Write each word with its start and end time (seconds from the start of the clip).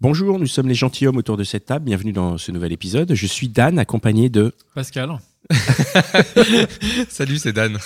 Bonjour, 0.00 0.38
nous 0.38 0.46
sommes 0.46 0.68
les 0.68 0.74
gentilshommes 0.74 1.18
autour 1.18 1.36
de 1.36 1.44
cette 1.44 1.66
table. 1.66 1.84
Bienvenue 1.84 2.12
dans 2.12 2.38
ce 2.38 2.50
nouvel 2.52 2.72
épisode. 2.72 3.12
Je 3.14 3.26
suis 3.26 3.48
Dan, 3.48 3.78
accompagné 3.78 4.30
de. 4.30 4.54
Pascal. 4.74 5.10
Salut, 7.08 7.36
c'est 7.38 7.52
Dan. 7.52 7.76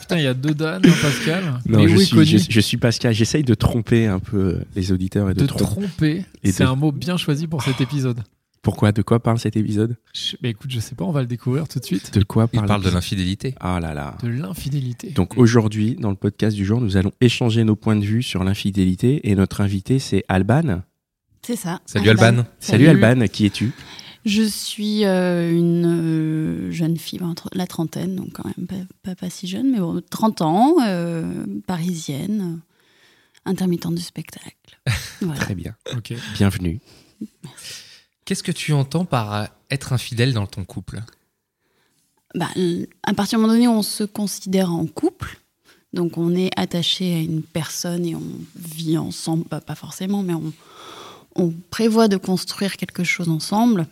Putain, 0.00 0.16
il 0.18 0.24
y 0.24 0.26
a 0.26 0.34
deux 0.34 0.54
Dan, 0.54 0.82
un 0.84 0.90
Pascal. 1.02 1.60
Non, 1.66 1.86
je 1.86 1.96
suis, 1.98 2.16
connu 2.16 2.26
je, 2.26 2.46
je 2.50 2.60
suis 2.60 2.76
Pascal. 2.78 3.14
J'essaye 3.14 3.44
de 3.44 3.54
tromper 3.54 4.06
un 4.06 4.18
peu 4.18 4.58
les 4.74 4.90
auditeurs 4.90 5.30
et 5.30 5.34
de, 5.34 5.40
De 5.42 5.46
tromper. 5.46 5.64
tromper, 5.64 6.24
Et 6.42 6.50
c'est 6.50 6.64
de- 6.64 6.68
un 6.68 6.74
mot 6.74 6.90
bien 6.90 7.16
choisi 7.16 7.46
pour 7.46 7.62
cet 7.62 7.80
épisode. 7.80 8.20
Pourquoi 8.62 8.90
De 8.92 9.00
quoi 9.02 9.22
parle 9.22 9.38
cet 9.38 9.56
épisode? 9.56 9.96
Je- 10.12 10.36
bah 10.42 10.48
écoute, 10.48 10.70
je 10.70 10.80
sais 10.80 10.94
pas, 10.96 11.04
on 11.04 11.12
va 11.12 11.20
le 11.20 11.26
découvrir 11.28 11.68
tout 11.68 11.78
de 11.78 11.84
suite. 11.84 12.12
De 12.12 12.24
quoi 12.24 12.48
Il 12.52 12.56
parle 12.56 12.66
parle 12.68 12.82
de 12.84 12.90
l'infidélité. 12.90 13.54
Ah 13.60 13.78
là 13.80 13.94
là. 13.94 14.18
De 14.22 14.28
l'infidélité. 14.28 15.10
Donc 15.10 15.38
aujourd'hui, 15.38 15.94
dans 15.94 16.10
le 16.10 16.16
podcast 16.16 16.56
du 16.56 16.64
jour, 16.64 16.80
nous 16.80 16.96
allons 16.96 17.12
échanger 17.20 17.62
nos 17.64 17.76
points 17.76 17.96
de 17.96 18.04
vue 18.04 18.22
sur 18.22 18.42
l'infidélité 18.42 19.30
et 19.30 19.34
notre 19.36 19.60
invité, 19.60 19.98
c'est 20.00 20.24
Alban. 20.28 20.82
C'est 21.42 21.56
ça. 21.56 21.80
Salut 21.86 22.10
Alban. 22.10 22.44
Salut, 22.58 22.88
Alban, 22.88 23.26
qui 23.26 23.46
es-tu? 23.46 23.72
Je 24.26 24.42
suis 24.42 25.06
euh, 25.06 25.50
une 25.50 25.86
euh, 25.86 26.72
jeune 26.72 26.98
fille, 26.98 27.22
entre 27.22 27.48
la 27.54 27.66
trentaine, 27.66 28.16
donc 28.16 28.32
quand 28.34 28.44
même 28.44 28.66
pas, 28.66 28.74
pas, 29.02 29.14
pas 29.14 29.30
si 29.30 29.46
jeune, 29.46 29.70
mais 29.70 29.78
bon, 29.78 30.02
30 30.10 30.42
ans, 30.42 30.76
euh, 30.82 31.46
parisienne, 31.66 32.60
intermittente 33.46 33.94
du 33.94 34.02
spectacle. 34.02 34.80
Voilà. 35.22 35.40
Très 35.40 35.54
bien. 35.54 35.74
Ok. 35.94 36.14
Bienvenue. 36.34 36.80
Qu'est-ce 38.24 38.42
que 38.42 38.52
tu 38.52 38.72
entends 38.72 39.04
par 39.04 39.48
être 39.70 39.92
infidèle 39.92 40.32
dans 40.32 40.46
ton 40.46 40.64
couple? 40.64 41.00
Bah, 42.34 42.48
à 43.02 43.12
partir 43.12 43.38
d'un 43.38 43.42
moment 43.42 43.52
donné, 43.52 43.68
on 43.68 43.82
se 43.82 44.04
considère 44.04 44.72
en 44.72 44.86
couple. 44.86 45.38
Donc, 45.92 46.16
on 46.16 46.34
est 46.34 46.50
attaché 46.56 47.14
à 47.14 47.18
une 47.18 47.42
personne 47.42 48.06
et 48.06 48.14
on 48.14 48.22
vit 48.56 48.96
ensemble, 48.96 49.44
bah, 49.50 49.60
pas 49.60 49.74
forcément, 49.74 50.22
mais 50.22 50.32
on, 50.32 50.54
on 51.36 51.52
prévoit 51.70 52.08
de 52.08 52.16
construire 52.16 52.76
quelque 52.76 53.04
chose 53.04 53.28
ensemble. 53.28 53.86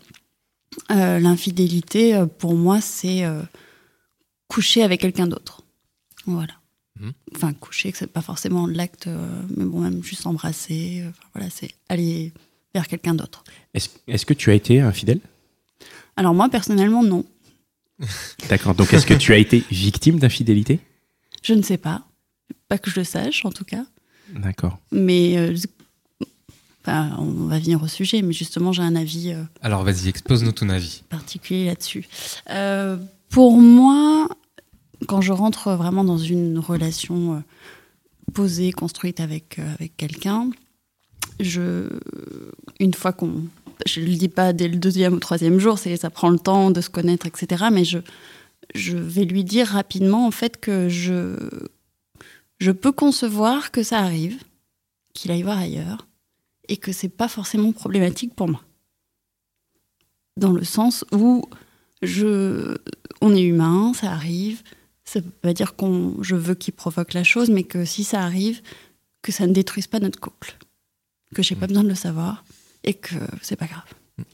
Euh, 0.91 1.19
L'infidélité, 1.19 2.15
euh, 2.15 2.27
pour 2.27 2.55
moi, 2.55 2.81
c'est 2.81 3.25
euh, 3.25 3.43
coucher 4.49 4.83
avec 4.83 5.01
quelqu'un 5.01 5.27
d'autre. 5.27 5.63
Voilà. 6.27 6.55
Mhm. 7.01 7.13
Enfin, 7.37 7.53
coucher, 7.53 7.93
que 7.93 7.99
c'est 7.99 8.07
pas 8.07 8.23
forcément 8.23 8.67
l'acte, 8.67 9.07
euh, 9.07 9.43
mais 9.57 9.65
bon, 9.65 9.81
même 9.81 10.03
juste 10.03 10.27
embrasser. 10.27 11.05
enfin, 11.09 11.29
voilà, 11.35 11.51
c'est 11.51 11.71
aller 11.89 12.33
vers 12.75 12.87
quelqu'un 12.87 13.15
d'autre. 13.15 13.45
Est-ce 13.75 13.89
est-ce 14.07 14.27
que 14.27 14.35
tu 14.35 14.51
as 14.51 14.55
été 14.55 14.81
infidèle? 14.81 15.21
Alors, 16.17 16.35
moi, 16.35 16.49
personnellement, 16.49 17.03
non. 17.03 17.25
D'accord. 18.49 18.75
Donc 18.75 18.93
est-ce 18.93 19.07
que 19.07 19.15
tu 19.15 19.33
as 19.33 19.39
été 19.39 19.65
victime 19.71 20.19
d'infidélité? 20.19 20.81
Je 21.43 21.55
ne 21.55 21.63
sais 21.63 21.79
pas. 21.79 22.07
Pas 22.69 22.79
que 22.79 22.91
je 22.91 23.01
le 23.01 23.05
sache, 23.05 23.45
en 23.45 23.51
tout 23.51 23.65
cas. 23.65 23.85
D'accord. 24.35 24.79
Mais 24.93 25.55
enfin, 26.83 27.17
on 27.19 27.47
va 27.47 27.59
venir 27.59 27.83
au 27.83 27.89
sujet, 27.89 28.23
mais 28.23 28.33
justement, 28.33 28.73
j'ai 28.73 28.83
un 28.83 28.97
avis 28.97 29.33
euh, 29.33 29.43
Alors 29.63 29.85
vas-y, 29.85 30.09
expose-nous 30.09 30.53
ton 30.53 30.69
avis. 30.69 31.03
particulier 31.09 31.67
là-dessus. 31.67 32.07
Euh, 32.51 32.97
pour 33.31 33.59
moi, 33.61 34.29
quand 35.07 35.21
je 35.21 35.33
rentre 35.33 35.73
vraiment 35.73 36.05
dans 36.05 36.19
une 36.19 36.59
relation 36.59 37.37
euh, 37.37 37.41
posée, 38.33 38.73
construite 38.73 39.21
avec, 39.21 39.59
avec 39.59 39.97
quelqu'un, 39.97 40.51
je, 41.41 41.89
une 42.81 42.95
fois 42.95 43.13
qu'on. 43.13 43.45
Je 43.87 44.01
ne 44.01 44.07
le 44.07 44.15
dis 44.15 44.29
pas 44.29 44.53
dès 44.53 44.67
le 44.67 44.77
deuxième 44.77 45.15
ou 45.15 45.19
troisième 45.21 45.61
jour, 45.61 45.79
c'est, 45.79 45.97
ça 45.97 46.11
prend 46.11 46.31
le 46.31 46.39
temps 46.39 46.73
de 46.73 46.81
se 46.81 46.91
connaître, 46.91 47.27
etc. 47.27 47.67
Mais 47.71 47.85
je, 47.85 47.99
je 48.75 48.97
vais 48.97 49.25
lui 49.25 49.45
dire 49.45 49.69
rapidement, 49.69 50.27
en 50.27 50.33
fait, 50.33 50.59
que 50.61 50.89
je, 50.89 51.37
je 52.59 52.73
peux 52.73 52.91
concevoir 52.91 53.71
que 53.71 53.85
ça 53.85 53.99
arrive, 53.99 54.43
qu'il 55.15 55.31
aille 55.31 55.43
voir 55.43 55.59
ailleurs, 55.59 56.08
et 56.69 56.77
que 56.77 56.93
c'est 56.93 57.09
pas 57.09 57.29
forcément 57.29 57.73
problématique 57.73 58.35
pour 58.35 58.49
moi. 58.49 58.63
Dans 60.37 60.53
le 60.53 60.65
sens 60.65 61.05
où 61.13 61.45
je, 62.03 62.77
on 63.21 63.35
est 63.35 63.43
humain, 63.43 63.93
ça 63.95 64.13
arrive. 64.13 64.63
Ça 65.05 65.21
veut 65.21 65.31
pas 65.31 65.55
dire 65.55 65.75
qu'on, 65.75 66.17
je 66.23 66.37
veux 66.37 66.55
qu'il 66.55 66.75
provoque 66.75 67.15
la 67.15 67.25
chose, 67.25 67.51
mais 67.51 67.63
que 67.65 67.85
si 67.85 68.05
ça 68.05 68.23
arrive, 68.23 68.61
que 69.23 69.33
ça 69.33 69.47
ne 69.47 69.53
détruise 69.53 69.87
pas 69.87 69.99
notre 70.01 70.21
couple, 70.21 70.57
que 71.35 71.43
j'ai 71.43 71.55
pas 71.57 71.67
besoin 71.67 71.83
de 71.83 71.89
le 71.89 71.95
savoir 71.95 72.45
et 72.85 72.95
que 72.95 73.15
c'est 73.43 73.57
pas 73.57 73.67
grave. 73.67 73.83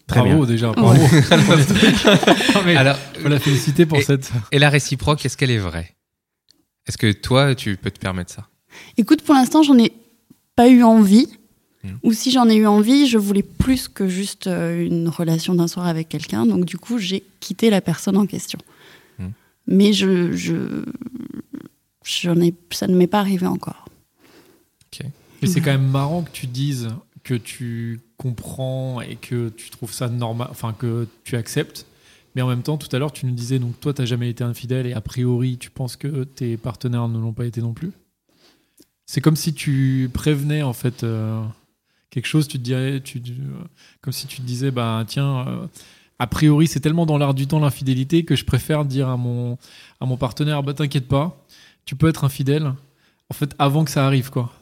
Très 0.06 0.20
bravo 0.20 0.38
bien. 0.38 0.46
déjà, 0.46 0.72
bravo. 0.72 1.00
Non, 2.54 2.62
mais 2.64 2.76
Alors, 2.76 2.96
faut 3.22 3.28
la 3.28 3.38
féliciter 3.38 3.86
pour 3.86 3.98
et- 3.98 4.02
cette. 4.02 4.30
et 4.50 4.58
la 4.58 4.68
réciproque, 4.70 5.24
est-ce 5.24 5.36
qu'elle 5.36 5.50
est 5.50 5.58
vraie? 5.58 5.94
Est-ce 6.86 6.98
que 6.98 7.12
toi, 7.12 7.54
tu 7.54 7.76
peux 7.76 7.90
te 7.90 7.98
permettre 8.00 8.32
ça? 8.32 8.48
Écoute, 8.96 9.22
pour 9.22 9.34
l'instant, 9.34 9.62
j'en 9.62 9.78
ai 9.78 9.92
pas 10.56 10.68
eu 10.68 10.82
envie. 10.82 11.28
Ou 12.02 12.12
si 12.12 12.30
j'en 12.30 12.48
ai 12.48 12.56
eu 12.56 12.66
envie, 12.66 13.06
je 13.06 13.18
voulais 13.18 13.42
plus 13.42 13.88
que 13.88 14.08
juste 14.08 14.46
euh, 14.46 14.86
une 14.86 15.08
relation 15.08 15.54
d'un 15.54 15.68
soir 15.68 15.86
avec 15.86 16.08
quelqu'un. 16.08 16.46
Donc 16.46 16.64
du 16.64 16.78
coup, 16.78 16.98
j'ai 16.98 17.22
quitté 17.40 17.70
la 17.70 17.80
personne 17.80 18.16
en 18.16 18.26
question. 18.26 18.58
Mhm. 19.18 19.32
Mais 19.66 19.92
je, 19.92 20.32
je, 20.32 20.84
j'en 22.04 22.40
ai, 22.40 22.54
ça 22.70 22.86
ne 22.86 22.96
m'est 22.96 23.06
pas 23.06 23.20
arrivé 23.20 23.46
encore. 23.46 23.84
Mais 25.42 25.50
c'est 25.50 25.60
quand 25.60 25.72
même 25.72 25.90
marrant 25.90 26.22
que 26.22 26.30
tu 26.30 26.46
dises 26.46 26.88
que 27.22 27.34
tu 27.34 28.00
comprends 28.16 29.00
et 29.00 29.16
que 29.16 29.50
tu 29.50 29.68
trouves 29.70 29.92
ça 29.92 30.08
normal, 30.08 30.48
enfin 30.50 30.72
que 30.72 31.06
tu 31.24 31.36
acceptes. 31.36 31.86
Mais 32.34 32.42
en 32.42 32.48
même 32.48 32.62
temps, 32.62 32.78
tout 32.78 32.94
à 32.94 32.98
l'heure, 32.98 33.12
tu 33.12 33.26
nous 33.26 33.34
disais 33.34 33.58
donc 33.58 33.78
toi, 33.78 33.92
t'as 33.92 34.06
jamais 34.06 34.30
été 34.30 34.42
infidèle 34.42 34.86
et 34.86 34.94
a 34.94 35.00
priori, 35.00 35.58
tu 35.58 35.70
penses 35.70 35.96
que 35.96 36.24
tes 36.24 36.56
partenaires 36.56 37.08
ne 37.08 37.18
l'ont 37.18 37.32
pas 37.32 37.46
été 37.46 37.60
non 37.60 37.74
plus? 37.74 37.92
C'est 39.06 39.20
comme 39.20 39.36
si 39.36 39.52
tu 39.52 40.10
prévenais 40.12 40.62
en 40.62 40.72
fait 40.72 41.04
euh, 41.04 41.42
quelque 42.10 42.26
chose. 42.26 42.48
Tu 42.48 42.58
te 42.58 42.62
dirais, 42.62 43.00
tu, 43.00 43.18
euh, 43.18 43.64
comme 44.00 44.12
si 44.12 44.26
tu 44.26 44.38
te 44.38 44.46
disais, 44.46 44.70
bah 44.70 45.04
tiens, 45.06 45.46
euh, 45.46 45.66
a 46.18 46.26
priori, 46.26 46.66
c'est 46.66 46.80
tellement 46.80 47.06
dans 47.06 47.18
l'air 47.18 47.34
du 47.34 47.46
temps 47.46 47.60
l'infidélité 47.60 48.24
que 48.24 48.36
je 48.36 48.44
préfère 48.44 48.84
dire 48.84 49.08
à 49.08 49.16
mon 49.16 49.58
à 50.00 50.06
mon 50.06 50.16
partenaire, 50.16 50.62
bah 50.62 50.74
t'inquiète 50.74 51.08
pas, 51.08 51.44
tu 51.84 51.96
peux 51.96 52.08
être 52.08 52.24
infidèle. 52.24 52.72
En 53.30 53.34
fait, 53.34 53.54
avant 53.58 53.84
que 53.84 53.90
ça 53.90 54.06
arrive, 54.06 54.30
quoi. 54.30 54.52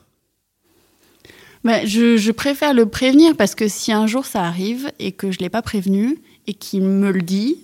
Bah, 1.65 1.85
je, 1.85 2.17
je 2.17 2.33
préfère 2.33 2.75
le 2.75 2.87
prévenir 2.87 3.37
parce 3.37 3.55
que 3.55 3.69
si 3.69 3.93
un 3.93 4.09
jour 4.09 4.25
ça 4.25 4.43
arrive 4.43 4.91
et 4.99 5.13
que 5.13 5.31
je 5.31 5.39
l'ai 5.39 5.49
pas 5.49 5.63
prévenu 5.63 6.19
et 6.49 6.55
qu'il 6.55 6.83
me 6.83 7.13
le 7.13 7.23
dit 7.23 7.57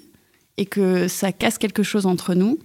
et 0.56 0.66
que 0.66 1.08
ça 1.08 1.32
casse 1.32 1.58
quelque 1.58 1.82
chose 1.82 2.06
entre 2.06 2.34
nous, 2.34 2.58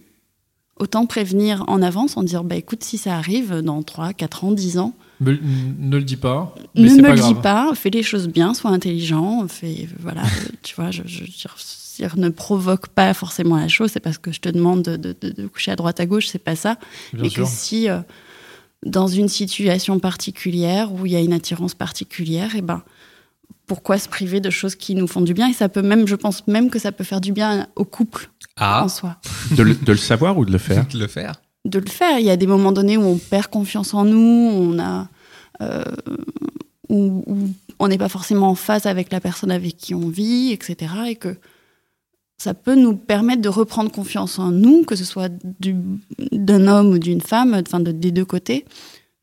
autant 0.77 1.05
prévenir 1.05 1.63
en 1.67 1.81
avance 1.81 2.17
en 2.17 2.23
dire 2.23 2.43
bah 2.43 2.55
écoute 2.55 2.83
si 2.83 2.97
ça 2.97 3.15
arrive 3.15 3.61
dans 3.61 3.81
3, 3.81 4.13
4 4.13 4.43
ans, 4.43 4.51
10 4.51 4.77
ans, 4.77 4.93
Me- 5.19 5.37
ne 5.79 5.97
le 5.97 6.03
dis 6.03 6.15
pas. 6.17 6.53
mais 6.75 6.89
ne 6.89 6.95
me 6.97 7.01
pas 7.03 7.15
le 7.15 7.21
dis 7.21 7.35
pas, 7.35 7.71
fais 7.75 7.89
les 7.89 8.03
choses 8.03 8.27
bien, 8.27 8.53
sois 8.53 8.71
intelligent, 8.71 9.47
fais 9.47 9.87
voilà, 9.99 10.23
tu 10.63 10.75
vois, 10.75 10.91
je, 10.91 11.03
je, 11.05 11.23
je- 11.25 12.07
je- 12.07 12.19
ne 12.19 12.29
provoque 12.29 12.87
pas 12.89 13.13
forcément 13.13 13.55
la 13.57 13.67
chose, 13.67 13.91
c'est 13.93 13.99
parce 13.99 14.17
que 14.17 14.31
je 14.31 14.39
te 14.39 14.49
demande 14.49 14.81
de, 14.83 14.95
de- 14.97 15.15
de- 15.21 15.29
de 15.31 15.47
coucher 15.47 15.71
à 15.71 15.75
droite 15.75 15.99
à 15.99 16.05
gauche, 16.05 16.27
c'est 16.27 16.39
pas 16.43 16.55
ça, 16.55 16.77
Bien 17.13 17.23
mais 17.23 17.29
sûr. 17.29 17.43
que 17.45 17.49
si 17.49 17.89
euh, 17.89 17.99
dans 18.85 19.07
une 19.07 19.29
situation 19.29 19.99
particulière 19.99 20.91
où 20.91 21.05
il 21.05 21.11
y 21.13 21.15
a 21.15 21.21
une 21.21 21.31
attirance 21.33 21.73
particulière, 21.75 22.55
et 22.55 22.61
ben 22.61 22.81
pourquoi 23.65 23.97
se 23.97 24.09
priver 24.09 24.41
de 24.41 24.49
choses 24.49 24.75
qui 24.75 24.93
nous 24.93 25.07
font 25.07 25.21
du 25.21 25.33
bien? 25.33 25.47
Et 25.47 25.53
ça 25.53 25.69
peut 25.69 25.81
même, 25.81 26.05
je 26.05 26.15
pense 26.15 26.45
même 26.47 26.69
que 26.69 26.79
ça 26.79 26.91
peut 26.91 27.05
faire 27.05 27.21
du 27.21 27.31
bien 27.31 27.67
au 27.77 27.85
couple 27.85 28.29
Ah, 28.57 28.83
en 28.83 28.89
soi. 28.89 29.15
De 29.55 29.63
le, 29.63 29.73
de 29.75 29.91
le 29.93 29.97
savoir 29.97 30.37
ou 30.37 30.43
de 30.43 30.51
le 30.51 30.57
faire? 30.57 30.85
De 30.87 30.99
le 30.99 31.07
faire 31.07 31.33
De 31.65 31.79
le 31.79 31.87
faire. 31.89 32.19
Il 32.19 32.25
y 32.25 32.29
a 32.29 32.37
des 32.37 32.47
moments 32.47 32.71
donnés 32.71 32.97
où 32.97 33.03
on 33.03 33.17
perd 33.17 33.47
confiance 33.47 33.93
en 33.93 34.03
nous, 34.05 34.17
on 34.19 34.79
a, 34.79 35.07
euh, 35.61 35.83
où, 36.89 37.23
on 37.79 37.87
n'est 37.87 37.97
pas 37.97 38.09
forcément 38.09 38.49
en 38.49 38.55
phase 38.55 38.85
avec 38.85 39.11
la 39.11 39.19
personne 39.21 39.51
avec 39.51 39.77
qui 39.77 39.95
on 39.95 40.09
vit, 40.09 40.51
etc. 40.51 40.93
Et 41.07 41.15
que 41.15 41.37
ça 42.37 42.53
peut 42.53 42.75
nous 42.75 42.95
permettre 42.97 43.41
de 43.41 43.49
reprendre 43.49 43.91
confiance 43.91 44.39
en 44.39 44.51
nous, 44.51 44.83
que 44.83 44.95
ce 44.97 45.05
soit 45.05 45.31
du- 45.59 45.75
d'un 46.31 46.67
homme 46.67 46.89
ou 46.91 46.99
d'une 46.99 47.21
femme, 47.21 47.53
enfin 47.65 47.79
de- 47.79 47.91
des 47.93 48.11
deux 48.11 48.25
côtés, 48.25 48.65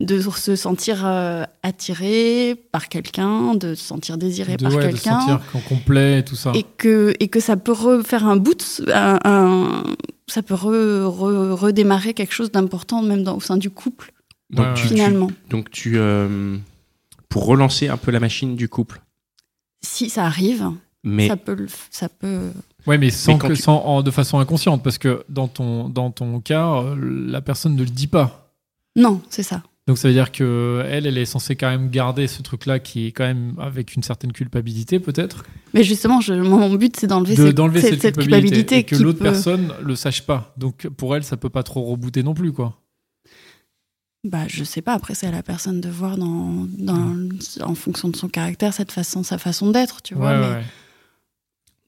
de 0.00 0.18
se 0.20 0.56
sentir 0.56 1.02
euh, 1.04 1.44
attiré 1.62 2.54
par 2.72 2.88
quelqu'un, 2.88 3.54
de 3.54 3.74
se 3.74 3.84
sentir 3.84 4.16
désiré 4.16 4.56
de, 4.56 4.62
par 4.64 4.72
ouais, 4.74 4.86
de 4.86 4.90
quelqu'un 4.92 5.20
sentir 5.20 5.40
qu'en 5.52 5.60
complet 5.60 6.20
et 6.20 6.24
tout 6.24 6.36
ça. 6.36 6.52
et 6.54 6.64
que, 6.78 7.12
et 7.20 7.28
que 7.28 7.38
ça 7.40 7.56
peut 7.56 7.72
refaire 7.72 8.26
un 8.26 8.36
bout, 8.36 8.54
de- 8.54 8.90
un, 8.92 9.18
un- 9.24 9.82
ça 10.26 10.42
peut 10.42 10.54
re- 10.54 11.02
re- 11.04 11.50
redémarrer 11.52 12.14
quelque 12.14 12.32
chose 12.32 12.50
d'important 12.50 13.02
même 13.02 13.24
dans, 13.24 13.36
au 13.36 13.40
sein 13.40 13.56
du 13.58 13.68
couple. 13.70 14.12
Donc, 14.48 14.66
Ouais, 14.68 14.74
tu, 14.74 14.82
ouais. 14.82 14.88
tu- 14.88 14.94
finalement. 14.94 15.30
donc 15.50 15.70
tu, 15.70 15.92
euh, 15.98 16.56
pour 17.28 17.44
relancer 17.46 17.88
un 17.88 17.96
peu 17.98 18.10
la 18.10 18.20
machine 18.20 18.56
du 18.56 18.68
couple. 18.68 19.00
Si 19.82 20.08
ça 20.10 20.24
arrive, 20.24 20.70
Mais 21.04 21.28
ça 21.28 21.36
peut, 21.36 21.66
ça 21.90 22.08
peut. 22.08 22.50
Ouais, 22.86 22.96
mais 22.98 23.10
sans 23.10 23.34
Mais 23.34 23.38
que, 23.38 23.46
tu- 23.48 23.56
sans, 23.62 23.76
en- 23.84 24.02
de 24.02 24.10
façon 24.10 24.38
inconsciente, 24.38 24.82
parce 24.82 24.96
que 24.98 25.24
dans 25.28 25.46
ton, 25.48 25.88
dans 25.90 26.10
ton 26.10 26.40
cas, 26.40 26.68
euh, 26.82 26.96
la 27.30 27.40
personne 27.42 27.74
ne 27.76 27.80
le 27.84 27.90
dit 27.90 28.06
pas. 28.06 28.50
Non, 28.96 29.20
c'est 29.30 29.42
ça. 29.42 29.62
Donc 29.86 29.98
ça 29.98 30.06
veut 30.08 30.14
dire 30.14 30.30
que 30.30 30.84
elle, 30.88 31.06
elle 31.06 31.18
est 31.18 31.24
censée 31.24 31.56
quand 31.56 31.68
même 31.68 31.90
garder 31.90 32.26
ce 32.28 32.42
truc-là 32.42 32.78
qui 32.78 33.06
est 33.06 33.12
quand 33.12 33.24
même 33.24 33.54
avec 33.58 33.96
une 33.96 34.02
certaine 34.04 34.32
culpabilité 34.32 35.00
peut-être, 35.00 35.44
Mais 35.74 35.82
justement, 35.82 36.20
je, 36.20 36.34
mon 36.34 36.72
but, 36.76 36.94
c'est 36.96 37.06
d'enlever 37.08 37.34
de- 37.34 37.42
cette, 37.42 37.52
culpabilité, 37.52 38.12
culpabilité 38.12 38.76
et 38.78 38.84
que 38.84 38.94
qui 38.96 39.02
l'autre 39.02 39.18
peut- 39.18 39.24
personne 39.24 39.72
le 39.82 39.96
sache 39.96 40.22
pas. 40.26 40.52
Donc 40.58 40.86
pour 40.88 41.16
elle, 41.16 41.24
ça 41.24 41.36
peut 41.36 41.48
pas 41.50 41.62
trop 41.64 41.82
rebooter 41.82 42.22
non 42.22 42.34
plus 42.34 42.52
quoi. 42.52 42.76
Bah, 44.22 44.44
je 44.48 44.64
sais 44.64 44.82
pas. 44.82 44.92
Après, 44.92 45.14
c'est 45.14 45.26
à 45.26 45.30
la 45.30 45.42
personne 45.42 45.80
de 45.80 45.88
voir 45.88 46.18
dans, 46.18 46.66
dans, 46.78 47.16
en 47.62 47.74
fonction 47.74 48.08
de 48.08 48.16
son 48.16 48.28
caractère, 48.28 48.74
cette 48.74 48.92
façon, 48.92 49.22
sa 49.22 49.38
façon 49.38 49.70
d'être, 49.70 50.02
tu 50.02 50.14
vois. 50.14 50.32
Ouais, 50.32 50.38
mais- 50.40 50.54
ouais. 50.56 50.64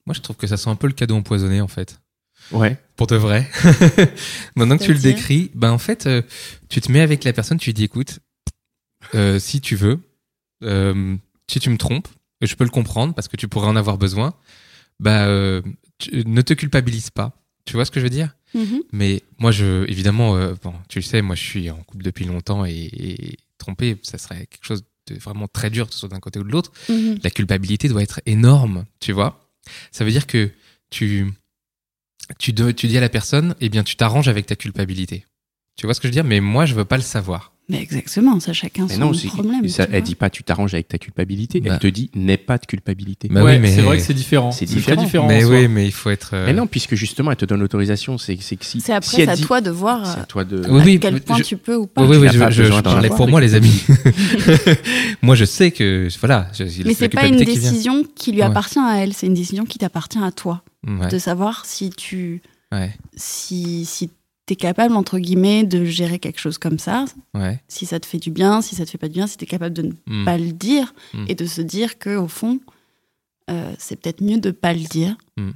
Moi, 0.07 0.15
je 0.15 0.19
trouve 0.21 0.35
que 0.35 0.47
ça 0.47 0.57
sent 0.57 0.69
un 0.69 0.75
peu 0.75 0.87
le 0.87 0.93
cadeau 0.93 1.15
empoisonné, 1.15 1.61
en 1.61 1.67
fait. 1.67 2.01
Ouais, 2.53 2.77
Pour 2.95 3.07
de 3.07 3.15
vrai. 3.15 3.49
Maintenant 4.55 4.77
que 4.77 4.83
tu 4.83 4.93
le 4.93 4.99
décris, 4.99 5.51
ben 5.55 5.71
en 5.71 5.77
fait, 5.77 6.05
euh, 6.07 6.21
tu 6.69 6.81
te 6.81 6.91
mets 6.91 7.01
avec 7.01 7.23
la 7.23 7.33
personne, 7.33 7.57
tu 7.57 7.69
lui 7.69 7.73
dis 7.73 7.83
écoute, 7.83 8.19
euh, 9.15 9.39
si 9.39 9.61
tu 9.61 9.75
veux, 9.75 9.99
euh, 10.63 11.15
si 11.49 11.59
tu 11.59 11.69
me 11.69 11.77
trompes, 11.77 12.07
et 12.41 12.47
je 12.47 12.55
peux 12.55 12.63
le 12.63 12.69
comprendre 12.69 13.13
parce 13.13 13.27
que 13.27 13.37
tu 13.37 13.47
pourrais 13.47 13.67
en 13.67 13.75
avoir 13.75 13.97
besoin, 13.97 14.33
bah 14.99 15.25
euh, 15.27 15.61
tu- 15.97 16.23
ne 16.25 16.41
te 16.41 16.53
culpabilise 16.53 17.09
pas. 17.09 17.33
Tu 17.65 17.73
vois 17.73 17.85
ce 17.85 17.91
que 17.91 17.99
je 17.99 18.05
veux 18.05 18.09
dire? 18.09 18.35
Mhm. 18.53 18.81
Mais 18.91 19.23
moi, 19.39 19.51
je, 19.51 19.85
évidemment, 19.89 20.35
euh, 20.35 20.53
bon, 20.61 20.73
tu 20.89 20.99
le 20.99 21.03
sais, 21.03 21.21
moi, 21.21 21.35
je 21.35 21.41
suis 21.43 21.69
en 21.69 21.77
couple 21.83 22.03
depuis 22.03 22.25
longtemps 22.25 22.65
et, 22.65 22.71
et 22.93 23.37
tromper, 23.57 23.97
ça 24.03 24.17
serait 24.17 24.45
quelque 24.47 24.65
chose 24.65 24.83
de 25.07 25.15
vraiment 25.15 25.47
très 25.47 25.69
dur, 25.69 25.87
que 25.87 25.93
ce 25.93 25.99
soit 25.99 26.09
d'un 26.09 26.19
côté 26.19 26.39
ou 26.39 26.43
de 26.43 26.51
l'autre 26.51 26.71
Mhm. 26.89 27.19
la 27.23 27.29
culpabilité 27.29 27.87
doit 27.87 28.03
être 28.03 28.21
énorme, 28.25 28.85
tu 28.99 29.11
vois? 29.13 29.49
Ça 29.91 30.03
veut 30.05 30.11
dire 30.11 30.27
que 30.27 30.49
tu, 30.89 31.31
tu, 32.39 32.53
dois- 32.53 32.73
tu 32.73 32.87
dis 32.87 32.97
à 32.97 33.01
la 33.01 33.09
personne, 33.09 33.55
eh 33.61 33.69
bien, 33.69 33.83
tu 33.83 33.95
t'arranges 33.95 34.27
avec 34.27 34.45
ta 34.45 34.55
culpabilité. 34.55 35.25
Tu 35.75 35.85
vois 35.87 35.93
ce 35.95 35.99
que 35.99 36.07
je 36.07 36.09
veux 36.09 36.13
dire? 36.15 36.23
Mais 36.23 36.39
moi, 36.39 36.65
je 36.65 36.75
veux 36.75 36.85
pas 36.85 36.97
le 36.97 37.03
savoir. 37.03 37.51
Mais 37.69 37.81
exactement, 37.81 38.41
ça, 38.41 38.51
chacun 38.51 38.87
mais 38.89 38.95
son 38.95 38.99
non, 38.99 39.11
problème. 39.13 39.67
ça, 39.69 39.87
elle 39.89 40.03
dit 40.03 40.15
pas 40.15 40.29
tu 40.29 40.43
t'arranges 40.43 40.73
avec 40.73 40.89
ta 40.89 40.97
culpabilité, 40.97 41.61
Bah. 41.61 41.69
elle 41.71 41.79
te 41.79 41.87
dit 41.87 42.11
n'aie 42.13 42.35
pas 42.35 42.57
de 42.57 42.65
culpabilité. 42.65 43.29
Bah 43.29 43.41
Ouais, 43.41 43.53
oui, 43.53 43.59
mais- 43.59 43.71
c'est 43.73 43.81
vrai 43.81 43.97
que 43.97 44.03
c'est 44.03 44.13
différent. 44.13 44.51
C'est 44.51 44.65
très 44.65 44.75
différent. 44.75 45.01
différent. 45.01 45.27
mais 45.29 45.45
oui, 45.45 45.69
mais 45.69 45.85
il 45.85 45.93
faut 45.93 46.09
être. 46.09 46.31
euh, 46.33 46.45
Mais 46.45 46.51
non, 46.53 46.67
puisque 46.67 46.95
justement 46.95 47.31
elle 47.31 47.37
te 47.37 47.45
donne 47.45 47.61
l'autorisation, 47.61 48.17
c'est 48.17 48.37
c'est 48.41 48.57
que 48.57 48.65
si, 48.65 48.81
C'est 48.81 48.91
après, 48.91 49.09
si 49.09 49.15
c'est 49.15 49.21
elle 49.21 49.29
à 49.29 49.35
dit- 49.37 49.43
toi 49.43 49.61
de 49.61 49.71
voir 49.71 50.05
c'est 50.05 50.19
à 50.19 50.25
toi 50.25 50.43
de. 50.43 50.57
Oui, 50.69 50.81
à 50.81 50.83
oui, 50.83 50.99
quel 50.99 51.21
point 51.21 51.37
je- 51.37 51.43
tu 51.43 51.55
peux 51.55 51.77
ou 51.77 51.87
pas. 51.87 52.03
Oui, 52.03 52.17
oui, 52.17 52.27
je, 52.33 52.51
je- 52.51 52.81
parlais 52.81 53.07
pour 53.07 53.29
moi, 53.29 53.39
les 53.39 53.55
amis. 53.55 53.85
moi, 55.21 55.35
je 55.35 55.45
sais 55.45 55.71
que 55.71 56.09
voilà. 56.19 56.49
je- 56.53 56.65
Mais 56.85 56.93
c'est 56.93 57.07
pas 57.09 57.27
une 57.27 57.37
décision 57.37 58.03
qui 58.15 58.33
lui 58.33 58.41
appartient 58.41 58.77
à 58.79 58.97
elle, 58.97 59.13
c'est 59.13 59.27
une 59.27 59.33
décision 59.35 59.63
qui 59.65 59.77
t'appartient 59.77 60.19
à 60.21 60.31
toi. 60.31 60.63
Ouais, 60.85 61.07
De 61.07 61.17
savoir 61.17 61.65
si 61.65 61.89
tu 61.91 62.41
ouais, 62.71 62.93
si, 63.15 63.85
si 63.85 64.11
es 64.49 64.55
capable, 64.55 64.95
entre 64.95 65.17
guillemets, 65.19 65.63
de 65.63 65.85
gérer 65.85 66.19
quelque 66.19 66.39
chose 66.39 66.57
comme 66.57 66.77
ça, 66.77 67.05
ouais. 67.33 67.61
si 67.69 67.85
ça 67.85 67.99
te 67.99 68.05
fait 68.05 68.17
du 68.19 68.29
bien, 68.31 68.61
si 68.61 68.75
ça 68.75 68.85
te 68.85 68.89
fait 68.91 68.97
pas 68.97 69.07
du 69.07 69.13
bien, 69.13 69.25
si 69.27 69.37
tu 69.37 69.45
es 69.45 69.47
capable 69.47 69.73
de 69.73 69.83
ne 69.83 69.91
Hmm. 70.07 70.25
pas 70.25 70.37
le 70.37 70.51
dire 70.51 70.93
Mm. 71.13 71.25
et 71.29 71.35
de 71.35 71.45
se 71.45 71.61
dire 71.61 71.97
que 71.97 72.15
au 72.17 72.27
fond, 72.27 72.59
euh, 73.49 73.73
c'est 73.79 73.95
peut-être 73.95 74.21
mieux 74.21 74.39
de 74.39 74.51
pas 74.51 74.73
le 74.73 74.81
dire 74.81 75.15
Mm. 75.37 75.51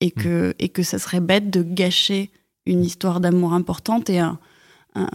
et, 0.00 0.10
que, 0.10 0.54
et 0.58 0.68
que 0.68 0.82
ça 0.82 0.98
serait 0.98 1.20
bête 1.20 1.50
de 1.50 1.62
gâcher 1.62 2.30
une 2.66 2.82
histoire 2.84 3.20
d'amour 3.20 3.52
importante 3.52 4.10
et 4.10 4.18
un, 4.18 4.38
un- 4.96 5.08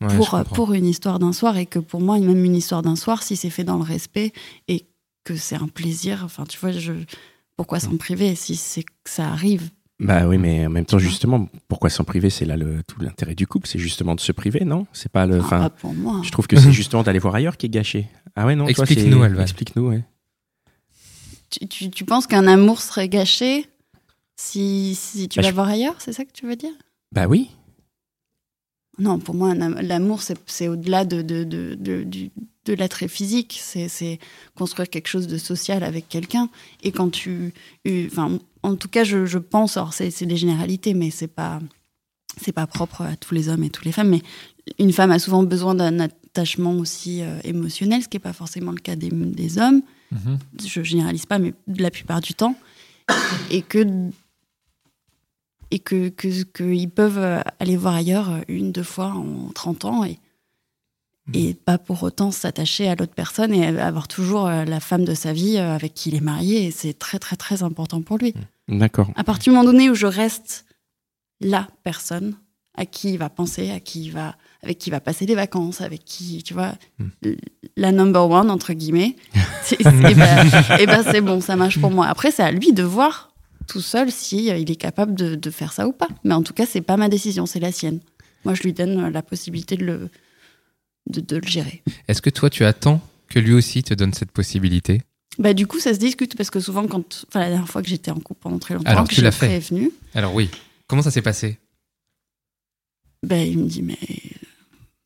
Ouais, 0.00 0.08
je 0.10 0.16
pour, 0.16 0.44
pour 0.54 0.72
une 0.74 0.86
histoire 0.86 1.18
d'un 1.18 1.32
soir 1.32 1.56
et 1.56 1.66
que 1.66 1.78
pour 1.80 2.00
moi, 2.00 2.18
même 2.20 2.44
une 2.44 2.54
histoire 2.54 2.82
d'un 2.82 2.94
soir, 2.96 3.22
si 3.22 3.36
c'est 3.36 3.50
fait 3.50 3.64
dans 3.64 3.76
le 3.76 3.82
respect 3.82 4.32
et 4.68 4.86
que 5.24 5.34
c'est 5.36 5.56
un 5.56 5.66
plaisir, 5.68 6.22
enfin 6.24 6.44
tu 6.44 6.56
vois, 6.58 6.70
je, 6.70 6.92
pourquoi 7.58 7.80
s'en 7.80 7.96
priver 7.98 8.34
si 8.36 8.56
c'est 8.56 8.84
que 8.84 8.90
ça 9.04 9.28
arrive? 9.28 9.68
Bah 10.00 10.28
oui, 10.28 10.38
mais 10.38 10.64
en 10.66 10.70
même 10.70 10.84
temps, 10.86 11.00
justement, 11.00 11.48
pourquoi 11.66 11.90
s'en 11.90 12.04
priver? 12.04 12.30
C'est 12.30 12.44
là 12.44 12.56
le, 12.56 12.82
tout 12.84 13.00
l'intérêt 13.00 13.34
du 13.34 13.48
couple, 13.48 13.66
c'est 13.66 13.80
justement 13.80 14.14
de 14.14 14.20
se 14.20 14.30
priver, 14.30 14.64
non? 14.64 14.86
C'est 14.92 15.10
pas 15.10 15.26
le. 15.26 15.40
Enfin, 15.40 15.58
pas 15.58 15.70
pour 15.70 15.92
moi. 15.92 16.20
je 16.24 16.30
trouve 16.30 16.46
que 16.46 16.56
c'est 16.56 16.70
justement 16.82 17.02
d'aller 17.02 17.18
voir 17.18 17.34
ailleurs 17.34 17.56
qui 17.56 17.66
est 17.66 17.68
gâché. 17.68 18.06
Ah 18.36 18.46
ouais, 18.46 18.54
non 18.54 18.68
Explique-nous, 18.68 19.22
Alvan. 19.24 19.42
Explique-nous, 19.42 19.88
ouais. 19.88 20.04
Tu, 21.50 21.66
tu- 21.66 21.90
tu 21.90 22.04
penses 22.04 22.26
qu'un 22.28 22.46
amour 22.46 22.80
serait 22.80 23.08
gâché 23.08 23.66
si, 24.36 24.94
si 24.94 25.28
tu 25.28 25.38
Bah, 25.40 25.42
vas 25.42 25.48
je- 25.48 25.54
voir 25.54 25.68
ailleurs 25.68 25.96
C'est 25.98 26.12
ça 26.12 26.24
que 26.24 26.32
tu 26.32 26.46
veux 26.46 26.56
dire? 26.56 26.72
Bah 27.10 27.26
oui. 27.26 27.50
Non, 29.00 29.18
pour 29.18 29.34
moi, 29.34 29.54
l'amour, 29.54 30.22
c'est 30.22 30.38
c'est 30.46 30.68
au-delà 30.68 31.04
de, 31.04 31.22
de, 31.22 31.42
de, 31.44 31.74
de, 31.74 32.02
du- 32.04 32.30
de 32.74 32.80
l'attrait 32.80 33.08
physique. 33.08 33.58
C'est- 33.62 34.18
construire 34.54 34.88
quelque 34.90 35.08
chose 35.08 35.26
de 35.26 35.38
social 35.38 35.82
avec 35.84 36.08
quelqu'un. 36.08 36.48
Et 36.82 36.92
quand 36.92 37.10
tu. 37.10 37.52
eu- 37.84 38.06
Enfin, 38.06 38.38
en 38.62 38.74
tout 38.76 38.88
cas, 38.88 39.04
je, 39.04 39.24
je 39.26 39.38
pense, 39.38 39.76
alors 39.76 39.92
c'est 39.94 40.26
des 40.26 40.36
généralités, 40.36 40.94
mais 40.94 41.10
c'est 41.10 41.28
pas. 41.28 41.60
C'est 42.40 42.52
pas 42.52 42.66
propre 42.68 43.02
à 43.02 43.16
tous 43.16 43.34
les 43.34 43.48
hommes 43.48 43.64
et 43.64 43.70
toutes 43.70 43.84
les 43.84 43.90
femmes, 43.92 44.10
mais 44.10 44.22
une 44.78 44.92
femme 44.92 45.10
a 45.10 45.18
souvent 45.18 45.42
besoin 45.42 45.74
d'un 45.74 45.98
attachement 45.98 46.74
aussi 46.76 47.22
euh, 47.22 47.40
émotionnel, 47.42 48.02
ce 48.02 48.08
qui 48.08 48.16
n'est 48.16 48.20
pas 48.20 48.32
forcément 48.32 48.70
le 48.70 48.78
cas 48.78 48.94
des, 48.94 49.08
des 49.10 49.58
hommes. 49.58 49.82
Mhm. 50.12 50.38
Je 50.64 50.82
généralise 50.84 51.26
pas, 51.26 51.38
mais 51.38 51.52
la 51.66 51.90
plupart 51.90 52.20
du 52.20 52.34
temps. 52.34 52.54
Et 53.50 53.62
que 53.62 53.84
et 55.70 55.78
que, 55.80 56.08
que, 56.08 56.42
que 56.44 56.64
ils 56.64 56.88
peuvent 56.90 57.18
euh, 57.18 57.40
aller 57.58 57.76
voir 57.76 57.94
ailleurs 57.94 58.30
euh, 58.30 58.40
une, 58.48 58.72
deux 58.72 58.82
fois 58.82 59.08
en 59.12 59.50
30 59.54 59.84
ans 59.84 60.04
et, 60.04 60.18
et 61.34 61.54
pas 61.54 61.78
pour 61.78 62.02
autant 62.02 62.30
s'attacher 62.30 62.88
à 62.88 62.94
l'autre 62.94 63.14
personne 63.14 63.52
et 63.52 63.66
avoir 63.66 64.08
toujours 64.08 64.46
euh, 64.46 64.64
la 64.64 64.80
femme 64.80 65.04
de 65.04 65.14
sa 65.14 65.32
vie 65.32 65.56
euh, 65.58 65.74
avec 65.74 65.94
qui 65.94 66.08
il 66.08 66.14
est 66.14 66.20
marié. 66.20 66.66
Et 66.66 66.70
c'est 66.70 66.94
très, 66.94 67.18
très, 67.18 67.36
très 67.36 67.62
important 67.62 68.00
pour 68.02 68.18
lui. 68.18 68.34
D'accord. 68.68 69.10
À 69.14 69.24
partir 69.24 69.52
du 69.52 69.56
moment 69.56 69.70
donné 69.70 69.90
où 69.90 69.94
je 69.94 70.06
reste 70.06 70.64
la 71.40 71.68
personne 71.84 72.34
à 72.74 72.86
qui 72.86 73.12
il 73.12 73.18
va 73.18 73.28
penser, 73.28 73.70
à 73.70 73.80
qui 73.80 74.04
il 74.04 74.12
va, 74.12 74.36
avec 74.62 74.78
qui 74.78 74.88
il 74.88 74.92
va 74.92 75.00
passer 75.00 75.26
des 75.26 75.34
vacances, 75.34 75.80
avec 75.80 76.04
qui, 76.04 76.42
tu 76.42 76.54
vois, 76.54 76.74
la 77.76 77.92
number 77.92 78.30
one, 78.30 78.50
entre 78.50 78.72
guillemets, 78.72 79.16
et 79.78 79.84
ben, 79.84 80.48
et 80.78 80.86
ben, 80.86 81.02
c'est 81.02 81.20
bon, 81.20 81.40
ça 81.40 81.56
marche 81.56 81.80
pour 81.80 81.90
moi. 81.90 82.06
Après, 82.06 82.30
c'est 82.30 82.42
à 82.42 82.52
lui 82.52 82.72
de 82.72 82.84
voir 82.84 83.32
tout 83.66 83.80
seul 83.80 84.10
si 84.10 84.50
euh, 84.50 84.56
il 84.56 84.70
est 84.70 84.76
capable 84.76 85.14
de, 85.14 85.34
de 85.34 85.50
faire 85.50 85.72
ça 85.72 85.88
ou 85.88 85.92
pas. 85.92 86.08
Mais 86.24 86.34
en 86.34 86.42
tout 86.42 86.54
cas, 86.54 86.66
c'est 86.66 86.80
pas 86.80 86.96
ma 86.96 87.08
décision, 87.08 87.46
c'est 87.46 87.60
la 87.60 87.72
sienne. 87.72 88.00
Moi, 88.44 88.54
je 88.54 88.62
lui 88.62 88.72
donne 88.72 89.08
la 89.08 89.22
possibilité 89.22 89.76
de 89.76 89.84
le, 89.84 90.10
de, 91.08 91.20
de 91.20 91.36
le 91.36 91.46
gérer. 91.48 91.82
Est-ce 92.06 92.22
que 92.22 92.30
toi, 92.30 92.48
tu 92.50 92.64
attends 92.64 93.00
que 93.28 93.38
lui 93.38 93.52
aussi 93.52 93.82
te 93.82 93.94
donne 93.94 94.14
cette 94.14 94.30
possibilité? 94.30 95.02
Bah, 95.38 95.54
du 95.54 95.66
coup, 95.66 95.78
ça 95.78 95.94
se 95.94 95.98
discute 95.98 96.36
parce 96.36 96.50
que 96.50 96.60
souvent, 96.60 96.86
quand, 96.86 97.24
enfin, 97.28 97.40
la 97.40 97.48
dernière 97.50 97.68
fois 97.68 97.82
que 97.82 97.88
j'étais 97.88 98.10
en 98.10 98.18
couple 98.20 98.40
pendant 98.40 98.58
très 98.58 98.74
longtemps, 98.74 98.90
Alors, 98.90 99.08
que 99.08 99.14
tu 99.14 99.20
l'as 99.20 99.30
fait. 99.32 99.46
prévenu, 99.46 99.90
Alors 100.14 100.34
oui. 100.34 100.50
Comment 100.86 101.02
ça 101.02 101.10
s'est 101.10 101.22
passé? 101.22 101.58
Ben, 103.22 103.46
il 103.46 103.58
me 103.58 103.68
dit, 103.68 103.82
mais 103.82 103.98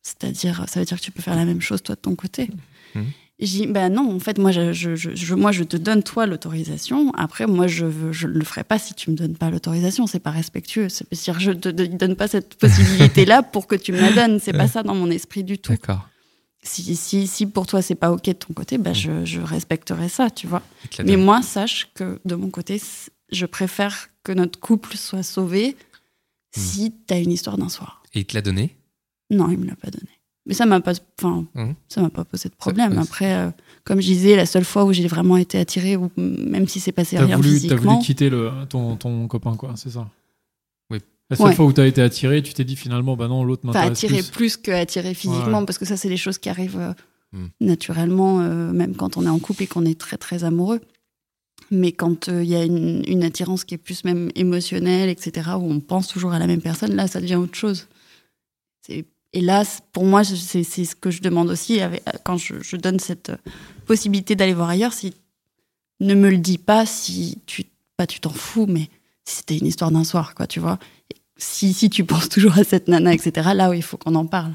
c'est-à-dire, 0.01 0.65
ça 0.67 0.79
veut 0.79 0.85
dire 0.85 0.97
que 0.99 1.03
tu 1.03 1.11
peux 1.11 1.21
faire 1.21 1.35
la 1.35 1.45
même 1.45 1.61
chose 1.61 1.81
toi 1.83 1.95
de 1.95 2.01
ton 2.01 2.15
côté. 2.15 2.49
Mhm. 2.95 3.05
Dis, 3.45 3.67
ben 3.67 3.89
non, 3.89 4.15
en 4.15 4.19
fait, 4.19 4.37
moi 4.37 4.51
je, 4.51 4.71
je, 4.73 4.95
je- 4.95 5.13
je- 5.15 5.35
moi, 5.35 5.51
je 5.51 5.63
te 5.63 5.75
donne 5.77 6.01
toi 6.03 6.25
l'autorisation. 6.25 7.11
Après, 7.15 7.45
moi, 7.45 7.67
je 7.67 7.85
ne 7.85 7.91
ne 8.27 8.27
le 8.39 8.45
ferai 8.45 8.63
pas 8.63 8.79
si 8.79 8.93
tu 8.93 9.11
me 9.11 9.15
donnes 9.15 9.35
pas 9.35 9.49
l'autorisation. 9.49 10.07
C'est 10.07 10.19
pas 10.19 10.31
respectueux. 10.31 10.87
C'est-à-dire, 10.89 11.39
je 11.39 11.51
te 11.51 11.69
te 11.69 11.83
donne 11.83 12.15
pas 12.15 12.27
cette 12.27 12.55
possibilité-là 12.55 13.43
pour 13.53 13.67
que 13.67 13.75
tu 13.75 13.91
me 13.91 13.99
la 13.99 14.11
donnes. 14.13 14.39
C'est 14.39 14.53
pas 14.53 14.67
ça 14.67 14.81
dans 14.83 14.95
mon 14.95 15.09
esprit 15.11 15.43
du 15.43 15.57
tout. 15.57 15.71
D'accord. 15.71 16.07
Si, 16.65 16.95
si, 16.95 17.27
si 17.27 17.45
pour 17.45 17.67
toi, 17.67 17.81
c'est 17.81 17.95
pas 17.95 18.11
OK 18.13 18.23
de 18.25 18.31
ton 18.31 18.53
côté, 18.53 18.77
ben, 18.77 18.93
je, 18.93 19.25
je 19.25 19.41
respecterai 19.41 20.07
ça, 20.07 20.29
tu 20.29 20.47
vois. 20.47 20.61
Mais 21.05 21.17
moi, 21.17 21.41
sache 21.41 21.89
que 21.93 22.19
de 22.23 22.35
mon 22.35 22.49
côté, 22.49 22.81
je 23.33 23.45
préfère 23.45 24.07
que 24.23 24.31
notre 24.31 24.57
couple 24.61 24.95
soit 24.95 25.23
sauvé 25.23 25.75
si 26.55 26.93
tu 27.07 27.13
as 27.13 27.17
une 27.17 27.31
histoire 27.31 27.57
d'un 27.57 27.67
soir. 27.67 28.01
Et 28.13 28.19
il 28.21 28.25
te 28.25 28.35
l'a 28.35 28.41
donné? 28.41 28.77
Non, 29.29 29.49
il 29.49 29.57
me 29.57 29.65
l'a 29.65 29.75
pas 29.75 29.89
donné. 29.89 30.07
Mais 30.45 30.53
ça 30.53 30.65
m'a 30.65 30.81
pas, 30.81 30.93
enfin, 31.19 31.45
Mhm. 31.55 31.75
ça 31.87 32.01
m'a 32.01 32.09
pas 32.09 32.25
posé 32.25 32.49
de 32.49 32.55
problème. 32.55 32.97
Après, 32.97 33.33
euh, 33.35 33.49
comme 33.85 34.01
je 34.01 34.07
disais, 34.07 34.35
la 34.35 34.45
seule 34.45 34.65
fois 34.65 34.83
où 34.83 34.91
j'ai 34.91 35.07
vraiment 35.07 35.37
été 35.37 35.57
attirée, 35.57 35.95
ou 35.95 36.11
même 36.17 36.67
si 36.67 36.79
c'est 36.81 36.91
passé 36.91 37.15
T'as 37.15 37.25
rien 37.25 37.37
voulu, 37.37 37.49
t'as 37.49 37.55
physiquement, 37.55 37.93
voulu 37.93 38.05
quitter 38.05 38.29
le, 38.29 38.51
ton, 38.67 38.97
ton 38.97 39.27
copain, 39.27 39.55
quoi, 39.55 39.73
c'est 39.77 39.89
ça? 39.91 40.09
Oui. 40.89 40.99
La 41.29 41.37
seule 41.37 41.47
Ouais. 41.47 41.55
fois 41.55 41.65
où 41.65 41.71
t'as 41.71 41.87
été 41.87 42.01
attiré, 42.01 42.43
tu 42.43 42.53
t'es 42.53 42.65
dit 42.65 42.75
finalement, 42.75 43.15
bah 43.15 43.29
non, 43.29 43.45
l'autre 43.45 43.65
m'intéresse 43.65 43.91
attirée 43.91 44.17
plus. 44.21 44.31
plus, 44.31 44.57
que 44.57 44.71
attirée 44.71 45.13
physiquement, 45.13 45.59
Ouais. 45.59 45.65
parce 45.65 45.77
que 45.77 45.85
ça, 45.85 45.95
c'est 45.95 46.09
des 46.09 46.17
choses 46.17 46.37
qui 46.37 46.49
arrivent 46.49 46.77
euh, 46.77 46.93
Mhm. 47.31 47.49
naturellement, 47.61 48.41
euh, 48.41 48.73
même 48.73 48.95
quand 48.97 49.15
on 49.15 49.25
est 49.25 49.29
en 49.29 49.39
couple 49.39 49.63
et 49.63 49.67
qu'on 49.67 49.85
est 49.85 49.97
très 49.99 50.17
très 50.17 50.43
amoureux. 50.43 50.81
Mais 51.71 51.93
quand 51.93 52.27
euh, 52.27 52.43
il 52.43 52.49
y 52.49 52.55
a 52.55 52.65
une, 52.65 53.01
une 53.07 53.23
attirance 53.23 53.63
qui 53.63 53.75
est 53.75 53.77
plus 53.79 54.03
même 54.03 54.29
émotionnelle, 54.35 55.07
etc., 55.07 55.51
où 55.57 55.71
on 55.71 55.79
pense 55.79 56.09
toujours 56.09 56.33
à 56.33 56.39
la 56.39 56.47
même 56.47 56.61
personne, 56.61 56.93
là, 56.95 57.07
ça 57.07 57.21
devient 57.21 57.35
autre 57.35 57.55
chose. 57.55 57.87
C'est- 58.85 59.05
Et 59.33 59.41
là, 59.41 59.63
pour 59.93 60.05
moi, 60.05 60.23
c'est 60.23 60.63
ce 60.63 60.95
que 60.95 61.09
je 61.11 61.21
demande 61.21 61.49
aussi 61.49 61.79
avec- 61.81 62.03
quand 62.23 62.37
je, 62.37 62.55
je 62.61 62.75
donne 62.75 62.99
cette 62.99 63.29
euh, 63.31 63.37
possibilité 63.85 64.35
d'aller 64.35 64.53
voir 64.53 64.69
ailleurs. 64.69 64.93
Si 64.93 65.13
ne 65.99 66.13
me 66.13 66.29
le 66.29 66.37
dis 66.37 66.57
pas, 66.59 66.85
si 66.85 67.39
tu 67.45 67.63
pas 67.97 68.05
tu 68.07 68.19
t'en 68.19 68.29
fous, 68.31 68.65
mais 68.67 68.89
si 69.25 69.37
c'était 69.37 69.57
une 69.57 69.67
histoire 69.67 69.91
d'un 69.91 70.03
soir, 70.03 70.35
quoi, 70.35 70.47
tu 70.47 70.59
vois. 70.59 70.77
Si, 71.37 71.73
si 71.73 71.89
tu 71.89 72.03
penses 72.05 72.29
toujours 72.29 72.57
à 72.57 72.63
cette 72.63 72.87
nana, 72.87 73.13
etc., 73.13 73.49
là 73.55 73.69
où 73.69 73.73
il 73.73 73.81
faut 73.83 73.97
qu'on 73.97 74.15
en 74.15 74.25
parle. 74.25 74.53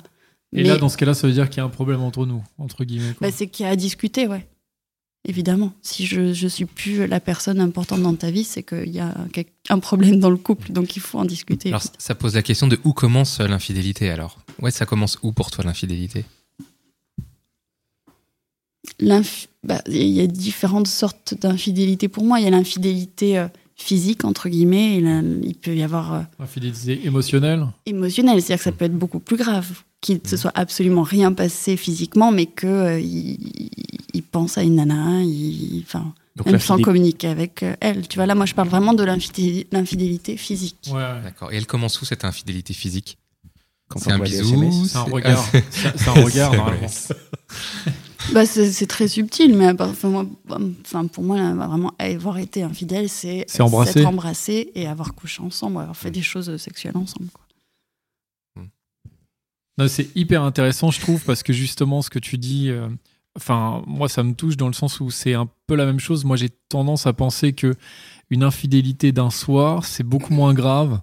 Et 0.52 0.62
Mais- 0.62 0.68
là, 0.68 0.76
dans 0.76 0.88
ce 0.88 0.96
cas-là, 0.96 1.14
ça 1.14 1.26
veut 1.26 1.32
dire 1.32 1.48
qu'il 1.50 1.58
y 1.58 1.60
a 1.60 1.64
un 1.64 1.68
problème 1.70 2.00
entre 2.00 2.24
nous, 2.26 2.42
entre 2.58 2.84
guillemets. 2.84 3.14
Bah, 3.20 3.30
c'est 3.32 3.48
qu'il 3.48 3.64
y 3.66 3.68
a 3.68 3.72
à 3.72 3.76
discuter, 3.76 4.26
ouais. 4.26 4.46
Évidemment. 5.26 5.72
Si 5.82 6.06
je, 6.06 6.32
je 6.32 6.48
suis 6.48 6.64
plus 6.64 7.06
la 7.06 7.20
personne 7.20 7.60
importante 7.60 8.00
dans 8.02 8.14
ta 8.14 8.30
vie, 8.30 8.44
c'est 8.44 8.62
qu'il 8.62 8.88
y 8.90 9.00
a 9.00 9.14
un 9.68 9.78
problème 9.80 10.20
dans 10.20 10.30
le 10.30 10.36
couple, 10.36 10.72
donc 10.72 10.96
il 10.96 11.00
faut 11.00 11.18
en 11.18 11.24
discuter. 11.24 11.68
Alors, 11.70 11.82
ça 11.98 12.14
pose 12.14 12.34
la 12.34 12.42
question 12.42 12.66
de 12.68 12.78
où 12.84 12.92
commence 12.92 13.40
l'infidélité 13.40 14.08
alors? 14.10 14.38
Ouais, 14.60 14.70
ça 14.70 14.86
commence 14.86 15.18
où 15.22 15.32
pour 15.32 15.50
toi 15.50 15.64
l'infidélité? 15.64 16.24
L'inf- 19.00 19.48
bah, 19.64 19.82
Il 19.88 20.08
y 20.08 20.20
a 20.20 20.26
différentes 20.26 20.88
sortes 20.88 21.34
d'infidélité 21.40 22.08
pour 22.08 22.24
moi. 22.24 22.40
Il 22.40 22.44
y 22.44 22.46
a 22.46 22.50
l'infidélité 22.50 23.38
euh, 23.38 23.48
physique, 23.76 24.24
entre 24.24 24.48
guillemets, 24.48 24.96
et 24.96 25.00
là, 25.00 25.20
il 25.42 25.54
peut 25.54 25.74
y 25.76 25.82
avoir 25.82 26.12
euh, 26.14 26.20
Infidélité 26.38 27.06
émotionnelle? 27.06 27.66
émotionnelle. 27.86 28.40
C'est-à-dire 28.42 28.58
que 28.58 28.64
ça 28.64 28.72
peut 28.72 28.84
être 28.86 28.98
beaucoup 28.98 29.20
plus 29.20 29.36
grave. 29.36 29.82
Qu'il 30.00 30.20
ne 30.22 30.28
se 30.28 30.36
soit 30.36 30.52
absolument 30.54 31.02
rien 31.02 31.32
passé 31.32 31.76
physiquement, 31.76 32.30
mais 32.30 32.46
qu'il 32.46 33.00
il, 33.02 33.70
il 34.14 34.22
pense 34.22 34.56
à 34.56 34.62
une 34.62 34.76
nana, 34.76 35.22
il, 35.24 35.82
enfin, 35.84 36.14
même 36.46 36.60
sans 36.60 36.78
communiquer 36.78 37.26
avec 37.26 37.64
euh, 37.64 37.74
elle. 37.80 38.06
Tu 38.06 38.16
vois, 38.16 38.26
là, 38.26 38.36
moi, 38.36 38.46
je 38.46 38.54
parle 38.54 38.68
vraiment 38.68 38.94
de 38.94 39.02
l'infidé- 39.02 39.66
l'infidélité 39.72 40.36
physique. 40.36 40.76
Ouais, 40.88 40.94
ouais. 40.94 41.22
D'accord. 41.24 41.52
Et 41.52 41.56
elle 41.56 41.66
commence 41.66 42.00
où 42.00 42.04
cette 42.04 42.24
infidélité 42.24 42.74
physique? 42.74 43.18
Quand 43.88 43.98
C'est 44.00 44.12
un 44.12 44.18
bisou 44.18 44.54
SMS. 44.54 44.74
C'est 44.88 44.98
un 44.98 45.02
regard. 45.02 45.44
C'est 45.70 46.08
un 46.08 46.12
regard, 46.24 46.54
normalement. 46.54 46.88
Bah, 48.34 48.44
c'est 48.44 48.86
très 48.86 49.08
subtil, 49.08 49.54
mais 49.56 49.70
enfin, 49.80 50.08
moi, 50.10 50.26
enfin, 50.82 51.06
pour 51.06 51.24
moi, 51.24 51.38
là, 51.38 51.54
vraiment, 51.54 51.94
avoir 51.98 52.36
été 52.36 52.62
infidèle, 52.62 53.08
c'est 53.08 53.46
C'est 53.48 53.62
embrasser. 53.62 53.92
s'être 53.94 54.06
embrassé 54.06 54.70
et 54.74 54.86
avoir 54.86 55.14
couché 55.14 55.42
ensemble, 55.42 55.78
avoir 55.78 55.96
fait 55.96 56.10
des 56.10 56.20
choses 56.20 56.54
sexuelles 56.58 56.96
ensemble. 56.96 57.28
C'est 59.86 60.14
hyper 60.16 60.42
intéressant, 60.42 60.90
je 60.90 61.00
trouve, 61.00 61.24
parce 61.24 61.44
que 61.44 61.52
justement, 61.52 62.02
ce 62.02 62.10
que 62.10 62.18
tu 62.18 62.36
dis, 62.36 62.68
euh, 62.68 62.88
enfin, 63.36 63.82
moi, 63.86 64.08
ça 64.08 64.24
me 64.24 64.34
touche 64.34 64.56
dans 64.56 64.66
le 64.66 64.72
sens 64.72 64.98
où 64.98 65.10
c'est 65.10 65.34
un 65.34 65.48
peu 65.68 65.76
la 65.76 65.86
même 65.86 66.00
chose. 66.00 66.24
Moi, 66.24 66.36
j'ai 66.36 66.50
tendance 66.68 67.06
à 67.06 67.12
penser 67.12 67.52
que 67.52 67.76
une 68.28 68.42
infidélité 68.42 69.12
d'un 69.12 69.30
soir, 69.30 69.84
c'est 69.84 70.02
beaucoup 70.02 70.34
moins 70.34 70.52
grave 70.52 71.00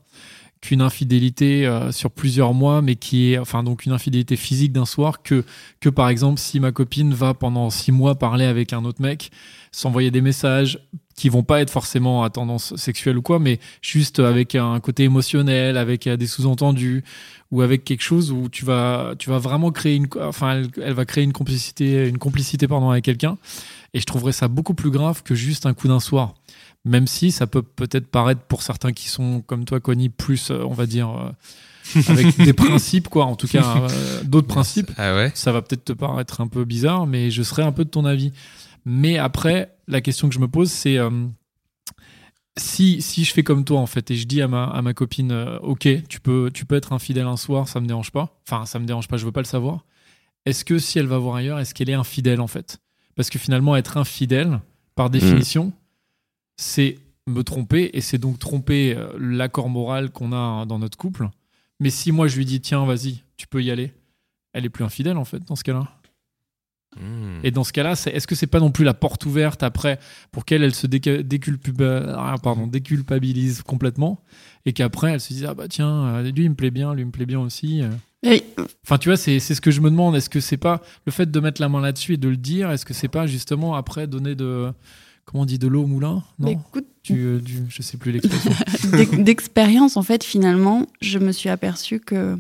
qu'une 0.65 0.81
infidélité 0.81 1.67
euh, 1.67 1.91
sur 1.91 2.10
plusieurs 2.10 2.53
mois, 2.53 2.81
mais 2.81 2.95
qui 2.95 3.34
est, 3.34 3.38
enfin, 3.38 3.63
donc 3.63 3.86
une 3.86 3.91
infidélité 3.91 4.36
physique 4.36 4.72
d'un 4.72 4.86
soir, 4.86 5.22
que, 5.22 5.45
que 5.79 5.89
par 5.89 6.10
exemple, 6.10 6.39
si 6.39 6.60
ma 6.60 6.72
copine 6.72 7.13
va 7.13 7.34
pendant 7.34 7.69
six 7.69 7.91
mois 7.91 8.15
parler 8.15 8.45
avec 8.45 8.74
un 8.74 8.84
autre 8.84 9.01
mec, 9.01 9.31
s'envoyer 9.72 10.10
des 10.10 10.22
messages 10.22 10.79
qui 11.15 11.29
vont 11.29 11.43
pas 11.43 11.62
être 11.62 11.69
forcément 11.69 12.24
à 12.24 12.29
tendance 12.29 12.75
sexuelle 12.75 13.17
ou 13.17 13.22
quoi, 13.22 13.39
mais 13.39 13.60
juste 13.81 14.19
avec 14.19 14.55
un 14.55 14.79
côté 14.79 15.03
émotionnel, 15.03 15.77
avec 15.77 16.07
euh, 16.07 16.17
des 16.17 16.27
sous-entendus, 16.27 17.03
ou 17.51 17.62
avec 17.62 17.84
quelque 17.84 18.03
chose 18.03 18.31
où 18.31 18.50
tu 18.50 18.65
vas, 18.65 19.13
tu 19.19 19.29
vas 19.29 19.38
vraiment 19.38 19.72
créer 19.72 19.95
une, 19.95 20.07
enfin, 20.19 20.53
elle, 20.57 20.67
elle 20.81 20.93
va 20.93 21.05
créer 21.05 21.24
une 21.24 21.34
complicité, 21.34 22.07
une 22.07 22.17
complicité 22.17 22.67
pardon 22.67 22.89
avec 22.89 23.05
quelqu'un. 23.05 23.38
Et 23.93 24.00
je 24.00 24.05
trouverais 24.05 24.34
ça 24.34 24.48
beaucoup 24.48 24.74
plus 24.74 24.89
grave 24.89 25.22
que 25.24 25.36
juste 25.36 25.65
un 25.65 25.74
coup 25.74 25.88
d'un 25.88 26.01
soir. 26.01 26.34
Même 26.86 27.08
si 27.08 27.32
ça 27.32 27.48
peut 27.48 27.63
peut-être 27.63 28.08
paraître 28.08 28.42
pour 28.42 28.62
certains 28.62 28.94
qui 28.94 29.10
sont 29.10 29.42
comme 29.42 29.65
toi, 29.65 29.80
Connie, 29.80 30.10
plus, 30.10 30.51
euh, 30.51 30.63
on 30.63 30.74
va 30.74 30.86
dire, 30.86 31.10
euh, 31.10 32.01
avec 32.08 32.38
des 32.44 32.54
principes, 32.54 33.10
quoi. 33.10 33.25
En 33.25 33.36
tout 33.36 33.48
cas, 33.48 33.77
euh, 33.77 34.24
d'autres 34.24 34.48
principes. 34.48 34.92
Ah 34.98 35.15
ouais 35.15 35.32
Ça 35.34 35.51
va 35.51 35.63
peut-être 35.63 35.86
te 35.86 35.94
paraître 35.94 36.42
un 36.42 36.48
peu 36.48 36.63
bizarre, 36.63 37.08
mais 37.08 37.32
je 37.32 37.42
serais 37.42 37.63
un 37.63 37.72
peu 37.72 37.86
de 37.86 37.89
ton 37.89 38.06
avis. 38.06 38.32
Mais 38.86 39.18
après, 39.18 39.75
la 39.88 40.00
question 40.01 40.30
que 40.30 40.36
je 40.36 40.39
me 40.39 40.48
pose, 40.48 40.70
c'est 40.70 41.00
euh, 41.00 41.10
si, 42.56 43.01
si 43.01 43.24
je 43.24 43.34
fais 43.34 43.42
comme 43.44 43.65
toi, 43.65 43.80
en 43.80 43.88
fait, 43.88 44.12
et 44.12 44.15
je 44.15 44.27
dis 44.27 44.44
à 44.44 44.48
ma, 44.48 44.65
à 44.65 44.84
ma 44.84 44.94
copine, 44.94 45.32
OK, 45.63 45.88
tu 46.08 46.20
peux, 46.20 46.51
tu 46.54 46.65
peux 46.65 46.75
être 46.75 46.94
infidèle 46.94 47.25
un 47.25 47.38
soir, 47.38 47.68
ça 47.68 47.80
me 47.80 47.88
dérange 47.88 48.12
pas. 48.12 48.39
Enfin, 48.48 48.68
ça 48.68 48.77
me 48.77 48.86
dérange 48.86 49.08
pas, 49.08 49.18
je 49.18 49.25
veux 49.25 49.32
pas 49.32 49.42
le 49.42 49.46
savoir. 49.46 49.86
Est-ce 50.46 50.63
que 50.63 50.77
si 50.77 51.00
elle 51.00 51.08
va 51.08 51.18
voir 51.18 51.36
ailleurs, 51.38 51.60
est-ce 51.60 51.74
qu'elle 51.74 51.89
est 51.89 51.96
infidèle, 51.96 52.39
en 52.39 52.48
fait? 52.48 52.77
Parce 53.15 53.32
que 53.32 53.39
finalement, 53.39 53.75
être 53.75 53.98
infidèle, 53.98 54.60
par 54.94 55.10
définition, 55.10 55.74
c'est 56.58 56.98
me 57.28 57.44
tromper, 57.44 57.90
et 57.94 58.02
c'est 58.02 58.18
donc 58.20 58.38
tromper 58.40 58.96
euh, 58.96 59.08
l'accord 59.20 59.70
moral 59.70 60.12
qu'on 60.12 60.32
a 60.32 60.66
dans 60.66 60.80
notre 60.80 60.98
couple. 60.98 61.28
Mais 61.80 61.90
si 61.90 62.12
moi, 62.12 62.28
je 62.28 62.38
lui 62.38 62.46
dis, 62.46 62.62
tiens, 62.62 62.86
vas-y, 62.86 63.24
tu 63.38 63.48
peux 63.48 63.62
y 63.64 63.72
aller, 63.72 63.94
elle 64.54 64.64
est 64.66 64.70
plus 64.70 64.84
infidèle, 64.86 65.18
en 65.18 65.26
fait, 65.26 65.40
dans 65.46 65.56
ce 65.56 65.64
cas-là. 65.64 65.90
Hmm. 66.98 67.40
Et 67.44 67.52
dans 67.52 67.66
ce 67.66 67.74
cas-là, 67.74 67.96
c'est- 67.98 68.12
est-ce 68.12 68.26
que 68.26 68.36
c'est 68.36 68.48
pas 68.48 68.62
non 68.62 68.72
plus 68.72 68.86
la 68.86 68.94
porte 68.94 69.26
ouverte 69.26 69.64
après 69.64 70.00
pour 70.32 70.46
qu'elle 70.46 70.64
elle 70.64 70.74
se 70.74 70.88
déca- 70.88 71.22
ah, 72.16 72.36
pardon, 72.42 72.68
déculpabilise 72.68 73.64
complètement 73.64 74.24
et 74.66 74.72
qu'après 74.72 75.12
elle 75.12 75.20
se 75.20 75.34
dise 75.34 75.44
ah 75.46 75.54
bah 75.54 75.68
tiens 75.68 75.90
euh, 76.06 76.32
lui 76.32 76.46
il 76.46 76.50
me 76.52 76.56
plaît 76.56 76.72
bien, 76.72 76.94
lui 76.94 77.02
il 77.02 77.08
me 77.08 77.12
plaît 77.12 77.26
bien 77.26 77.42
aussi. 77.42 77.82
euh. 77.82 77.90
Enfin 78.86 78.98
tu 78.98 79.10
vois 79.10 79.18
c'est 79.18 79.40
c'est 79.42 79.56
ce 79.56 79.60
que 79.62 79.72
je 79.72 79.82
me 79.82 79.90
demande. 79.90 80.16
Est-ce 80.16 80.30
que 80.30 80.40
c'est 80.40 80.56
pas 80.56 80.82
le 81.06 81.12
fait 81.12 81.30
de 81.30 81.40
mettre 81.42 81.60
la 81.60 81.68
main 81.68 81.82
là-dessus 81.82 82.14
et 82.14 82.18
de 82.18 82.30
le 82.30 82.38
dire 82.38 82.72
Est-ce 82.72 82.86
que 82.86 82.94
c'est 82.94 83.10
pas 83.10 83.28
justement 83.28 83.76
après 83.76 84.08
donner 84.08 84.36
de 84.36 84.72
comment 85.25 85.44
on 85.44 85.46
dit 85.46 85.60
de 85.60 85.67
l'eau 85.67 85.84
au 85.84 85.88
moulin 85.88 86.24
Non. 86.39 86.50
écoute, 86.50 86.86
Du, 87.03 87.20
euh, 87.25 87.39
du- 87.39 87.65
je 87.70 87.82
sais 87.82 87.98
plus 87.98 88.12
l'expression. 88.12 88.51
d'ex- 88.98 89.17
d'expérience, 89.17 89.98
en 89.98 90.01
fait, 90.03 90.24
finalement, 90.24 90.86
je 91.01 91.20
me 91.20 91.32
suis 91.32 91.50
aperçue 91.50 92.00
que 92.00 92.38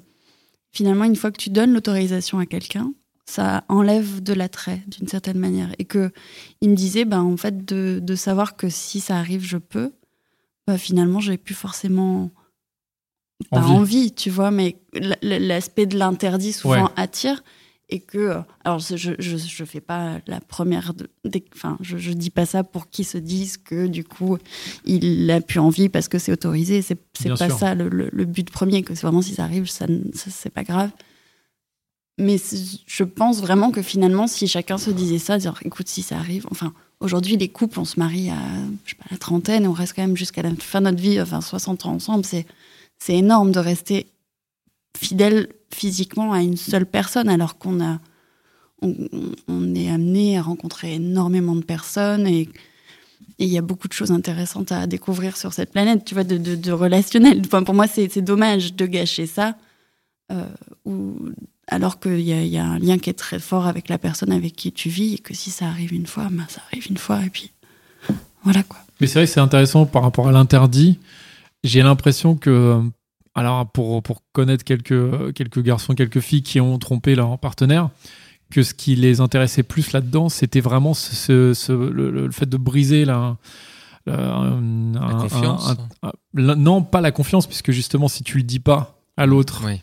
finalement, 0.71 1.03
une 1.05 1.15
fois 1.15 1.31
que 1.31 1.37
tu 1.37 1.49
donnes 1.49 1.73
l'autorisation 1.73 2.39
à 2.39 2.45
quelqu'un, 2.45 2.91
ça 3.27 3.63
enlève 3.69 4.21
de 4.21 4.33
l'attrait 4.33 4.83
d'une 4.87 5.07
certaine 5.07 5.39
manière. 5.39 5.69
Et 5.79 5.85
que 5.85 6.11
il 6.61 6.69
me 6.69 6.75
disait, 6.75 7.05
ben, 7.05 7.21
en 7.21 7.37
fait, 7.37 7.65
de, 7.65 7.99
de 8.01 8.15
savoir 8.15 8.55
que 8.55 8.69
si 8.69 8.99
ça 8.99 9.17
arrive, 9.17 9.43
je 9.43 9.57
peux, 9.57 9.91
bah, 10.67 10.77
finalement, 10.77 11.19
j'avais 11.19 11.37
plus 11.37 11.55
forcément 11.55 12.29
pas 13.51 13.59
Envie. 13.61 13.71
envie, 13.73 14.11
tu 14.13 14.29
vois, 14.29 14.49
mais 14.51 14.77
l'aspect 15.21 15.85
de 15.85 15.97
l'interdit 15.97 16.53
souvent 16.53 16.85
Ouais. 16.85 16.91
attire. 16.95 17.43
Et 17.89 17.99
que, 17.99 18.17
euh, 18.17 18.39
alors 18.63 18.79
je, 18.79 18.95
je, 18.97 19.37
je 19.37 19.63
fais 19.65 19.79
pas 19.81 20.19
la 20.25 20.39
première, 20.41 20.95
de, 20.95 21.07
des- 21.23 21.45
enfin, 21.53 21.77
je, 21.81 21.97
je 21.97 22.13
dis 22.13 22.31
pas 22.31 22.47
ça 22.47 22.63
pour 22.63 22.89
qu'ils 22.89 23.05
se 23.05 23.19
disent 23.19 23.57
que 23.57 23.85
du 23.85 24.03
coup, 24.03 24.37
il 24.85 25.29
a 25.29 25.39
plus 25.39 25.59
envie 25.59 25.87
parce 25.89 26.07
que 26.07 26.17
c'est 26.17 26.31
autorisé. 26.31 26.81
C'est 26.81 26.97
c'est 27.15 27.29
pas 27.37 27.49
sûr. 27.49 27.59
ça 27.59 27.75
le, 27.75 27.87
le- 27.89 28.09
le 28.11 28.25
but 28.25 28.49
premier, 28.49 28.81
que 28.81 28.95
c'est 28.95 29.03
vraiment 29.03 29.21
si 29.21 29.35
ça 29.35 29.43
arrive, 29.43 29.67
ça, 29.69 29.85
ça, 30.13 30.31
c'est 30.31 30.49
pas 30.49 30.63
grave. 30.63 30.89
Mais 32.17 32.37
je 32.87 33.03
pense 33.03 33.41
vraiment 33.41 33.71
que 33.71 33.81
finalement, 33.81 34.25
si 34.27 34.47
chacun 34.47 34.77
se 34.77 34.89
disait 34.89 35.19
ça, 35.19 35.37
dire 35.37 35.53
écoute, 35.65 35.89
si 35.89 36.01
ça 36.01 36.17
arrive, 36.17 36.47
enfin, 36.49 36.73
aujourd'hui, 37.01 37.35
les 37.35 37.49
couples, 37.49 37.77
on 37.79 37.85
se 37.85 37.99
marie 37.99 38.29
à, 38.29 38.37
je 38.85 38.91
sais 38.91 38.95
pas, 38.95 39.05
la 39.11 39.17
trentaine, 39.17 39.67
on 39.67 39.73
reste 39.73 39.93
quand 39.95 40.01
même 40.01 40.15
jusqu'à 40.15 40.41
la 40.41 40.51
fin 40.55 40.79
de 40.79 40.85
notre 40.85 41.01
vie, 41.01 41.19
enfin, 41.21 41.41
60 41.41 41.85
ans 41.85 41.91
ensemble, 41.93 42.23
c'est, 42.23 42.45
c'est 42.99 43.15
énorme 43.15 43.51
de 43.51 43.59
rester 43.59 44.07
fidèle 44.95 45.49
physiquement 45.73 46.33
à 46.33 46.41
une 46.41 46.57
seule 46.57 46.85
personne 46.85 47.29
alors 47.29 47.57
qu'on 47.57 47.83
a, 47.83 47.99
on, 48.81 49.75
est 49.75 49.89
amené 49.89 50.37
à 50.37 50.41
rencontrer 50.41 50.95
énormément 50.95 51.55
de 51.55 51.63
personnes 51.63 52.27
et 52.27 52.49
il 53.39 53.47
y 53.47 53.57
a 53.57 53.61
beaucoup 53.61 53.87
de 53.87 53.93
choses 53.93 54.11
intéressantes 54.11 54.71
à 54.71 54.87
découvrir 54.87 55.35
sur 55.35 55.53
cette 55.53 55.71
planète, 55.71 56.05
tu 56.05 56.13
vois, 56.13 56.23
de, 56.23 56.37
de, 56.37 56.71
relationnel. 56.71 57.41
Pour 57.41 57.73
moi, 57.73 57.87
c'est 57.87 58.21
dommage 58.21 58.75
de 58.75 58.85
gâcher 58.85 59.25
ça, 59.25 59.55
euh, 60.31 60.47
ou, 60.85 61.15
alors 61.67 61.99
qu'il 61.99 62.19
y, 62.19 62.31
y 62.31 62.57
a 62.57 62.65
un 62.65 62.79
lien 62.79 62.97
qui 62.97 63.09
est 63.09 63.13
très 63.13 63.39
fort 63.39 63.67
avec 63.67 63.89
la 63.89 63.97
personne 63.97 64.31
avec 64.31 64.55
qui 64.55 64.71
tu 64.71 64.89
vis, 64.89 65.15
et 65.15 65.17
que 65.17 65.33
si 65.33 65.51
ça 65.51 65.65
arrive 65.65 65.93
une 65.93 66.07
fois, 66.07 66.29
ben, 66.31 66.45
ça 66.47 66.61
arrive 66.71 66.87
une 66.89 66.97
fois, 66.97 67.25
et 67.25 67.29
puis 67.29 67.51
voilà 68.43 68.63
quoi. 68.63 68.79
Mais 69.01 69.07
c'est 69.07 69.19
vrai 69.19 69.25
que 69.25 69.31
c'est 69.33 69.41
intéressant 69.41 69.85
par 69.85 70.03
rapport 70.03 70.27
à 70.27 70.31
l'interdit. 70.31 70.99
J'ai 71.63 71.81
l'impression 71.81 72.35
que, 72.35 72.81
alors 73.35 73.69
pour, 73.69 74.01
pour 74.01 74.23
connaître 74.31 74.63
quelques, 74.63 75.33
quelques 75.33 75.61
garçons, 75.61 75.93
quelques 75.93 76.19
filles 76.21 76.41
qui 76.43 76.59
ont 76.61 76.77
trompé 76.79 77.15
leur 77.15 77.37
partenaire, 77.37 77.89
que 78.51 78.63
ce 78.63 78.73
qui 78.73 78.95
les 78.95 79.19
intéressait 79.21 79.63
plus 79.63 79.91
là-dedans, 79.91 80.29
c'était 80.29 80.61
vraiment 80.61 80.93
ce, 80.93 81.13
ce- 81.15 81.53
ce- 81.53 81.71
le, 81.73 82.11
le 82.11 82.31
fait 82.31 82.47
de 82.47 82.57
briser 82.57 83.03
la, 83.05 83.37
la, 84.05 84.13
un- 84.35 84.93
La 84.93 85.13
confiance. 85.15 85.69
un- 86.01 86.07
un- 86.09 86.13
la- 86.33 86.55
non, 86.55 86.81
pas 86.83 87.01
la 87.01 87.11
confiance, 87.11 87.47
puisque 87.47 87.71
justement, 87.71 88.07
si 88.07 88.23
tu 88.23 88.37
le 88.37 88.43
dis 88.43 88.59
pas 88.59 88.99
à 89.17 89.25
l'autre, 89.25 89.63
Oui. 89.65 89.81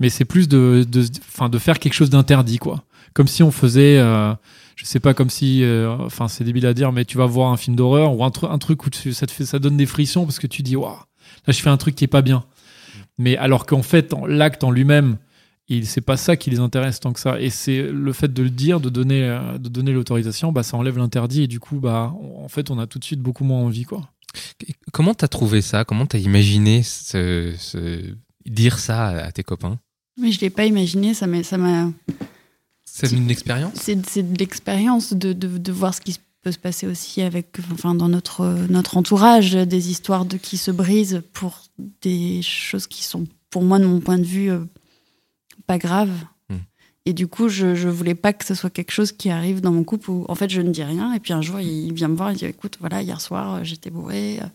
mais 0.00 0.10
c'est 0.10 0.24
plus 0.26 0.48
de, 0.48 0.86
de, 0.88 1.04
enfin, 1.28 1.48
de 1.48 1.58
faire 1.58 1.78
quelque 1.78 1.94
chose 1.94 2.10
d'interdit, 2.10 2.58
quoi. 2.58 2.84
Comme 3.14 3.26
si 3.28 3.42
on 3.42 3.50
faisait, 3.50 3.96
euh, 3.98 4.34
je 4.76 4.84
sais 4.84 5.00
pas, 5.00 5.14
comme 5.14 5.30
si, 5.30 5.62
euh, 5.62 5.96
enfin, 6.00 6.28
c'est 6.28 6.44
débile 6.44 6.66
à 6.66 6.74
dire, 6.74 6.92
mais 6.92 7.04
tu 7.04 7.16
vas 7.16 7.26
voir 7.26 7.50
un 7.52 7.56
film 7.56 7.74
d'horreur 7.74 8.12
ou 8.12 8.24
un, 8.24 8.28
tru- 8.30 8.50
un 8.50 8.58
truc 8.58 8.84
où 8.86 8.90
tu- 8.90 9.12
ça 9.14 9.26
te 9.26 9.30
fait, 9.32 9.46
ça 9.46 9.58
donne 9.58 9.76
des 9.76 9.86
frissons 9.86 10.24
parce 10.26 10.38
que 10.38 10.46
tu 10.46 10.62
dis, 10.62 10.76
waouh, 10.76 10.92
là, 11.46 11.52
je 11.52 11.60
fais 11.60 11.70
un 11.70 11.76
truc 11.76 11.94
qui 11.94 12.04
est 12.04 12.08
pas 12.08 12.22
bien. 12.22 12.44
Mais 13.18 13.36
alors 13.36 13.66
qu'en 13.66 13.82
fait, 13.82 14.12
l'acte 14.26 14.64
en 14.64 14.70
lui-même, 14.70 15.16
il 15.68 15.86
c'est 15.86 16.00
pas 16.02 16.16
ça 16.16 16.36
qui 16.36 16.50
les 16.50 16.58
intéresse 16.60 17.00
tant 17.00 17.12
que 17.12 17.20
ça. 17.20 17.40
Et 17.40 17.48
c'est 17.50 17.82
le 17.82 18.12
fait 18.12 18.32
de 18.32 18.42
le 18.42 18.50
dire, 18.50 18.80
de 18.80 18.90
donner, 18.90 19.22
euh, 19.22 19.56
de 19.58 19.68
donner 19.68 19.92
l'autorisation, 19.92 20.52
bah, 20.52 20.62
ça 20.62 20.76
enlève 20.76 20.98
l'interdit 20.98 21.42
et 21.42 21.46
du 21.46 21.60
coup, 21.60 21.76
bah, 21.80 22.12
on- 22.20 22.44
en 22.44 22.48
fait, 22.48 22.70
on 22.70 22.78
a 22.78 22.86
tout 22.86 22.98
de 22.98 23.04
suite 23.04 23.20
beaucoup 23.20 23.44
moins 23.44 23.60
envie, 23.60 23.84
quoi. 23.84 24.08
Comment 24.92 25.14
t'as 25.14 25.28
trouvé 25.28 25.62
ça? 25.62 25.84
Comment 25.84 26.06
t'as 26.06 26.18
imaginé 26.18 26.82
ce, 26.82 27.54
ce- 27.58 28.14
dire 28.46 28.78
ça 28.78 29.08
à 29.08 29.32
tes 29.32 29.42
copains? 29.44 29.78
Mais 30.20 30.32
je 30.32 30.40
l'ai 30.40 30.50
pas 30.50 30.64
imaginé, 30.66 31.14
ça 31.14 31.26
m'a, 31.26 31.42
ça 31.42 31.56
m'a, 31.56 31.90
C'est 32.84 33.10
une 33.12 33.30
expérience? 33.30 33.72
C'est, 33.74 33.94
de 34.22 34.38
l'expérience 34.38 35.12
de, 35.12 35.32
de, 35.32 35.58
de 35.58 35.72
voir 35.72 35.94
ce 35.94 36.00
qui 36.00 36.18
peut 36.44 36.52
se 36.52 36.58
passer 36.58 36.86
aussi 36.86 37.22
avec, 37.22 37.56
enfin, 37.72 37.94
dans 37.94 38.08
notre, 38.08 38.44
notre 38.68 38.96
entourage, 38.96 39.52
des 39.54 39.90
histoires 39.90 40.24
de 40.26 40.36
qui 40.36 40.56
se 40.58 40.70
brisent 40.70 41.22
pour 41.32 41.62
des 42.02 42.42
choses 42.42 42.86
qui 42.86 43.02
sont, 43.02 43.26
pour 43.50 43.62
moi, 43.62 43.78
de 43.78 43.86
mon 43.86 44.00
point 44.00 44.18
de 44.18 44.24
vue, 44.24 44.50
euh, 44.50 44.60
pas 45.66 45.78
graves. 45.78 46.12
Mhm. 46.50 46.58
Et 47.06 47.12
du 47.14 47.26
coup, 47.26 47.48
je, 47.48 47.74
je 47.74 47.88
voulais 47.88 48.14
pas 48.14 48.32
que 48.32 48.44
ce 48.44 48.54
soit 48.54 48.70
quelque 48.70 48.92
chose 48.92 49.10
qui 49.12 49.30
arrive 49.30 49.60
dans 49.60 49.72
mon 49.72 49.84
couple 49.84 50.10
où, 50.10 50.24
en 50.28 50.34
fait, 50.34 50.50
je 50.50 50.60
ne 50.60 50.70
dis 50.70 50.82
rien. 50.84 51.12
Et 51.14 51.20
puis 51.20 51.32
un 51.32 51.40
jour, 51.42 51.58
il 51.60 51.92
vient 51.94 52.08
me 52.08 52.16
voir, 52.16 52.30
il 52.30 52.36
dit 52.38 52.44
Écoute, 52.44 52.76
voilà, 52.80 53.00
hier 53.02 53.20
soir, 53.20 53.54
euh, 53.54 53.60
j'étais 53.64 53.90
bourré, 53.90 54.38
euh, 54.40 54.46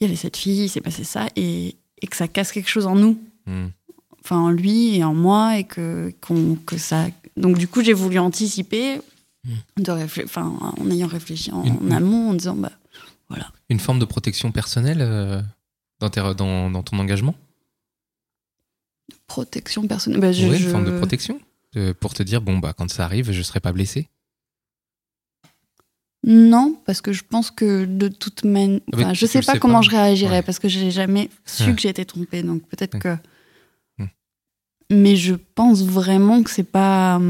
il 0.00 0.04
y 0.04 0.06
avait 0.06 0.16
cette 0.16 0.36
fille, 0.36 0.64
il 0.64 0.68
s'est 0.68 0.80
passé 0.80 1.04
ça. 1.04 1.28
Et, 1.36 1.76
et 2.00 2.06
que 2.06 2.16
ça 2.16 2.28
casse 2.28 2.50
quelque 2.52 2.70
chose 2.70 2.86
en 2.86 2.94
nous, 2.96 3.18
Hmm. 3.46 3.68
enfin 4.22 4.36
en 4.38 4.50
lui 4.50 4.96
et 4.96 5.04
en 5.04 5.14
moi, 5.14 5.58
et 5.58 5.64
que, 5.64 6.12
qu'on- 6.20 6.56
que 6.66 6.76
ça. 6.76 7.06
Donc, 7.38 7.56
du 7.58 7.66
coup, 7.66 7.82
j'ai 7.82 7.94
voulu 7.94 8.18
anticiper, 8.18 9.00
de 9.76 9.92
enfin, 10.24 10.58
en 10.78 10.90
ayant 10.90 11.06
réfléchi 11.06 11.50
en, 11.52 11.64
Une- 11.64 11.92
amont, 11.92 12.30
en 12.30 12.34
disant 12.34 12.54
Bah, 12.56 12.72
Une 13.68 13.80
forme 13.80 13.98
de 13.98 14.04
protection 14.04 14.50
personnelle 14.52 15.00
euh, 15.00 15.40
dans, 16.00 16.10
tes- 16.10 16.34
dans, 16.36 16.70
dans 16.70 16.82
ton 16.82 16.98
engagement? 16.98 17.34
Protection 19.26 19.86
personnelle. 19.86 20.20
Bah, 20.20 20.32
je- 20.32 20.46
Oui, 20.46 20.56
je- 20.58 20.64
une 20.66 20.70
forme 20.70 20.84
de 20.86 20.96
protection 20.98 21.40
Euh, 21.76 21.92
Pour 21.92 22.14
te 22.14 22.22
dire, 22.22 22.40
bon, 22.40 22.58
bah, 22.58 22.72
quand 22.76 22.90
ça 22.90 23.04
arrive, 23.04 23.30
je 23.30 23.42
serai 23.42 23.60
pas 23.60 23.72
blessé. 23.72 24.08
Non, 26.24 26.80
parce 26.84 27.00
que 27.00 27.12
je 27.12 27.22
pense 27.22 27.50
que 27.50 27.84
de 27.84 28.08
toute 28.08 28.44
manière. 28.44 28.80
Ah, 28.92 28.96
Enfin, 28.96 29.14
je 29.14 29.26
tu 29.26 29.32
sais 29.32 29.40
pas 29.42 29.52
sais 29.52 29.58
comment 29.58 29.76
pas. 29.80 29.82
je 29.82 29.90
réagirais 29.90 30.38
Ouais. 30.38 30.42
parce 30.42 30.58
que 30.58 30.68
j'ai 30.68 30.90
jamais 30.90 31.30
su 31.46 31.64
Ouais. 31.64 31.74
que 31.74 31.80
j'ai 31.80 31.88
été 31.90 32.04
trompée. 32.04 32.42
Donc 32.42 32.62
peut-être 32.68 32.94
Ouais. 32.94 33.00
que. 33.00 33.16
Hmm. 34.02 34.06
Mais 34.90 35.14
je 35.16 35.34
pense 35.54 35.82
vraiment 35.84 36.42
que 36.42 36.50
c'est 36.50 36.64
pas. 36.64 37.20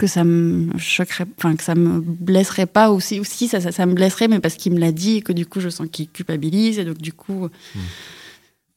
Que 0.00 0.06
ça 0.08 0.24
me 0.24 0.76
choquerait. 0.78 1.26
Enfin, 1.38 1.54
que 1.54 1.62
ça 1.62 1.74
me 1.76 2.00
blesserait 2.00 2.66
pas 2.66 2.90
aussi. 2.90 3.20
Aussi, 3.20 3.46
ça, 3.46 3.60
ça, 3.60 3.70
ça 3.70 3.86
me 3.86 3.94
blesserait, 3.94 4.28
mais 4.28 4.40
parce 4.40 4.54
qu'il 4.56 4.72
me 4.72 4.80
l'a 4.80 4.92
dit 4.92 5.18
et 5.18 5.22
que 5.22 5.32
du 5.32 5.46
coup, 5.46 5.60
je 5.60 5.68
sens 5.68 5.86
qu'il 5.92 6.08
culpabilise. 6.08 6.78
Et 6.78 6.84
donc, 6.84 6.98
du 6.98 7.12
coup. 7.12 7.46
Hmm. 7.74 7.78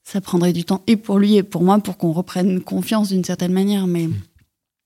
Ça 0.05 0.19
prendrait 0.19 0.51
du 0.51 0.65
temps 0.65 0.83
et 0.85 0.97
pour 0.97 1.17
lui 1.17 1.37
et 1.37 1.43
pour 1.43 1.63
moi 1.63 1.79
pour 1.79 1.97
qu'on 1.97 2.11
reprenne 2.11 2.59
confiance 2.59 3.07
d'une 3.07 3.23
certaine 3.23 3.53
manière. 3.53 3.87
Mais 3.87 4.09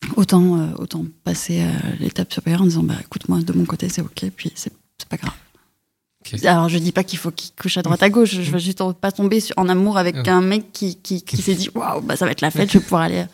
Hmm. 0.03 0.09
autant, 0.15 0.59
euh, 0.59 0.67
autant 0.77 1.05
passer 1.23 1.61
à 1.61 1.71
l'étape 1.99 2.31
supérieure 2.31 2.61
en 2.61 2.65
disant 2.65 2.83
bah 2.83 2.95
écoute 3.01 3.27
moi 3.29 3.39
de 3.41 3.51
mon 3.53 3.65
côté 3.65 3.89
c'est 3.89 4.01
ok 4.01 4.25
puis 4.35 4.51
c'est 4.55 4.71
c'est 4.99 5.09
pas 5.09 5.17
grave. 5.17 5.33
Alors 6.43 6.69
je 6.69 6.77
dis 6.77 6.91
pas 6.91 7.03
qu'il 7.03 7.19
faut 7.19 7.31
qu'il 7.31 7.51
couche 7.55 7.77
à 7.77 7.81
droite 7.81 8.01
à 8.03 8.09
gauche, 8.09 8.31
je 8.41 8.51
veux 8.51 8.57
juste 8.59 8.81
pas 9.01 9.11
tomber 9.11 9.39
sur- 9.39 9.53
en 9.57 9.67
amour 9.69 9.97
avec 9.97 10.15
un 10.27 10.41
mec 10.41 10.71
qui, 10.71 10.95
qui, 11.01 11.21
qui 11.23 11.37
s'est 11.41 11.55
dit 11.55 11.69
waouh 11.75 12.01
bah 12.01 12.15
ça 12.15 12.25
va 12.25 12.31
être 12.31 12.41
la 12.41 12.51
fête, 12.51 12.71
je 12.71 12.77
vais 12.77 12.83
pouvoir 12.83 13.01
aller 13.03 13.25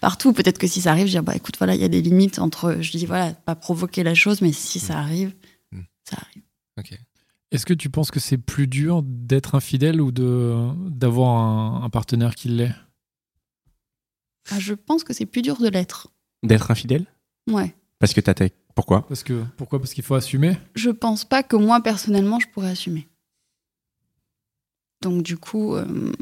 partout. 0.00 0.32
Peut-être 0.32 0.58
que 0.58 0.66
si 0.66 0.80
ça 0.80 0.90
arrive, 0.90 1.06
je 1.06 1.18
dis 1.18 1.24
bah 1.24 1.34
écoute 1.36 1.56
voilà 1.58 1.74
il 1.74 1.80
y 1.80 1.84
a 1.84 1.88
des 1.88 2.02
limites 2.02 2.38
entre 2.38 2.78
je 2.80 2.90
dis 2.92 3.06
voilà 3.06 3.32
pas 3.32 3.54
provoquer 3.54 4.02
la 4.02 4.14
chose 4.14 4.42
mais 4.42 4.52
si 4.52 4.78
ça 4.80 4.98
arrive 4.98 5.34
Mm. 5.72 5.80
ça 6.04 6.16
arrive. 6.20 6.42
Ok. 6.78 6.98
Est-ce 7.52 7.66
que 7.66 7.74
tu 7.74 7.90
penses 7.90 8.10
que 8.10 8.20
c'est 8.20 8.38
plus 8.38 8.66
dur 8.68 9.02
d'être 9.04 9.54
infidèle 9.54 10.00
ou 10.00 10.12
de 10.12 10.56
d'avoir 10.88 11.36
un, 11.38 11.82
un 11.84 11.90
partenaire 11.90 12.34
qui 12.34 12.48
l'est? 12.48 12.72
Ah, 14.50 14.58
je 14.58 14.74
pense 14.74 15.04
que 15.04 15.12
c'est 15.12 15.26
plus 15.26 15.42
dur 15.42 15.58
de 15.60 15.68
l'être. 15.68 16.08
D'être 16.42 16.70
infidèle? 16.70 17.06
Ouais. 17.50 17.74
Parce 18.00 18.12
que 18.14 18.20
t'as 18.20 18.34
ta- 18.34 18.46
Pourquoi 18.74 19.06
Parce 19.06 19.22
que 19.22 19.44
pourquoi? 19.56 19.78
Parce 19.78 19.92
qu'il 19.94 20.02
faut 20.02 20.14
assumer? 20.16 20.56
Je 20.74 20.90
pense 20.90 21.24
pas 21.24 21.42
que 21.44 21.54
moi 21.54 21.80
personnellement 21.82 22.40
je 22.40 22.48
pourrais 22.48 22.70
assumer. 22.70 23.06
Donc 25.02 25.22
du 25.22 25.36
coup 25.36 25.74
euh, 25.76 26.12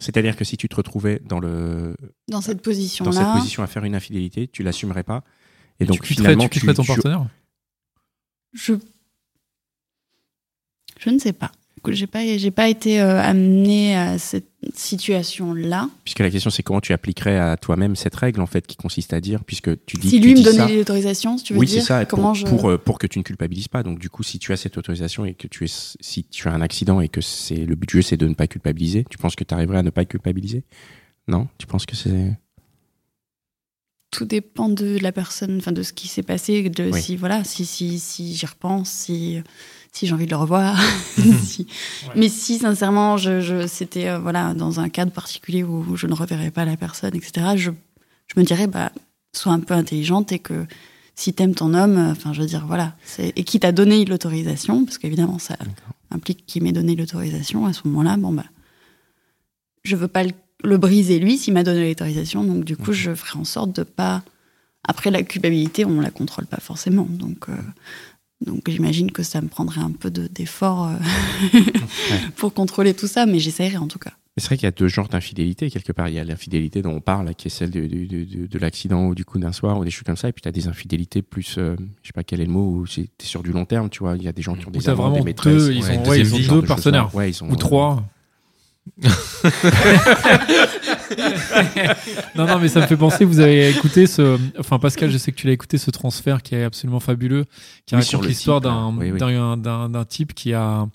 C'est-à-dire 0.00 0.36
que 0.36 0.44
si 0.44 0.56
tu 0.56 0.68
te 0.68 0.76
retrouvais 0.76 1.18
dans, 1.24 1.40
le... 1.40 1.94
dans 2.28 2.40
cette 2.40 2.62
position 2.62 3.04
dans 3.04 3.12
cette 3.12 3.32
position 3.32 3.62
à 3.62 3.66
faire 3.66 3.84
une 3.84 3.94
infidélité, 3.94 4.48
tu 4.48 4.62
l'assumerais 4.62 5.02
pas. 5.02 5.24
Et 5.80 5.84
Et 5.84 5.86
donc 5.86 5.96
tu 5.96 6.02
quitterais, 6.02 6.22
finalement, 6.24 6.44
tu 6.44 6.50
quitterais 6.50 6.74
ton 6.74 6.82
tu- 6.82 6.88
partenaire? 6.88 7.26
Je 8.52 8.74
je 10.98 11.10
ne 11.10 11.18
sais 11.18 11.32
pas. 11.32 11.52
J'ai 11.86 12.06
pas 12.06 12.24
j'ai 12.38 12.50
pas 12.50 12.68
été 12.68 13.00
euh, 13.00 13.20
amenée 13.20 13.96
à 13.96 14.18
cette 14.18 14.48
situation 14.74 15.54
là. 15.54 15.88
Puisque 16.04 16.18
la 16.20 16.30
question 16.30 16.50
c'est 16.50 16.62
comment 16.62 16.80
tu 16.80 16.92
appliquerais 16.92 17.38
à 17.38 17.56
toi-même 17.56 17.96
cette 17.96 18.14
règle 18.14 18.40
en 18.40 18.46
fait 18.46 18.66
qui 18.66 18.76
consiste 18.76 19.12
à 19.12 19.20
dire 19.20 19.44
puisque 19.44 19.84
tu 19.86 19.96
dis 19.96 20.10
Si 20.10 20.20
tu 20.20 20.28
lui 20.28 20.34
me 20.34 20.42
donnait 20.42 20.76
l'autorisation, 20.76 21.38
si 21.38 21.44
tu 21.44 21.52
veux 21.54 21.58
oui 21.60 21.66
dire 21.66 21.80
c'est 21.80 21.88
ça 21.88 22.04
comment 22.04 22.28
pour, 22.28 22.34
je 22.34 22.46
pour, 22.46 22.70
euh, 22.70 22.78
pour 22.78 22.98
que 22.98 23.06
tu 23.06 23.18
ne 23.18 23.24
culpabilises 23.24 23.68
pas. 23.68 23.82
Donc 23.82 23.98
du 23.98 24.10
coup 24.10 24.22
si 24.22 24.38
tu 24.38 24.52
as 24.52 24.56
cette 24.56 24.76
autorisation 24.78 25.24
et 25.24 25.34
que 25.34 25.46
tu 25.46 25.64
es 25.64 25.68
si 25.68 26.24
tu 26.24 26.48
as 26.48 26.52
un 26.52 26.60
accident 26.60 27.00
et 27.00 27.08
que 27.08 27.20
c'est 27.20 27.66
le 27.66 27.74
but 27.74 27.88
du 27.88 27.96
jeu 27.96 28.02
c'est 28.02 28.16
de 28.16 28.26
ne 28.26 28.34
pas 28.34 28.46
culpabiliser 28.46 29.04
tu 29.08 29.18
penses 29.18 29.36
que 29.36 29.44
tu 29.44 29.54
arriverais 29.54 29.78
à 29.78 29.82
ne 29.82 29.90
pas 29.90 30.04
culpabiliser? 30.04 30.64
Non? 31.28 31.48
Tu 31.58 31.66
penses 31.66 31.86
que 31.86 31.94
c'est 31.94 32.36
tout 34.10 34.24
dépend 34.24 34.68
de 34.68 34.98
la 35.00 35.12
personne, 35.12 35.58
enfin 35.58 35.72
de 35.72 35.82
ce 35.82 35.92
qui 35.92 36.08
s'est 36.08 36.22
passé, 36.22 36.68
de 36.70 36.90
Oui. 36.90 37.02
si 37.02 37.16
voilà, 37.16 37.44
si 37.44 37.66
si 37.66 37.98
si 37.98 38.34
j'y 38.34 38.46
repense, 38.46 38.88
si 38.90 39.40
si 39.92 40.06
j'ai 40.06 40.12
envie 40.14 40.26
de 40.26 40.30
le 40.30 40.36
revoir. 40.36 40.78
si- 41.42 41.66
Ouais. 42.06 42.12
Mais 42.16 42.28
si 42.28 42.58
sincèrement, 42.58 43.16
je, 43.16 43.40
je 43.40 43.66
c'était 43.66 44.08
euh, 44.08 44.18
voilà 44.18 44.54
dans 44.54 44.80
un 44.80 44.88
cadre 44.88 45.12
particulier 45.12 45.62
où 45.64 45.96
je 45.96 46.06
ne 46.06 46.14
reverrai 46.14 46.50
pas 46.50 46.64
la 46.64 46.76
personne, 46.76 47.14
etc. 47.14 47.46
Je 47.56 47.70
je 48.34 48.38
me 48.40 48.44
dirais 48.44 48.66
bah 48.66 48.92
sois 49.34 49.52
un 49.52 49.60
peu 49.60 49.74
intelligente 49.74 50.32
et 50.32 50.38
que 50.38 50.66
si 51.14 51.32
t'aimes 51.34 51.54
ton 51.54 51.74
homme, 51.74 51.96
euh, 51.98 52.12
enfin 52.12 52.32
je 52.32 52.40
veux 52.40 52.46
dire 52.46 52.66
voilà, 52.66 52.94
c'est 53.04 53.32
et 53.36 53.44
qui 53.44 53.60
t'a 53.60 53.72
donné 53.72 54.04
l'autorisation, 54.04 54.84
parce 54.84 54.96
qu'évidemment 54.98 55.38
ça 55.38 55.56
implique 56.10 56.46
qu'il 56.46 56.62
m'ait 56.62 56.72
donné 56.72 56.96
l'autorisation 56.96 57.66
à 57.66 57.72
ce 57.74 57.82
moment-là, 57.88 58.16
bon 58.16 58.32
bah 58.32 58.46
je 59.84 59.96
veux 59.96 60.08
pas 60.08 60.22
le, 60.24 60.30
le 60.64 60.76
briser 60.78 61.18
lui 61.18 61.38
s'il 61.38 61.54
m'a 61.54 61.62
donné 61.62 61.88
l'autorisation, 61.88 62.44
donc 62.44 62.64
du 62.64 62.76
coup 62.76 62.92
je 62.92 63.14
ferai 63.14 63.38
en 63.38 63.44
sorte 63.44 63.74
de 63.76 63.82
pas. 63.84 64.22
Après 64.86 65.10
la 65.10 65.22
culpabilité, 65.22 65.84
on 65.84 66.00
la 66.00 66.10
contrôle 66.10 66.46
pas 66.46 66.60
forcément, 66.60 67.06
donc 67.10 67.48
euh, 67.48 67.54
donc 68.44 68.68
j'imagine 68.70 69.10
que 69.12 69.22
ça 69.22 69.40
me 69.40 69.48
prendrait 69.48 69.80
un 69.80 69.90
peu 69.90 70.10
de- 70.10 70.28
d'effort 70.28 70.86
euh, 70.88 71.58
pour 72.36 72.54
contrôler 72.54 72.94
tout 72.94 73.06
ça, 73.06 73.26
mais 73.26 73.38
j'essaierai 73.38 73.76
en 73.76 73.88
tout 73.88 73.98
cas. 73.98 74.12
C'est 74.36 74.46
vrai 74.46 74.56
qu'il 74.56 74.66
y 74.66 74.68
a 74.68 74.70
deux 74.72 74.86
genres 74.86 75.08
d'infidélité 75.08 75.68
quelque 75.68 75.90
part. 75.90 76.08
Il 76.08 76.14
y 76.14 76.18
a 76.20 76.24
l'infidélité 76.24 76.80
dont 76.80 76.92
on 76.92 77.00
parle, 77.00 77.34
qui 77.34 77.48
est 77.48 77.50
celle 77.50 77.70
de, 77.72 77.80
de, 77.88 78.04
de, 78.06 78.24
de- 78.24 78.46
de 78.46 78.58
l'accident 78.60 79.06
ou 79.08 79.14
du 79.16 79.24
coup 79.24 79.38
d'un 79.40 79.50
soir 79.50 79.76
ou 79.78 79.84
des 79.84 79.90
choses 79.90 80.04
comme 80.04 80.16
ça. 80.16 80.28
Et 80.28 80.32
puis 80.32 80.42
tu 80.42 80.48
as 80.48 80.52
des 80.52 80.68
infidélités 80.68 81.22
plus, 81.22 81.56
euh, 81.58 81.74
je 82.02 82.06
sais 82.08 82.12
pas 82.14 82.22
quel 82.22 82.40
est 82.40 82.44
le 82.46 82.52
mot, 82.52 82.70
où 82.76 82.86
c'est 82.86 83.08
t'es 83.18 83.26
sur 83.26 83.42
du 83.42 83.50
long 83.50 83.64
terme, 83.64 83.90
tu 83.90 83.98
vois. 83.98 84.14
Il 84.16 84.22
y 84.22 84.28
a 84.28 84.32
des 84.32 84.42
gens 84.42 84.54
qui 84.54 84.64
ont 84.66 84.70
des 84.70 84.88
amants, 84.88 85.02
vraiment 85.04 85.18
des 85.18 85.24
maîtresses. 85.24 85.54
deux, 85.66 85.72
ils 85.72 85.82
ouais, 85.82 85.98
ont, 85.98 86.08
ouais, 86.08 86.20
ils 86.20 86.34
ont 86.34 86.54
deux 86.54 86.62
de 86.62 86.66
partenaires. 86.68 87.12
Ouais, 87.16 87.30
ils 87.30 87.42
ont, 87.42 87.48
Ou 87.48 87.54
euh, 87.54 87.56
trois. 87.56 88.04
non, 92.36 92.46
non, 92.46 92.58
mais 92.58 92.68
ça 92.68 92.80
me 92.80 92.86
fait 92.86 92.96
penser, 92.96 93.24
vous 93.24 93.40
avez 93.40 93.70
écouté 93.70 94.06
ce. 94.06 94.38
Enfin, 94.58 94.78
Pascal, 94.78 95.10
je 95.10 95.18
sais 95.18 95.32
que 95.32 95.36
tu 95.36 95.46
l'as 95.46 95.52
écouté, 95.52 95.78
ce 95.78 95.90
transfert 95.90 96.42
qui 96.42 96.54
est 96.54 96.64
absolument 96.64 97.00
fabuleux, 97.00 97.44
qui 97.86 97.94
Oui, 97.94 98.02
raconte 98.02 98.26
l'histoire 98.26 98.60
d'un 98.60 98.94
Oui, 98.96 99.10
oui. 99.12 99.18
type 100.08 100.34
qui 100.34 100.54
a. 100.54 100.86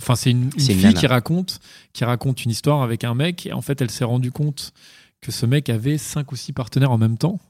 Enfin, 0.00 0.14
c'est 0.14 0.30
une, 0.30 0.50
une 0.56 0.60
fille 0.60 0.94
qui 0.94 1.06
raconte, 1.06 1.60
qui 1.92 2.04
raconte 2.04 2.44
une 2.44 2.50
histoire 2.50 2.82
avec 2.82 3.02
un 3.04 3.14
mec, 3.14 3.46
et 3.46 3.52
en 3.52 3.62
fait, 3.62 3.80
elle 3.80 3.90
s'est 3.90 4.04
rendue 4.04 4.30
compte 4.30 4.72
que 5.20 5.32
ce 5.32 5.46
mec 5.46 5.68
avait 5.68 5.98
cinq 5.98 6.30
ou 6.32 6.36
six 6.36 6.52
partenaires 6.52 6.92
en 6.92 6.98
même 6.98 7.18
temps. 7.18 7.40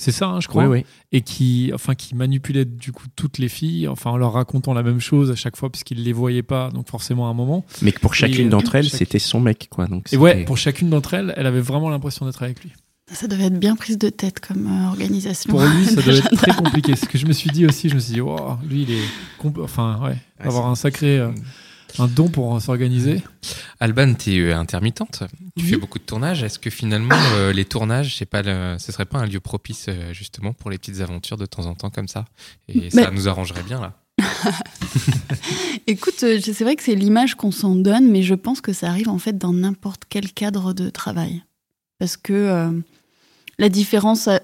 C'est 0.00 0.12
ça, 0.12 0.26
hein, 0.28 0.40
je 0.40 0.48
crois 0.48 0.66
Oui, 0.66 0.78
oui. 0.80 0.84
et 1.12 1.20
qui, 1.20 1.70
enfin, 1.74 1.94
qui 1.94 2.14
manipulait 2.14 2.64
du 2.64 2.90
coup 2.92 3.04
toutes 3.16 3.36
les 3.38 3.48
filles, 3.48 3.86
enfin 3.86 4.10
en 4.10 4.16
leur 4.16 4.32
racontant 4.32 4.72
la 4.72 4.82
même 4.82 4.98
chose 5.00 5.30
à 5.30 5.34
chaque 5.36 5.56
fois 5.56 5.68
parce 5.70 5.84
qu'il 5.84 6.02
les 6.02 6.12
voyait 6.14 6.42
pas, 6.42 6.70
donc 6.70 6.88
forcément 6.88 7.26
à 7.28 7.30
un 7.30 7.34
moment. 7.34 7.64
Mais 7.82 7.92
que 7.92 8.00
pour 8.00 8.14
chacune 8.14 8.48
d'entre 8.48 8.74
elles, 8.76 8.88
chaque- 8.88 8.98
c'était 8.98 9.18
son 9.18 9.40
mec, 9.40 9.68
quoi. 9.70 9.86
Donc 9.86 10.10
Et 10.12 10.16
ouais, 10.16 10.44
pour 10.44 10.56
chacune 10.56 10.88
d'entre 10.90 11.14
elles, 11.14 11.34
elle 11.36 11.46
avait 11.46 11.60
vraiment 11.60 11.90
l'impression 11.90 12.24
d'être 12.26 12.42
avec 12.42 12.62
lui. 12.64 12.72
Ça 13.12 13.26
devait 13.26 13.46
être 13.46 13.58
bien 13.58 13.74
prise 13.74 13.98
de 13.98 14.08
tête 14.08 14.38
comme 14.40 14.66
euh, 14.68 14.88
organisation. 14.88 15.50
Pour 15.50 15.60
lui, 15.62 15.84
ça 15.84 15.96
devait 15.96 16.18
être 16.18 16.30
très 16.36 16.52
compliqué. 16.54 16.94
Ce 16.94 17.06
que 17.06 17.18
je 17.18 17.26
me 17.26 17.32
suis 17.32 17.50
dit 17.50 17.66
aussi, 17.66 17.88
je 17.88 17.96
me 17.96 18.00
suis 18.00 18.14
dit, 18.14 18.20
wow, 18.20 18.56
lui, 18.68 18.82
il 18.82 18.92
est, 18.92 19.58
enfin 19.60 19.98
ouais, 20.02 20.10
Ouais, 20.10 20.46
avoir 20.46 20.68
un 20.68 20.76
sacré, 20.76 21.18
euh, 21.18 21.30
un 21.98 22.06
don 22.06 22.28
pour 22.28 22.56
euh, 22.56 22.60
s'organiser. 22.60 23.22
Alban, 23.80 24.14
tu 24.14 24.48
es 24.48 24.52
intermittente, 24.52 25.24
tu 25.56 25.64
Oui. 25.64 25.70
fais 25.70 25.76
beaucoup 25.76 25.98
de 25.98 26.04
tournages. 26.04 26.42
Est-ce 26.42 26.58
que 26.58 26.70
finalement, 26.70 27.16
euh, 27.34 27.52
les 27.52 27.64
tournages, 27.64 28.16
c'est 28.16 28.26
pas 28.26 28.42
le- 28.42 28.76
ce 28.78 28.92
serait 28.92 29.06
pas 29.06 29.18
un 29.18 29.26
lieu 29.26 29.40
propice 29.40 29.86
euh, 29.88 30.12
justement 30.12 30.52
pour 30.52 30.70
les 30.70 30.78
petites 30.78 31.00
aventures 31.00 31.36
de 31.36 31.46
temps 31.46 31.66
en 31.66 31.74
temps 31.74 31.90
comme 31.90 32.08
ça? 32.08 32.24
Et 32.68 32.90
ça 32.90 33.10
nous 33.10 33.28
arrangerait 33.28 33.62
bien 33.62 33.80
là. 33.80 33.94
Écoute, 35.86 36.22
euh, 36.22 36.38
c'est 36.42 36.62
vrai 36.64 36.76
que 36.76 36.82
c'est 36.82 36.94
l'image 36.94 37.34
qu'on 37.34 37.50
s'en 37.50 37.74
donne, 37.74 38.10
mais 38.10 38.22
je 38.22 38.34
pense 38.34 38.60
que 38.60 38.72
ça 38.72 38.88
arrive 38.88 39.08
en 39.08 39.18
fait 39.18 39.36
dans 39.38 39.52
n'importe 39.52 40.02
quel 40.08 40.32
cadre 40.32 40.72
de 40.72 40.90
travail. 40.90 41.42
Parce 41.98 42.16
que 42.16 42.32
euh, 42.32 42.70
la 43.58 43.68
différence, 43.68 44.28
euh, 44.28 44.36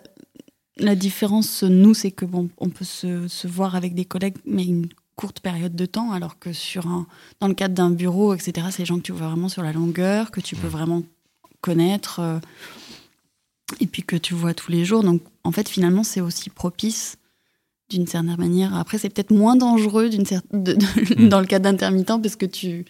la 0.79 0.95
différence, 0.95 1.63
nous, 1.63 1.95
c'est 1.95 2.11
que 2.11 2.25
bon, 2.25 2.49
on 2.59 2.69
peut 2.71 2.85
se, 2.85 3.29
se 3.29 3.47
voir 3.49 3.75
avec 3.75 3.95
des 3.95 4.05
collègues, 4.05 4.37
mais 4.47 4.65
une 4.65 4.89
courte 5.17 5.41
période 5.41 5.75
de 5.75 5.87
temps, 5.87 6.13
alors 6.13 6.39
que 6.39 6.53
sur 6.53 6.87
un, 6.87 7.07
dans 7.41 7.49
le 7.49 7.55
cadre 7.55 7.75
d'un 7.75 7.91
bureau, 7.91 8.35
etc., 8.35 8.67
c'est 8.71 8.83
des 8.83 8.87
gens 8.87 8.97
que 8.99 9.03
tu 9.03 9.13
vois 9.13 9.29
vraiment 9.29 9.49
sur 9.49 9.63
la 9.63 9.73
longueur, 9.73 10.31
que 10.31 10.41
tu 10.41 10.57
peux 10.57 10.67
vraiment 10.69 11.03
connaître, 11.63 12.21
euh, 12.21 12.39
et 13.81 13.87
puis 13.87 14.03
que 14.03 14.17
tu 14.17 14.35
vois 14.35 14.55
tous 14.55 14.71
les 14.71 14.85
jours. 14.85 15.03
Donc, 15.03 15.23
en 15.45 15.53
fait, 15.53 15.69
finalement, 15.69 16.05
c'est 16.05 16.21
aussi 16.21 16.51
propice 16.51 17.17
d'une 17.91 18.07
certaine 18.07 18.37
manière. 18.37 18.75
Après, 18.75 18.99
c'est 18.99 19.09
peut-être 19.09 19.31
moins 19.33 19.57
dangereux 19.57 20.09
d'une 20.11 20.25
cer- 20.25 20.43
de- 20.53 20.75
de- 20.75 21.23
Mm. 21.25 21.29
dans 21.29 21.41
le 21.41 21.47
cas 21.47 21.59
d'intermittent 21.59 22.21
parce 22.23 22.37
que 22.37 22.47
tu, 22.47 22.85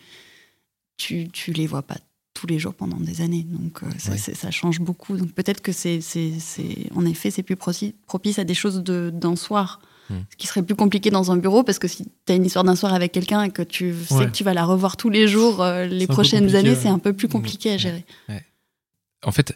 tu, 0.96 1.28
tu 1.28 1.52
les 1.52 1.66
vois 1.66 1.82
pas 1.82 1.96
tous 2.34 2.46
les 2.46 2.58
jours 2.58 2.74
pendant 2.74 2.98
des 2.98 3.20
années. 3.22 3.44
Donc, 3.48 3.82
euh, 3.82 3.86
ça, 3.98 4.12
Ouais. 4.12 4.18
c'est- 4.18 4.34
ça 4.34 4.50
change 4.50 4.80
beaucoup. 4.80 5.16
Donc, 5.16 5.32
peut-être 5.32 5.60
que 5.62 5.72
c'est, 5.72 6.00
c'est, 6.00 6.32
c'est- 6.38 6.90
en 6.94 7.06
effet, 7.06 7.30
c'est 7.30 7.42
plus 7.42 7.56
propice 7.56 8.38
à 8.38 8.44
des 8.44 8.54
choses 8.54 8.82
de, 8.82 9.10
d'un 9.14 9.36
soir. 9.36 9.80
Mm. 10.10 10.14
Ce 10.30 10.36
qui 10.36 10.46
serait 10.46 10.62
plus 10.62 10.76
compliqué 10.76 11.10
dans 11.10 11.32
un 11.32 11.36
bureau 11.36 11.62
parce 11.64 11.78
que 11.78 11.88
si 11.88 12.04
tu 12.26 12.32
as 12.32 12.36
une 12.36 12.44
histoire 12.44 12.64
d'un 12.64 12.76
soir 12.76 12.94
avec 12.94 13.12
quelqu'un 13.12 13.42
et 13.44 13.50
que 13.50 13.62
tu 13.62 13.94
sais 14.08 14.14
Ouais. 14.14 14.26
que 14.26 14.30
tu 14.30 14.44
vas 14.44 14.54
la 14.54 14.64
revoir 14.64 14.96
tous 14.96 15.10
les 15.10 15.26
jours 15.28 15.62
euh, 15.62 15.86
les 15.86 16.06
prochaines 16.06 16.54
années, 16.54 16.70
ouais. 16.70 16.78
c'est 16.80 16.88
un 16.88 16.98
peu 16.98 17.12
plus 17.12 17.28
compliqué 17.28 17.72
à 17.72 17.76
gérer. 17.76 18.04
En 19.24 19.32
fait, 19.32 19.54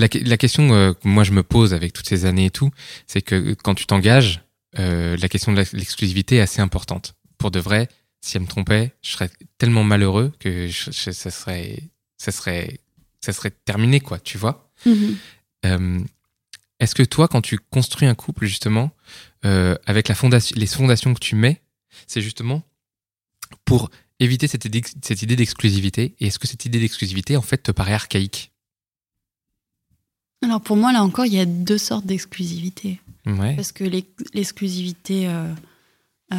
La, 0.00 0.08
la 0.24 0.36
question 0.36 0.72
euh, 0.74 0.92
que 0.94 1.06
moi 1.08 1.24
je 1.24 1.32
me 1.32 1.42
pose 1.42 1.74
avec 1.74 1.92
toutes 1.92 2.08
ces 2.08 2.24
années 2.24 2.46
et 2.46 2.50
tout, 2.50 2.70
c'est 3.06 3.22
que 3.22 3.54
quand 3.54 3.74
tu 3.74 3.84
t'engages, 3.86 4.42
euh, 4.78 5.16
la 5.16 5.28
question 5.28 5.52
de 5.52 5.62
l'exclusivité 5.72 6.36
est 6.36 6.40
assez 6.40 6.60
importante. 6.60 7.14
Pour 7.36 7.50
de 7.50 7.58
vrai, 7.60 7.88
si 8.20 8.36
elle 8.36 8.42
me 8.44 8.48
trompait, 8.48 8.92
je 9.02 9.10
serais 9.10 9.30
tellement 9.58 9.84
malheureux 9.84 10.32
que 10.40 10.68
je- 10.68 10.90
je- 10.90 11.10
ça 11.12 11.30
serait, 11.30 11.78
ça 12.16 12.32
serait, 12.32 12.78
ça 13.20 13.32
serait 13.32 13.50
terminé 13.64 14.00
quoi, 14.00 14.18
tu 14.18 14.38
vois? 14.38 14.70
Mhm. 14.86 16.06
Est-ce 16.80 16.94
que 16.94 17.02
toi, 17.02 17.26
quand 17.28 17.40
tu 17.40 17.58
construis 17.58 18.06
un 18.06 18.14
couple 18.14 18.46
justement, 18.46 18.90
euh, 19.44 19.76
avec 19.86 20.08
la 20.08 20.14
fondation, 20.14 20.54
les 20.58 20.66
fondations 20.66 21.14
que 21.14 21.20
tu 21.20 21.34
mets, 21.36 21.60
c'est 22.06 22.20
justement 22.20 22.62
pour 23.64 23.90
éviter 24.20 24.46
cette 24.48 24.64
idée, 24.64 24.82
cette 25.02 25.22
idée 25.22 25.36
d'exclusivité. 25.36 26.14
Et 26.20 26.26
est-ce 26.26 26.38
que 26.38 26.46
cette 26.48 26.64
idée 26.64 26.80
d'exclusivité 26.80 27.36
en 27.36 27.42
fait 27.42 27.58
te 27.58 27.70
paraît 27.72 27.94
archaïque? 27.94 28.52
Alors 30.42 30.60
pour 30.60 30.76
moi, 30.76 30.92
là 30.92 31.02
encore, 31.02 31.26
il 31.26 31.34
y 31.34 31.40
a 31.40 31.46
deux 31.46 31.78
sortes 31.78 32.06
d'exclusivité. 32.06 33.00
Ouais. 33.26 33.56
Parce 33.56 33.72
que 33.72 33.84
l'ex- 33.84 34.08
l'exclusivité 34.34 35.28
euh, 35.28 35.52
euh, 36.32 36.36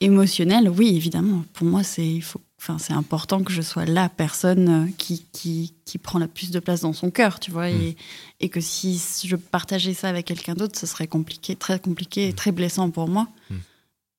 émotionnelle, 0.00 0.68
oui, 0.68 0.96
évidemment. 0.96 1.44
Pour 1.52 1.66
moi, 1.66 1.82
c'est 1.84 2.06
il 2.06 2.22
faut, 2.22 2.40
enfin, 2.58 2.78
c'est 2.78 2.92
important 2.94 3.42
que 3.44 3.52
je 3.52 3.62
sois 3.62 3.84
la 3.84 4.08
personne 4.08 4.68
euh, 4.68 4.90
qui, 4.98 5.24
qui, 5.32 5.74
qui 5.84 5.98
prend 5.98 6.18
la 6.18 6.28
plus 6.28 6.50
de 6.50 6.58
place 6.58 6.80
dans 6.80 6.92
son 6.92 7.10
cœur, 7.10 7.38
tu 7.40 7.50
vois. 7.50 7.70
Et, 7.70 7.96
et 8.40 8.48
que 8.48 8.60
si 8.60 9.00
je 9.24 9.36
partageais 9.36 9.94
ça 9.94 10.08
avec 10.08 10.26
quelqu'un 10.26 10.54
d'autre, 10.54 10.78
ce 10.78 10.86
serait 10.86 11.06
compliqué, 11.08 11.54
très 11.56 11.78
compliqué 11.78 12.28
et 12.28 12.32
très 12.32 12.52
blessant 12.52 12.90
pour 12.90 13.08
moi. 13.08 13.28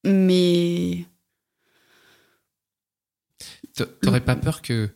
Mais 0.06 1.06
T'a- 3.76 3.86
T'aurais 3.86 4.21
pas 4.23 4.36
peur 4.36 4.62
que, 4.62 4.89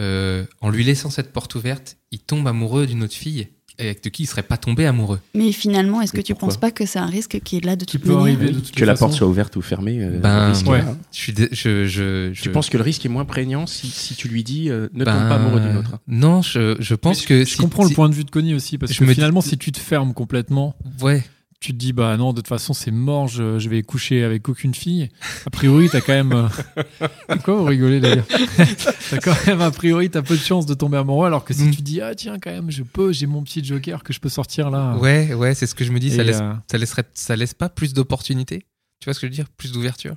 euh, 0.00 0.44
en 0.60 0.70
lui 0.70 0.84
laissant 0.84 1.10
cette 1.10 1.32
porte 1.32 1.54
ouverte, 1.54 1.96
il 2.10 2.20
tombe 2.20 2.46
amoureux 2.46 2.86
d'une 2.86 3.02
autre 3.02 3.14
fille? 3.14 3.48
Avec 3.78 4.02
de 4.02 4.08
qui 4.08 4.24
il 4.24 4.26
serait 4.26 4.42
pas 4.42 4.56
tombé 4.56 4.86
amoureux 4.86 5.20
Mais 5.34 5.52
finalement, 5.52 6.00
est-ce 6.02 6.12
que 6.12 6.20
tu 6.20 6.34
penses 6.34 6.56
pas 6.56 6.70
que 6.70 6.84
c'est 6.86 6.98
un 6.98 7.06
risque 7.06 7.40
qui 7.44 7.56
est 7.58 7.64
là 7.64 7.76
de 7.76 7.84
Qui 7.84 7.98
toute 7.98 8.02
peut 8.06 8.08
manière 8.16 8.22
arriver 8.38 8.52
de 8.52 8.60
toutes 8.60 8.74
Que 8.74 8.84
la 8.84 8.94
porte 8.94 9.12
soit 9.12 9.26
ouverte 9.26 9.54
ou 9.56 9.62
fermée, 9.62 9.98
euh, 10.02 10.18
Ben, 10.18 10.52
ouais. 10.66 10.78
là, 10.78 10.84
hein. 10.90 10.96
Je 11.12 11.18
suis, 11.18 11.32
dé- 11.32 11.48
je, 11.52 11.86
je, 11.86 12.30
je- 12.32 12.42
Tu 12.42 12.50
penses 12.50 12.68
que 12.70 12.76
le 12.76 12.82
risque 12.82 13.04
est 13.06 13.08
moins 13.08 13.24
prégnant 13.24 13.66
si, 13.66 13.86
si 13.88 14.14
tu 14.14 14.28
lui 14.28 14.42
dis 14.44 14.68
euh, 14.70 14.88
ne 14.92 15.04
ben, 15.04 15.12
tombe 15.12 15.28
pas 15.28 15.34
amoureux 15.36 15.60
d'une 15.60 15.76
autre? 15.76 15.98
Non, 16.08 16.42
je, 16.42 16.76
je 16.80 16.94
pense 16.94 17.24
que 17.24 17.40
je 17.44 17.50
si- 17.50 17.56
comprends 17.58 17.84
si- 17.84 17.90
le 17.90 17.94
point 17.94 18.08
de 18.08 18.14
vue 18.14 18.24
de 18.24 18.30
Connie 18.30 18.54
aussi 18.54 18.78
parce 18.78 18.92
Je 18.92 18.98
que 18.98 19.04
me 19.04 19.08
dis- 19.10 19.14
finalement 19.14 19.40
si 19.40 19.56
tu 19.58 19.70
te 19.72 19.78
fermes 19.78 20.12
complètement 20.14 20.74
Ouais. 21.00 21.22
Tu 21.60 21.72
te 21.72 21.76
dis 21.78 21.92
bah 21.92 22.16
non 22.16 22.32
de 22.32 22.36
toute 22.40 22.46
façon 22.48 22.72
c'est 22.72 22.92
mort 22.92 23.26
je, 23.26 23.58
je 23.58 23.68
vais 23.68 23.82
coucher 23.82 24.22
avec 24.22 24.48
aucune 24.48 24.74
fille 24.74 25.08
a 25.44 25.50
priori 25.50 25.88
t'as 25.90 26.00
quand 26.00 26.12
même 26.12 26.32
euh, 26.32 27.36
quoi 27.44 27.56
vous 27.56 27.64
rigolez 27.64 27.98
d'ailleurs 27.98 28.26
t'as 29.10 29.18
quand 29.18 29.34
même 29.46 29.60
a 29.60 29.70
priori 29.72 30.08
t'as 30.08 30.22
peu 30.22 30.36
de 30.36 30.40
chance 30.40 30.66
de 30.66 30.74
tomber 30.74 30.98
amoureux 30.98 31.26
alors 31.26 31.44
que 31.44 31.52
si 31.54 31.64
Mm. 31.64 31.70
tu 31.72 31.82
dis 31.82 32.00
ah 32.00 32.14
tiens 32.14 32.38
quand 32.38 32.50
même 32.52 32.70
je 32.70 32.82
peux 32.84 33.12
j'ai 33.12 33.26
mon 33.26 33.42
petit 33.42 33.64
joker 33.64 34.04
que 34.04 34.12
je 34.12 34.20
peux 34.20 34.28
sortir 34.28 34.70
là 34.70 34.96
Ouais, 34.98 35.34
ouais, 35.34 35.54
c'est 35.54 35.66
ce 35.66 35.74
que 35.74 35.84
je 35.84 35.90
me 35.92 35.98
dis. 35.98 36.10
Ça 36.12 36.22
laisse, 36.22 36.38
euh, 36.40 36.52
ça 36.70 36.78
laisserait, 36.78 37.04
ça 37.14 37.34
laisse 37.36 37.54
pas 37.54 37.68
plus 37.68 37.92
d'opportunités. 37.92 38.60
Tu 39.00 39.06
vois 39.06 39.14
ce 39.14 39.20
que 39.20 39.26
je 39.26 39.30
veux 39.32 39.36
dire? 39.36 39.48
Plus 39.56 39.72
d'ouverture. 39.72 40.14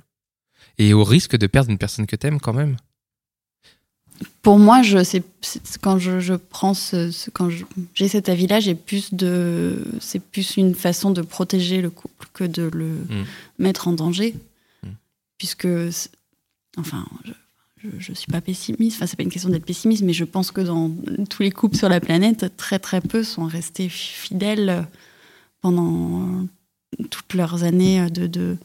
Et 0.78 0.94
au 0.94 1.02
risque 1.04 1.36
de 1.36 1.46
perdre 1.48 1.70
une 1.70 1.78
personne 1.78 2.06
que 2.06 2.16
t'aimes 2.16 2.40
quand 2.40 2.52
même. 2.52 2.76
Pour 4.42 4.58
moi, 4.58 4.82
je, 4.82 4.98
quand 5.80 5.98
je, 5.98 6.20
je 6.20 6.34
prends 6.34 6.74
ce, 6.74 7.10
ce- 7.10 7.30
quand 7.30 7.48
j'ai 7.94 8.08
cet 8.08 8.28
avis-là, 8.28 8.60
j'ai 8.60 8.74
plus 8.74 9.14
de, 9.14 9.84
c'est 10.00 10.18
plus 10.22 10.56
une 10.56 10.74
façon 10.74 11.10
de 11.10 11.22
protéger 11.22 11.80
le 11.80 11.90
couple 11.90 12.26
que 12.32 12.44
de 12.44 12.62
le 12.72 12.86
Mm. 12.88 13.24
mettre 13.58 13.88
en 13.88 13.92
danger, 13.92 14.34
Mm. 14.82 14.88
puisque, 15.38 15.68
enfin, 16.76 17.06
je, 17.82 17.88
je 17.98 18.12
suis 18.12 18.30
pas 18.30 18.40
pessimiste. 18.40 18.96
Enfin, 18.96 19.06
c'est 19.06 19.16
pas 19.16 19.22
une 19.24 19.30
question 19.30 19.50
d'être 19.50 19.64
pessimiste, 19.66 20.02
mais 20.02 20.12
je 20.12 20.24
pense 20.24 20.50
que 20.52 20.60
dans 20.60 20.90
tous 21.30 21.42
les 21.42 21.50
couples 21.50 21.76
sur 21.76 21.88
la 21.88 22.00
planète, 22.00 22.52
très 22.56 22.78
très 22.78 23.00
peu 23.00 23.22
sont 23.24 23.44
restés 23.46 23.88
fidèles 23.88 24.86
pendant 25.60 26.46
toutes 27.10 27.34
leurs 27.34 27.62
années 27.64 28.10
de, 28.10 28.26
de 28.26 28.56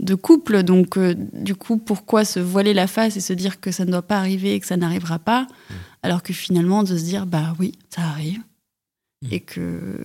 de 0.00 0.14
couple. 0.14 0.62
Donc, 0.62 0.96
euh, 0.98 1.14
du 1.32 1.54
coup, 1.54 1.78
pourquoi 1.78 2.24
se 2.24 2.38
voiler 2.40 2.74
la 2.74 2.86
face 2.86 3.16
et 3.16 3.20
se 3.20 3.32
dire 3.32 3.60
que 3.60 3.70
ça 3.70 3.84
ne 3.84 3.90
doit 3.90 4.02
pas 4.02 4.18
arriver 4.18 4.54
et 4.54 4.60
que 4.60 4.66
ça 4.66 4.76
n'arrivera 4.76 5.18
pas, 5.18 5.46
alors 6.02 6.22
que 6.22 6.32
finalement, 6.32 6.82
de 6.82 6.96
se 6.96 7.04
dire, 7.04 7.26
bah 7.26 7.54
oui, 7.58 7.72
ça 7.90 8.02
arrive, 8.02 8.40
Mm. 9.22 9.28
et 9.32 9.40
que, 9.40 10.00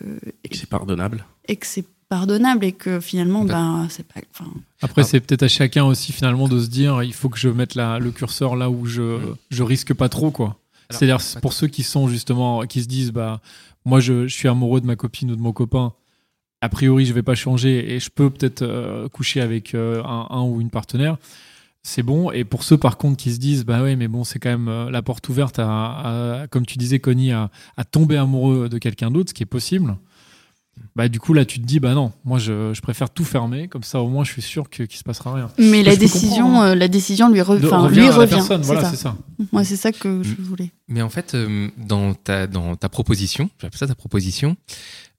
et 0.46 0.48
que 0.50 0.56
c'est 0.56 0.70
pardonnable. 0.70 1.26
et 1.50 1.58
que 1.58 1.66
c'est 1.68 1.86
pardonnable, 2.08 2.64
et 2.64 2.72
que 2.72 3.02
finalement, 3.02 3.44
Bah. 3.44 3.54
bah, 3.82 3.88
c'est 3.90 4.08
pas. 4.08 4.22
après 4.82 5.02
Ah. 5.02 5.06
c'est 5.06 5.20
peut-être 5.20 5.44
à 5.44 5.48
chacun 5.50 5.84
aussi 5.84 6.14
finalement 6.14 6.48
de 6.48 6.58
se 6.60 6.68
dire 6.70 7.04
il 7.04 7.14
faut 7.14 7.28
que 7.28 7.38
je 7.38 7.50
mette 7.50 7.76
la, 7.76 8.00
le 8.00 8.12
curseur 8.12 8.56
là 8.56 8.70
où 8.70 8.86
je 8.86 9.20
je 9.50 9.64
risque 9.64 9.94
pas 9.94 10.08
trop 10.10 10.32
quoi 10.32 10.46
Alors, 10.90 11.00
c'est-à-dire 11.00 11.42
pour 11.42 11.52
ceux 11.54 11.68
qui 11.68 11.84
sont 11.84 12.08
justement 12.08 12.62
qui 12.66 12.82
se 12.82 12.88
disent 12.88 13.12
bah 13.12 13.42
moi 13.86 14.00
je, 14.00 14.28
je 14.28 14.34
suis 14.34 14.48
amoureux 14.48 14.80
de 14.80 14.86
ma 14.86 14.96
copine 14.96 15.32
ou 15.32 15.36
de 15.36 15.42
mon 15.42 15.52
copain 15.54 15.94
a 16.62 16.69
priori 16.69 17.06
je 17.06 17.13
vais 17.13 17.24
pas 17.24 17.36
changer 17.36 17.93
et 17.93 18.00
je 18.00 18.10
peux 18.10 18.30
peut-être 18.30 18.62
euh, 18.62 19.08
coucher 19.10 19.41
avec 19.41 19.74
euh, 19.76 20.04
un, 20.04 20.28
un 20.30 20.41
ou 20.43 20.62
une 20.62 20.69
partenaire 20.69 21.17
c'est 21.84 22.04
bon 22.04 22.32
et 22.32 22.43
pour 22.43 22.63
ceux 22.63 22.78
par 22.78 22.97
contre 22.97 23.17
qui 23.17 23.32
se 23.34 23.39
disent 23.39 23.65
bah 23.65 23.82
ouais 23.82 23.95
mais 23.95 24.08
bon 24.08 24.24
c'est 24.24 24.38
quand 24.38 24.50
même 24.52 24.67
euh, 24.67 24.91
la 24.91 25.02
porte 25.02 25.28
ouverte 25.30 25.58
à, 25.60 26.41
à- 26.43 26.47
comme 26.47 26.65
tu 26.65 26.78
disais 26.78 27.00
Connie 27.00 27.32
à, 27.32 27.50
à 27.78 27.84
tomber 27.84 28.17
amoureux 28.17 28.69
de 28.69 28.78
quelqu'un 28.78 29.10
d'autre 29.10 29.30
ce 29.30 29.34
qui 29.34 29.41
est 29.43 29.47
possible 29.47 29.97
bah 30.95 31.08
du 31.10 31.19
coup 31.19 31.34
là 31.34 31.43
tu 31.45 31.60
te 31.60 31.65
dis 31.65 31.80
bah 31.80 31.93
non 31.93 32.12
moi 32.24 32.38
je, 32.38 32.74
je 32.74 32.82
préfère 32.82 33.10
tout 33.10 33.24
fermer 33.26 33.67
comme 33.67 33.84
ça 33.84 34.02
au 34.02 34.08
moins 34.10 34.24
je 34.24 34.32
suis 34.32 34.41
sûr 34.41 34.69
que 34.69 34.84
qu'il 34.84 34.97
se 34.97 35.04
passera 35.04 35.34
rien 35.34 35.50
Mais 35.58 35.84
la 35.84 35.95
décision, 35.95 36.62
hein. 36.62 36.69
euh, 36.71 36.76
la 36.76 36.88
décision 36.88 37.30
lui, 37.30 37.39
re- 37.41 37.60
De- 37.60 37.65
enfin, 37.67 37.80
revient 37.80 38.02
lui 38.02 38.08
à 38.08 38.12
voilà 38.58 38.82
ça. 38.84 38.89
c'est 38.91 38.95
ça 38.97 39.15
Moi, 39.52 39.63
c'est 39.63 39.76
ça 39.76 39.91
que 39.91 40.21
je 40.24 40.32
Mm. 40.34 40.36
voulais. 40.39 40.71
Mais 40.88 41.02
en 41.02 41.10
fait, 41.10 41.36
dans 41.78 42.13
ta, 42.13 42.47
dans 42.47 42.76
ta 42.76 42.89
proposition, 42.89 43.50
j'appelle 43.62 43.78
ça 43.80 43.88
ta 43.88 43.95
proposition, 43.95 44.56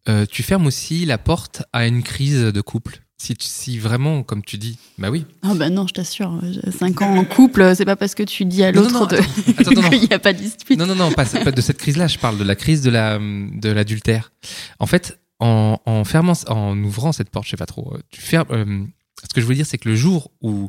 euh, 0.08 0.26
tu 0.30 0.42
fermes 0.42 0.66
aussi 0.66 1.04
la 1.06 1.18
porte 1.18 1.62
à 1.72 1.86
une 1.86 2.02
crise 2.02 2.40
de 2.42 2.60
couple. 2.60 3.00
Si, 3.18 3.36
tu- 3.36 3.46
si 3.46 3.78
vraiment, 3.78 4.24
comme 4.24 4.42
tu 4.42 4.58
dis, 4.58 4.78
bah 4.98 5.08
oui. 5.10 5.24
Ah 5.42 5.54
bah 5.54 5.70
non, 5.70 5.86
je 5.86 5.94
t'assure, 5.94 6.40
5 6.76 7.02
ans 7.02 7.16
en 7.18 7.24
couple, 7.24 7.72
c'est 7.76 7.84
pas 7.84 7.94
parce 7.94 8.16
que 8.16 8.24
tu 8.24 8.44
dis 8.44 8.64
à 8.64 8.72
l'autre 8.72 9.08
qu'il 9.90 10.00
n'y 10.00 10.12
a 10.12 10.18
pas 10.18 10.32
de 10.32 10.38
dispute. 10.38 10.76
Non, 10.76 10.86
non, 10.86 10.96
non, 10.96 11.12
pas, 11.12 11.24
pas 11.24 11.52
de 11.52 11.60
cette 11.60 11.78
crise-là. 11.78 12.08
Je 12.08 12.18
parle 12.18 12.36
de 12.36 12.42
la 12.42 12.56
crise 12.56 12.82
de 12.82 12.90
la 12.90 13.18
de 13.20 13.70
l'adultère. 13.70 14.32
En 14.80 14.86
fait, 14.86 15.20
en, 15.38 15.78
en 15.86 16.02
fermant, 16.04 16.32
en 16.48 16.76
ouvrant 16.82 17.12
cette 17.12 17.30
porte, 17.30 17.44
je 17.46 17.50
sais 17.50 17.56
pas 17.56 17.66
trop. 17.66 17.94
euh, 17.94 18.00
Tu 18.10 18.20
fermes. 18.20 18.46
euh, 18.50 18.84
ce 19.28 19.32
que 19.34 19.40
je 19.40 19.46
veux 19.46 19.54
dire, 19.54 19.66
c'est 19.66 19.78
que 19.78 19.88
le 19.88 19.94
jour 19.94 20.32
où 20.40 20.68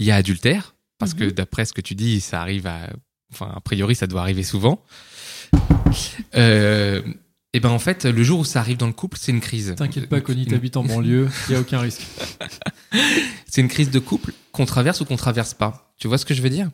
il 0.00 0.06
y 0.06 0.10
a 0.10 0.16
adultère, 0.16 0.74
parce 0.98 1.14
que 1.14 1.24
d'après 1.30 1.66
ce 1.66 1.72
que 1.72 1.80
tu 1.80 1.94
dis, 1.94 2.20
ça 2.20 2.40
arrive 2.40 2.66
à, 2.66 2.88
enfin, 3.32 3.52
a 3.54 3.60
priori, 3.60 3.94
ça 3.94 4.08
doit 4.08 4.22
arriver 4.22 4.42
souvent. 4.42 4.82
Euh, 6.34 7.02
et 7.52 7.60
ben 7.60 7.70
en 7.70 7.78
fait, 7.78 8.04
le 8.04 8.22
jour 8.22 8.40
où 8.40 8.44
ça 8.44 8.60
arrive 8.60 8.78
dans 8.78 8.86
le 8.86 8.92
couple, 8.92 9.18
c'est 9.20 9.32
une 9.32 9.40
crise. 9.40 9.74
T'inquiète 9.76 10.08
pas, 10.08 10.20
Connie, 10.20 10.46
t'habites 10.46 10.76
en 10.76 10.84
banlieue, 10.84 11.28
il 11.48 11.52
n'y 11.52 11.56
a 11.56 11.60
aucun 11.60 11.80
risque. 11.80 12.02
c'est 13.46 13.60
une 13.60 13.68
crise 13.68 13.90
de 13.90 13.98
couple 13.98 14.32
qu'on 14.52 14.66
traverse 14.66 15.00
ou 15.00 15.04
qu'on 15.04 15.16
traverse 15.16 15.54
pas. 15.54 15.92
Tu 15.98 16.08
vois 16.08 16.18
ce 16.18 16.24
que 16.24 16.34
je 16.34 16.42
veux 16.42 16.50
dire? 16.50 16.70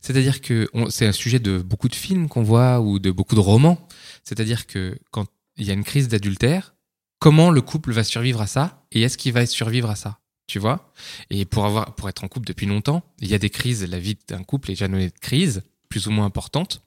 C'est-à-dire 0.00 0.40
que 0.40 0.68
c'est 0.90 1.06
un 1.06 1.12
sujet 1.12 1.38
de 1.38 1.58
beaucoup 1.58 1.88
de 1.88 1.94
films 1.94 2.28
qu'on 2.28 2.42
voit 2.42 2.80
ou 2.80 2.98
de 2.98 3.10
beaucoup 3.10 3.34
de 3.34 3.40
romans. 3.40 3.86
C'est-à-dire 4.24 4.66
que 4.66 4.98
quand 5.10 5.26
il 5.56 5.66
y 5.66 5.70
a 5.70 5.74
une 5.74 5.84
crise 5.84 6.08
d'adultère, 6.08 6.74
comment 7.18 7.50
le 7.50 7.60
couple 7.60 7.92
va 7.92 8.04
survivre 8.04 8.40
à 8.40 8.46
ça 8.46 8.84
et 8.92 9.02
est-ce 9.02 9.18
qu'il 9.18 9.32
va 9.32 9.46
survivre 9.46 9.90
à 9.90 9.96
ça? 9.96 10.18
Tu 10.46 10.58
vois? 10.58 10.92
Et 11.30 11.44
pour 11.44 11.66
avoir 11.66 11.94
pour 11.94 12.08
être 12.08 12.24
en 12.24 12.28
couple 12.28 12.46
depuis 12.46 12.66
longtemps, 12.66 13.02
il 13.20 13.28
y 13.28 13.34
a 13.34 13.38
des 13.38 13.50
crises. 13.50 13.84
La 13.84 13.98
vie 13.98 14.16
d'un 14.28 14.42
couple 14.42 14.70
est 14.70 14.74
jalonnée 14.74 15.10
de 15.10 15.18
crises 15.20 15.62
plus 15.90 16.06
ou 16.06 16.10
moins 16.10 16.24
importantes. 16.24 16.82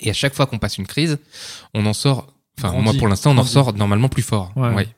Et 0.00 0.08
à 0.08 0.14
chaque 0.14 0.34
fois 0.34 0.46
qu'on 0.46 0.58
passe 0.58 0.78
une 0.78 0.86
crise, 0.86 1.18
on 1.74 1.84
en 1.86 1.92
sort. 1.92 2.34
Enfin, 2.60 2.72
Grandi. 2.72 2.84
moi 2.84 2.94
pour 2.98 3.08
l'instant, 3.08 3.32
on 3.32 3.38
en 3.38 3.42
ressort 3.42 3.72
normalement 3.74 4.08
plus 4.08 4.22
fort. 4.22 4.52
Ouais. 4.56 4.74
Ouais. 4.74 4.88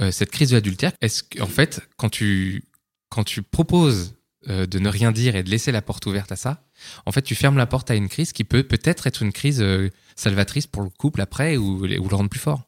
Euh, 0.00 0.10
cette 0.10 0.30
crise 0.30 0.50
de 0.50 0.56
l'adultère, 0.56 0.92
est-ce 1.00 1.22
qu'en 1.22 1.46
fait, 1.46 1.80
quand 1.96 2.08
tu, 2.08 2.64
quand 3.10 3.24
tu 3.24 3.42
proposes 3.42 4.14
euh, 4.48 4.66
de 4.66 4.78
ne 4.78 4.88
rien 4.88 5.12
dire 5.12 5.36
et 5.36 5.42
de 5.42 5.50
laisser 5.50 5.72
la 5.72 5.82
porte 5.82 6.04
ouverte 6.06 6.32
à 6.32 6.36
ça, 6.36 6.62
en 7.06 7.12
fait, 7.12 7.22
tu 7.22 7.34
fermes 7.34 7.56
la 7.56 7.66
porte 7.66 7.90
à 7.90 7.94
une 7.94 8.08
crise 8.08 8.32
qui 8.32 8.44
peut 8.44 8.64
peut-être 8.64 9.06
être 9.06 9.22
une 9.22 9.32
crise 9.32 9.62
euh, 9.62 9.90
salvatrice 10.16 10.66
pour 10.66 10.82
le 10.82 10.90
couple 10.90 11.20
après 11.20 11.56
ou, 11.56 11.84
ou 11.84 11.86
le 11.86 12.16
rendre 12.16 12.28
plus 12.28 12.40
fort? 12.40 12.62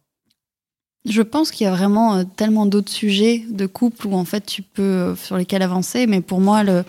Je 1.04 1.22
pense 1.22 1.50
qu'il 1.50 1.64
y 1.64 1.68
a 1.68 1.74
vraiment 1.74 2.24
tellement 2.24 2.66
d'autres 2.66 2.90
sujets 2.90 3.44
de 3.50 3.66
couple 3.66 4.08
où 4.08 4.14
en 4.14 4.24
fait 4.24 4.44
tu 4.44 4.62
peux 4.62 5.14
sur 5.14 5.36
lesquels 5.36 5.62
avancer, 5.62 6.06
mais 6.06 6.20
pour 6.20 6.40
moi 6.40 6.64
le 6.64 6.84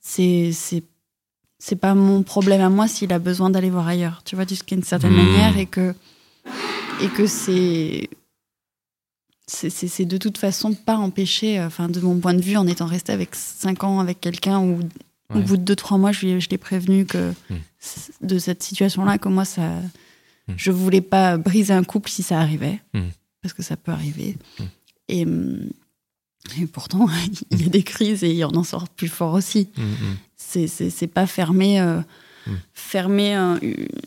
c'est 0.00 0.84
c'est 1.62 1.76
pas 1.76 1.94
mon 1.94 2.22
problème 2.24 2.62
à 2.62 2.70
moi 2.70 2.88
s'il 2.88 3.12
a 3.12 3.18
besoin 3.20 3.50
d'aller 3.50 3.70
voir 3.70 3.86
ailleurs, 3.86 4.22
tu 4.24 4.34
vois, 4.34 4.44
d'une 4.46 4.82
certaine 4.82 5.12
Hmm. 5.12 5.16
manière 5.16 5.56
et 5.58 5.66
que 5.66 5.94
et 7.02 7.08
que 7.08 7.26
c'est 7.28 8.08
c'est- 9.46 10.04
de 10.04 10.16
toute 10.16 10.38
façon 10.38 10.74
pas 10.74 10.96
empêché, 10.96 11.58
euh, 11.58 11.66
enfin 11.66 11.88
de 11.88 12.00
mon 12.00 12.18
point 12.20 12.34
de 12.34 12.40
vue, 12.40 12.56
en 12.56 12.66
étant 12.68 12.86
resté 12.86 13.12
avec 13.12 13.34
cinq 13.34 13.82
ans 13.84 13.98
avec 14.00 14.20
quelqu'un 14.20 14.60
où 14.60 14.78
au 15.34 15.40
bout 15.40 15.56
de 15.56 15.62
deux 15.62 15.76
trois 15.76 15.98
mois, 15.98 16.12
je, 16.12 16.38
je 16.40 16.48
l'ai 16.48 16.58
prévenu 16.58 17.04
que 17.04 17.32
Hmm. 17.50 17.56
de 18.22 18.38
cette 18.38 18.62
situation-là, 18.62 19.18
que 19.18 19.28
moi 19.28 19.44
ça, 19.44 19.68
Hmm. 20.48 20.54
je 20.56 20.70
voulais 20.70 21.00
pas 21.02 21.36
briser 21.36 21.72
un 21.74 21.84
couple 21.84 22.10
si 22.10 22.22
ça 22.22 22.40
arrivait, 22.40 22.80
parce 23.42 23.52
que 23.52 23.62
ça 23.62 23.76
peut 23.76 23.92
arriver. 23.92 24.36
Et, 25.08 25.24
hum, 25.24 25.68
et 26.60 26.66
pourtant, 26.66 27.06
il 27.50 27.62
y 27.62 27.66
a 27.66 27.68
des 27.68 27.82
crises 27.82 28.24
et 28.24 28.44
on 28.44 28.48
en 28.56 28.64
sort 28.64 28.88
plus 28.88 29.08
fort 29.08 29.34
aussi. 29.34 29.68
Mm, 29.76 29.82
mm. 29.82 30.66
C'est 30.68 31.06
pas 31.06 31.26
fermé. 31.26 31.80
euh, 31.80 32.00
Mm. 32.46 32.52
fermer 32.72 33.34
un, 33.34 33.60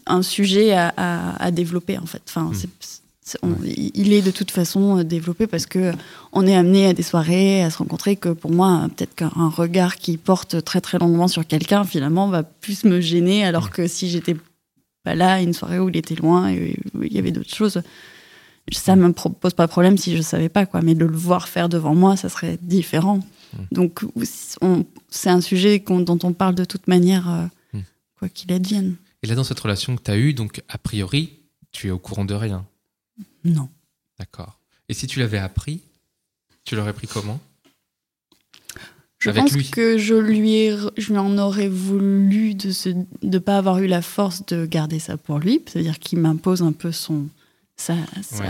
un 0.08 0.24
sujet 0.24 0.74
à, 0.74 0.92
à- 0.98 1.44
à 1.44 1.52
développer 1.52 2.00
en 2.00 2.08
fait. 2.08 2.24
Enfin, 2.28 2.52
Mm. 2.52 3.38
on- 3.44 3.56
il 3.64 4.12
est 4.12 4.24
de 4.24 4.32
toute 4.32 4.50
façon 4.50 4.98
euh, 4.98 5.04
développé 5.04 5.46
parce 5.46 5.68
que 5.68 5.92
on 6.32 6.48
est 6.48 6.56
amené 6.56 6.88
à 6.88 6.94
des 6.94 7.04
soirées, 7.04 7.64
à 7.64 7.70
se 7.70 7.78
rencontrer. 7.78 8.16
Que 8.16 8.30
pour 8.30 8.50
moi, 8.52 8.90
peut-être 8.98 9.14
qu'un 9.14 9.30
regard 9.56 9.98
qui 9.98 10.18
porte 10.18 10.64
très 10.66 10.82
très 10.82 10.98
longuement 10.98 11.28
sur 11.28 11.46
quelqu'un, 11.46 11.84
finalement, 11.84 12.28
va 12.28 12.42
plus 12.42 12.86
me 12.86 13.02
gêner. 13.02 13.46
Alors 13.46 13.70
que 13.70 13.86
si 13.88 14.10
j'étais 14.10 14.36
pas 15.04 15.14
là 15.14 15.40
une 15.40 15.54
soirée 15.54 15.78
où 15.78 15.90
il 15.90 15.96
était 15.96 16.16
loin 16.16 16.48
et 16.50 16.76
où 16.96 17.04
il 17.04 17.14
y 17.14 17.20
avait 17.20 17.32
d'autres 17.32 17.54
choses, 17.56 17.84
ça 18.72 18.96
me 18.96 19.12
pose 19.12 19.54
pas 19.54 19.66
de 19.66 19.72
problème 19.72 19.98
si 19.98 20.16
je 20.16 20.22
savais 20.22 20.50
pas 20.50 20.66
quoi. 20.66 20.82
Mais 20.82 20.96
de 20.96 21.06
le 21.06 21.16
voir 21.18 21.48
faire 21.48 21.70
devant 21.70 21.94
moi, 21.96 22.16
ça 22.18 22.30
serait 22.30 22.58
différent. 22.62 23.20
Donc 23.72 24.02
on- 24.62 24.86
c'est 25.10 25.30
un 25.30 25.42
sujet 25.42 25.80
dont 25.88 26.18
on 26.24 26.34
parle 26.34 26.56
de 26.56 26.66
toute 26.66 26.88
manière, 26.88 27.30
euh, 27.30 27.46
Mm. 27.74 27.82
quoi 28.18 28.30
qu'il 28.30 28.52
advienne. 28.52 28.96
Et 29.22 29.28
là, 29.28 29.36
dans 29.36 29.44
cette 29.44 29.60
relation 29.60 29.96
que 29.96 30.02
tu 30.02 30.12
as 30.12 30.18
eue, 30.18 30.34
donc 30.34 30.62
a 30.70 30.78
priori, 30.78 31.34
tu 31.72 31.88
es 31.88 31.92
au 31.92 32.00
courant 32.00 32.26
de 32.26 32.34
rien? 32.34 32.66
Non. 33.46 33.70
D'accord. 34.20 34.60
Et 34.90 34.94
si 34.94 35.06
tu 35.08 35.20
l'avais 35.20 35.38
appris, 35.38 35.82
tu 36.66 36.76
l'aurais 36.76 36.94
pris 36.94 37.08
comment? 37.08 37.40
Je 39.20 39.30
Avec 39.30 39.44
pense 39.44 39.54
lui? 39.54 39.70
que 39.70 39.98
je 39.98 40.16
lui, 40.16 40.54
ai, 40.56 40.76
je 40.98 41.10
lui 41.14 41.18
en 41.18 41.38
aurais 41.38 41.70
voulu 41.70 42.56
de 42.56 42.70
ne 42.90 43.30
de 43.30 43.38
pas 43.38 43.58
avoir 43.58 43.80
eu 43.80 43.88
la 43.88 44.02
force 44.02 44.46
de 44.48 44.66
garder 44.66 45.00
ça 45.00 45.16
pour 45.16 45.40
lui. 45.40 45.62
C'est-à-dire 45.66 45.98
qu'il 46.00 46.20
m'impose 46.20 46.62
un 46.62 46.74
peu 46.74 46.92
son, 46.92 47.28
sa, 47.84 47.96
sa, 48.22 48.44
Ouais. 48.44 48.50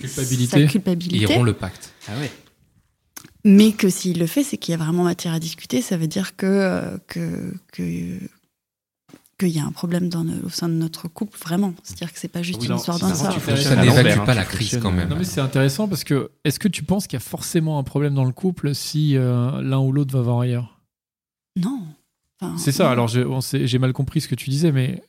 Culpabilité. 0.00 0.60
sa 0.66 0.70
culpabilité. 0.72 1.16
Ils 1.24 1.26
rompt 1.26 1.44
le 1.46 1.54
pacte. 1.54 1.92
Ah 2.08 2.12
ouais. 2.18 2.30
Mais 3.44 3.72
que 3.72 3.88
s'il 3.90 4.18
le 4.18 4.26
fait, 4.26 4.42
c'est 4.44 4.56
qu'il 4.56 4.72
y 4.72 4.74
a 4.74 4.78
vraiment 4.78 5.04
matière 5.04 5.34
à 5.34 5.38
discuter. 5.40 5.82
Ça 5.82 5.96
veut 5.96 6.06
dire 6.06 6.36
que 6.36 6.46
euh, 6.46 6.96
que 7.06 7.52
que 7.72 8.18
qu'il 9.38 9.48
y 9.48 9.58
a 9.58 9.64
un 9.64 9.72
problème 9.72 10.08
dans 10.08 10.22
le- 10.22 10.44
au 10.44 10.48
sein 10.48 10.68
de 10.68 10.74
notre 10.74 11.08
couple, 11.08 11.36
vraiment. 11.38 11.74
C'est-à-dire 11.82 12.12
que 12.12 12.18
c'est 12.20 12.28
pas 12.28 12.42
juste 12.42 12.60
Oui, 12.62 12.68
une 12.68 12.76
histoire 12.76 12.98
d'un 13.00 13.10
tu 13.12 13.40
Ça 13.62 13.76
n'évacue 13.82 14.18
hein, 14.20 14.24
pas 14.24 14.34
la 14.34 14.44
crise 14.44 14.78
quand 14.80 14.92
même. 14.92 15.08
Non 15.08 15.16
mais 15.16 15.24
c'est 15.24 15.40
intéressant 15.40 15.88
parce 15.88 16.04
que 16.04 16.30
est-ce 16.44 16.58
que 16.58 16.68
tu 16.68 16.84
penses 16.84 17.06
qu'il 17.06 17.16
y 17.16 17.22
a 17.22 17.24
forcément 17.24 17.78
un 17.78 17.82
problème 17.82 18.14
dans 18.14 18.24
le 18.24 18.32
couple 18.32 18.74
si 18.74 19.16
euh, 19.16 19.60
l'un 19.60 19.80
ou 19.80 19.92
l'autre 19.92 20.14
va 20.16 20.22
voir 20.22 20.40
ailleurs? 20.40 20.80
Non. 21.56 21.82
Enfin, 22.40 22.56
C'est 22.58 22.72
ça. 22.72 22.84
non. 22.84 22.90
Alors 22.90 23.08
j'ai 23.08 23.78
mal 23.78 23.92
compris 23.92 24.20
ce 24.20 24.28
que 24.28 24.34
tu 24.36 24.50
disais, 24.50 24.70
mais 24.72 25.02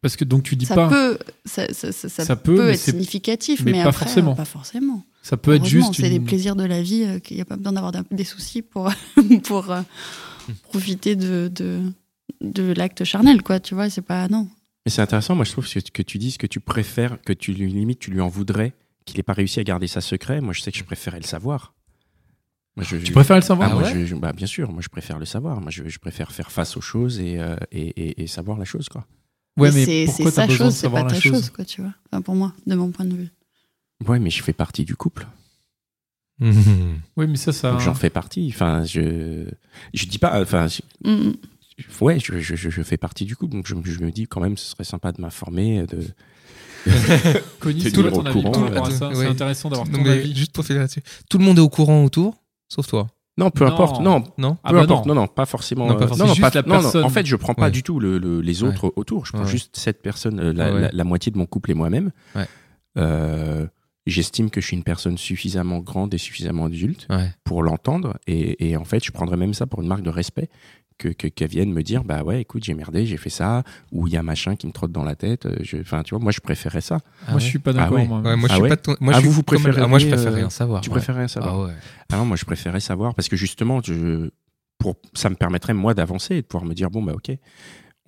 parce 0.00 0.16
que 0.16 0.24
donc 0.24 0.42
tu 0.44 0.56
dis 0.56 0.66
ça 0.66 0.74
pas. 0.74 0.88
peut, 0.88 1.18
ça, 1.44 1.72
ça- 1.72 1.92
ça- 1.92 2.08
ça 2.08 2.24
Ça 2.24 2.36
peut, 2.36 2.70
être 2.70 2.78
significatif, 2.78 3.62
mais 3.64 3.72
mais, 3.72 3.82
pas 3.82 3.90
après, 3.90 4.04
forcément. 4.06 4.32
euh, 4.32 4.36
Pas 4.36 4.44
forcément. 4.44 5.04
Ça 5.22 5.36
peut 5.36 5.54
être 5.54 5.64
juste 5.66 5.94
c'est 5.94 6.08
des 6.08 6.16
une. 6.16 6.24
plaisirs 6.24 6.56
de 6.56 6.64
la 6.64 6.80
vie 6.82 7.04
euh, 7.04 7.18
qu'il 7.18 7.36
n'y 7.36 7.40
a 7.40 7.44
pas 7.44 7.56
besoin 7.56 7.72
d'avoir 7.72 7.92
des 8.10 8.24
soucis 8.24 8.62
pour 8.62 8.90
pour 9.44 9.70
euh, 9.70 9.82
profiter 10.62 11.16
de 11.16 11.50
de, 11.54 11.82
de 12.40 12.72
l'acte 12.72 13.04
charnel, 13.04 13.42
quoi. 13.42 13.60
Tu 13.60 13.74
vois, 13.74 13.90
c'est 13.90 14.02
pas 14.02 14.28
non. 14.28 14.48
Mais 14.86 14.90
c'est 14.92 15.02
intéressant, 15.02 15.34
moi 15.34 15.44
je 15.44 15.52
trouve 15.52 15.68
que, 15.68 15.80
que 15.90 16.02
tu 16.02 16.18
dises 16.18 16.36
que 16.38 16.46
tu 16.46 16.60
préfères, 16.60 17.20
que 17.22 17.32
tu 17.32 17.52
lui 17.52 17.70
limite, 17.70 17.98
tu 17.98 18.10
lui 18.10 18.20
en 18.20 18.28
voudrais 18.28 18.72
qu'il 19.04 19.16
n'ait 19.18 19.22
pas 19.22 19.32
réussi 19.34 19.58
à 19.60 19.64
garder 19.64 19.86
ça 19.86 20.00
secret. 20.00 20.40
Moi 20.40 20.52
je 20.54 20.60
sais 20.62 20.72
que 20.72 20.78
je 20.78 20.84
préférais 20.84 21.18
le 21.20 21.26
savoir. 21.26 21.74
Moi, 22.76 22.84
je, 22.88 22.96
Tu 22.96 23.10
préfères 23.12 23.34
le 23.36 23.42
savoir? 23.42 23.70
Ah, 23.72 23.74
moi, 23.74 23.82
ouais 23.82 23.92
je- 23.92 24.06
je- 24.06 24.14
bah, 24.14 24.32
Bien 24.32 24.46
sûr, 24.46 24.70
moi 24.70 24.80
je 24.82 24.88
préfère 24.88 25.18
le 25.18 25.24
savoir. 25.24 25.60
Moi 25.60 25.70
je, 25.72 25.88
je 25.88 25.98
préfère 25.98 26.30
faire 26.30 26.52
face 26.52 26.76
aux 26.76 26.80
choses 26.80 27.18
et, 27.18 27.36
euh, 27.40 27.56
et, 27.72 27.88
et- 27.88 28.22
et 28.22 28.26
savoir 28.28 28.56
la 28.56 28.64
chose. 28.64 28.88
Quoi. 28.88 29.04
Ouais, 29.58 29.70
Mais 29.72 29.86
mais 29.86 30.06
c'est 30.06 30.30
sa 30.30 30.46
de 30.46 30.52
chose, 30.52 30.74
c'est 30.74 30.88
pas 30.88 31.04
ta 31.04 31.14
chose, 31.20 31.32
chose, 31.32 31.50
quoi, 31.50 31.64
tu 31.64 31.80
vois. 31.82 31.92
Enfin, 32.10 32.22
pour 32.22 32.34
moi, 32.34 32.52
de 32.66 32.74
mon 32.74 32.90
point 32.90 33.04
de 33.06 33.14
vue. 33.14 33.28
Ouais, 34.06 34.18
mais 34.18 34.30
je 34.30 34.42
fais 34.42 34.52
partie 34.52 34.84
du 34.84 34.94
couple. 34.96 35.26
Oui, 36.40 37.26
mais 37.26 37.36
ça, 37.36 37.52
ça. 37.52 37.76
J'en 37.78 37.94
fais 37.94 38.10
partie. 38.10 38.50
Enfin, 38.54 38.84
je, 38.84 39.44
je 39.92 40.06
dis 40.06 40.18
pas. 40.18 40.40
Enfin, 40.40 40.68
je- 40.68 41.32
ouais, 42.00 42.20
je, 42.20 42.38
je, 42.38 42.54
je- 42.54 42.82
fais 42.82 42.96
partie 42.96 43.24
du 43.24 43.34
couple. 43.34 43.56
Donc 43.56 43.66
je, 43.66 43.74
je 43.84 44.00
me 44.00 44.10
dis 44.12 44.26
quand 44.28 44.40
même, 44.40 44.56
ce 44.56 44.70
serait 44.70 44.84
sympa 44.84 45.10
de 45.12 45.20
m'informer. 45.20 45.84
De... 45.86 46.00
Connie, 47.58 47.82
T'es 47.82 47.90
c'est 47.90 47.98
au 47.98 48.22
courant, 48.22 48.52
par 48.52 48.62
rapport 48.62 48.86
à 48.86 48.88
euh, 48.90 48.96
ça 48.96 49.08
ouais. 49.08 49.14
C'est 49.16 49.26
intéressant 49.26 49.68
d'avoir 49.68 49.88
ton 49.90 50.00
mais 50.00 50.10
avis. 50.10 50.34
juste 50.34 50.52
pour 50.52 50.64
finir 50.64 50.82
là-dessus. 50.82 51.02
Tout 51.28 51.38
le 51.38 51.44
monde 51.44 51.58
est 51.58 51.62
au 51.62 51.68
courant 51.68 52.04
autour, 52.04 52.36
sauf 52.68 52.86
toi. 52.86 53.08
Non, 53.38 53.50
peu 53.50 53.64
Non. 53.64 53.72
importe. 53.72 54.00
Non, 54.02 54.22
Non 54.36 54.58
Ah 54.64 54.70
peu 54.70 54.76
bah 54.76 54.82
importe. 54.82 55.06
non. 55.06 55.14
Non. 55.14 55.20
non, 55.22 55.26
pas 55.28 55.46
forcément. 55.46 55.86
Non, 55.86 55.94
pas 55.96 56.08
forcément. 56.08 56.34
Personne. 56.34 57.04
En 57.04 57.08
fait, 57.08 57.24
je 57.24 57.36
prends 57.36 57.54
pas 57.54 57.66
Ouais. 57.66 57.70
du 57.70 57.82
tout 57.82 58.00
le- 58.00 58.18
le- 58.18 58.40
les 58.42 58.62
autres 58.64 58.92
autour. 58.96 59.24
Je 59.26 59.32
prends 59.32 59.42
Ouais. 59.44 59.48
juste 59.48 59.76
cette 59.76 60.02
personne, 60.02 60.38
euh, 60.40 60.52
la, 60.52 60.72
Ouais. 60.74 60.80
la- 60.82 60.90
la 60.92 61.04
moitié 61.04 61.32
de 61.32 61.38
mon 61.38 61.46
couple 61.46 61.70
et 61.70 61.74
moi-même. 61.74 62.10
Euh, 62.98 63.66
J'estime 64.06 64.48
que 64.48 64.62
je 64.62 64.66
suis 64.68 64.74
une 64.76 64.84
personne 64.84 65.18
suffisamment 65.18 65.80
grande 65.80 66.14
et 66.14 66.18
suffisamment 66.18 66.64
adulte 66.64 67.06
pour 67.44 67.62
l'entendre. 67.62 68.16
Et, 68.26 68.70
et 68.70 68.74
en 68.78 68.84
fait, 68.84 69.04
je 69.04 69.10
prendrais 69.12 69.36
même 69.36 69.52
ça 69.52 69.66
pour 69.66 69.82
une 69.82 69.86
marque 69.88 70.00
de 70.00 70.08
respect. 70.08 70.48
Que, 70.98 71.10
que, 71.10 71.28
qu'elle 71.28 71.48
vienne 71.48 71.72
me 71.72 71.84
dire, 71.84 72.02
bah 72.02 72.24
ouais, 72.24 72.40
écoute, 72.40 72.64
j'ai 72.64 72.74
merdé, 72.74 73.06
j'ai 73.06 73.18
fait 73.18 73.30
ça, 73.30 73.62
ou 73.92 74.08
il 74.08 74.14
y 74.14 74.16
a 74.16 74.22
machin 74.24 74.56
qui 74.56 74.66
me 74.66 74.72
trotte 74.72 74.90
dans 74.90 75.04
la 75.04 75.14
tête. 75.14 75.46
euh, 75.46 75.54
je- 75.60 75.76
Enfin, 75.76 76.02
tu 76.02 76.12
vois, 76.12 76.18
moi, 76.20 76.32
je 76.32 76.40
préférais 76.40 76.80
ça. 76.80 76.98
Ah 77.24 77.30
Moi, 77.30 77.38
je 77.40 77.44
suis 77.46 77.60
pas 77.60 77.72
d'accord. 77.72 77.96
ouais? 77.98 78.04
moi. 78.04 78.20
Ouais, 78.20 78.34
moi, 78.34 78.48
je 78.48 78.52
Ah 78.52 78.56
suis 78.56 78.62
ouais? 78.64 78.68
pas 78.68 78.74
de 78.74 78.80
ton- 78.80 78.96
Moi, 78.98 79.12
Ah, 79.14 79.20
je 79.20 79.24
vous, 79.26 79.30
vous 79.30 79.42
préférez, 79.44 79.80
ah, 79.80 79.86
moi, 79.86 80.00
je 80.00 80.06
euh, 80.06 80.10
préfère 80.10 80.34
rien 80.34 80.50
savoir. 80.50 80.80
Tu 80.80 80.90
ouais. 80.90 80.96
préférais 80.96 81.18
rien 81.20 81.28
savoir 81.28 81.54
Ah 81.54 81.64
ouais. 81.66 81.72
Ah 82.10 82.16
non, 82.16 82.24
moi, 82.24 82.36
je 82.36 82.44
préférais 82.44 82.80
savoir 82.80 83.14
parce 83.14 83.28
que 83.28 83.36
justement, 83.36 83.80
je, 83.80 84.30
pour, 84.78 84.96
ça 85.14 85.30
me 85.30 85.36
permettrait, 85.36 85.72
moi, 85.72 85.94
d'avancer 85.94 86.34
et 86.34 86.42
de 86.42 86.46
pouvoir 86.48 86.68
me 86.68 86.74
dire 86.74 86.90
bon, 86.90 87.00
bah, 87.00 87.12
ok, 87.14 87.30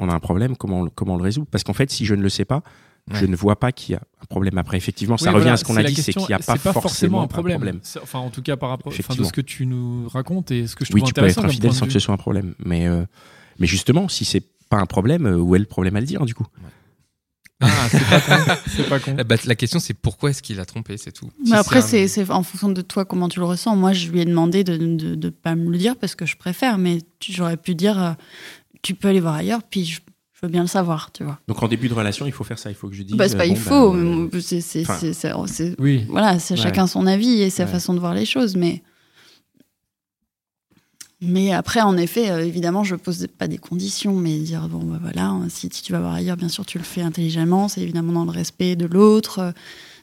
on 0.00 0.08
a 0.08 0.12
un 0.12 0.18
problème, 0.18 0.56
comment, 0.56 0.80
on 0.80 0.88
comment 0.88 1.14
on 1.14 1.18
le 1.18 1.22
résout? 1.22 1.44
Parce 1.44 1.62
qu'en 1.62 1.74
fait, 1.74 1.92
si 1.92 2.04
je 2.06 2.16
ne 2.16 2.22
le 2.22 2.28
sais 2.28 2.44
pas, 2.44 2.64
je 3.12 3.26
ne 3.26 3.36
vois 3.36 3.58
pas 3.58 3.72
qu'il 3.72 3.92
y 3.92 3.96
a 3.96 4.00
un 4.22 4.26
problème 4.26 4.58
après. 4.58 4.76
Effectivement, 4.76 5.16
ça 5.16 5.26
Oui, 5.26 5.34
revient 5.34 5.42
voilà, 5.42 5.54
à 5.54 5.56
ce 5.56 5.64
qu'on 5.64 5.76
a 5.76 5.82
dit, 5.82 5.94
c'est 5.94 6.12
qu'il 6.12 6.26
n'y 6.26 6.34
a 6.34 6.38
pas, 6.38 6.56
forcément 6.56 7.22
un 7.22 7.26
problème. 7.26 7.80
Enfin, 8.02 8.18
en 8.18 8.30
tout 8.30 8.42
cas, 8.42 8.56
par 8.56 8.68
rapport 8.70 8.88
enfin, 8.88 8.96
de 8.96 9.00
Effectivement. 9.00 9.28
ce 9.28 9.32
que 9.32 9.40
tu 9.40 9.66
nous 9.66 10.08
racontes 10.08 10.50
et 10.50 10.66
ce 10.66 10.76
que 10.76 10.84
je 10.84 10.92
Oui, 10.92 11.00
trouve 11.00 11.08
tu 11.12 11.14
peux 11.14 11.20
être 11.26 11.38
intéressant. 11.38 11.48
infidèle 11.48 11.72
sans 11.72 11.86
que 11.86 11.92
ce 11.92 11.98
soit 11.98 12.14
un 12.14 12.18
problème. 12.18 12.54
Mais, 12.64 12.86
euh, 12.86 13.04
mais 13.58 13.66
justement, 13.66 14.08
si 14.08 14.24
c'est 14.24 14.44
pas 14.68 14.78
un 14.78 14.86
problème, 14.86 15.26
euh, 15.26 15.36
où 15.36 15.54
est 15.56 15.58
le 15.58 15.64
problème 15.64 15.96
à 15.96 16.00
le 16.00 16.06
dire, 16.06 16.24
du 16.24 16.34
coup? 16.34 16.46
Ah, 17.62 17.68
c'est 17.90 18.08
pas 18.08 18.20
con. 18.20 18.52
C'est 18.68 18.88
pas 18.88 18.98
con. 19.00 19.14
La, 19.16 19.24
bah, 19.24 19.36
la 19.44 19.54
question, 19.54 19.80
c'est 19.80 19.92
pourquoi 19.94 20.30
est-ce 20.30 20.42
qu'il 20.42 20.58
a 20.60 20.64
trompé, 20.64 20.96
c'est 20.96 21.12
tout. 21.12 21.30
Si 21.44 21.52
après, 21.52 21.82
c'est 21.82 22.30
en 22.30 22.42
fonction 22.42 22.70
de 22.70 22.80
toi 22.80 23.04
comment 23.04 23.28
tu 23.28 23.38
le 23.38 23.44
ressens. 23.44 23.76
Moi, 23.76 23.92
je 23.92 24.08
lui 24.08 24.20
ai 24.20 24.24
demandé 24.24 24.64
de 24.64 24.76
ne 24.76 25.28
pas 25.28 25.54
me 25.54 25.70
le 25.70 25.76
dire 25.76 25.96
parce 25.96 26.14
que 26.14 26.24
je 26.24 26.36
préfère, 26.36 26.78
mais 26.78 26.98
j'aurais 27.28 27.58
pu 27.58 27.74
dire 27.74 28.02
euh, 28.02 28.12
tu 28.82 28.94
peux 28.94 29.08
aller 29.08 29.20
voir 29.20 29.34
ailleurs, 29.34 29.62
puis 29.62 29.84
je, 29.84 30.00
je 30.40 30.46
veux 30.46 30.50
bien 30.52 30.62
le 30.62 30.68
savoir, 30.68 31.12
tu 31.12 31.22
vois. 31.22 31.38
Donc, 31.48 31.62
en 31.62 31.68
début 31.68 31.88
de 31.88 31.94
relation, 31.94 32.24
il 32.26 32.32
faut 32.32 32.44
faire 32.44 32.58
ça. 32.58 32.70
Il 32.70 32.74
faut 32.74 32.88
que 32.88 32.94
je 32.94 33.02
dise. 33.02 33.14
Bah, 33.16 33.28
c'est 33.28 33.36
pas 33.36 33.42
euh, 33.42 33.46
il 33.46 33.54
bon, 33.54 33.60
faut, 33.60 33.92
bah, 33.92 33.98
euh, 33.98 34.40
c'est 34.40 34.60
c'est- 34.62 34.82
enfin, 34.82 34.96
c'est- 34.98 35.12
c'est- 35.12 35.32
c'est- 35.46 35.74
Oui. 35.78 36.04
voilà, 36.08 36.38
c'est 36.38 36.54
Ouais. 36.54 36.60
chacun 36.60 36.86
son 36.86 37.06
avis 37.06 37.42
et 37.42 37.50
sa 37.50 37.64
Ouais. 37.64 37.70
façon 37.70 37.92
de 37.92 37.98
voir 38.00 38.14
les 38.14 38.24
choses, 38.24 38.56
mais 38.56 38.82
mais 41.22 41.52
après, 41.52 41.82
en 41.82 41.98
effet, 41.98 42.30
euh, 42.30 42.46
évidemment, 42.46 42.82
je 42.82 42.94
pose 42.96 43.26
pas 43.38 43.46
des 43.46 43.58
conditions, 43.58 44.14
mais 44.16 44.38
dire 44.38 44.66
bon, 44.68 44.78
bah 44.82 44.98
voilà, 45.02 45.26
hein, 45.26 45.48
si, 45.50 45.68
si 45.70 45.82
tu 45.82 45.92
vas 45.92 46.00
voir 46.00 46.14
ailleurs, 46.14 46.38
bien 46.38 46.48
sûr, 46.48 46.64
tu 46.64 46.78
le 46.78 46.84
fais 46.84 47.02
intelligemment, 47.02 47.68
c'est 47.68 47.82
évidemment 47.82 48.12
dans 48.14 48.24
le 48.24 48.30
respect 48.30 48.74
de 48.74 48.86
l'autre, 48.86 49.38
euh, 49.40 49.52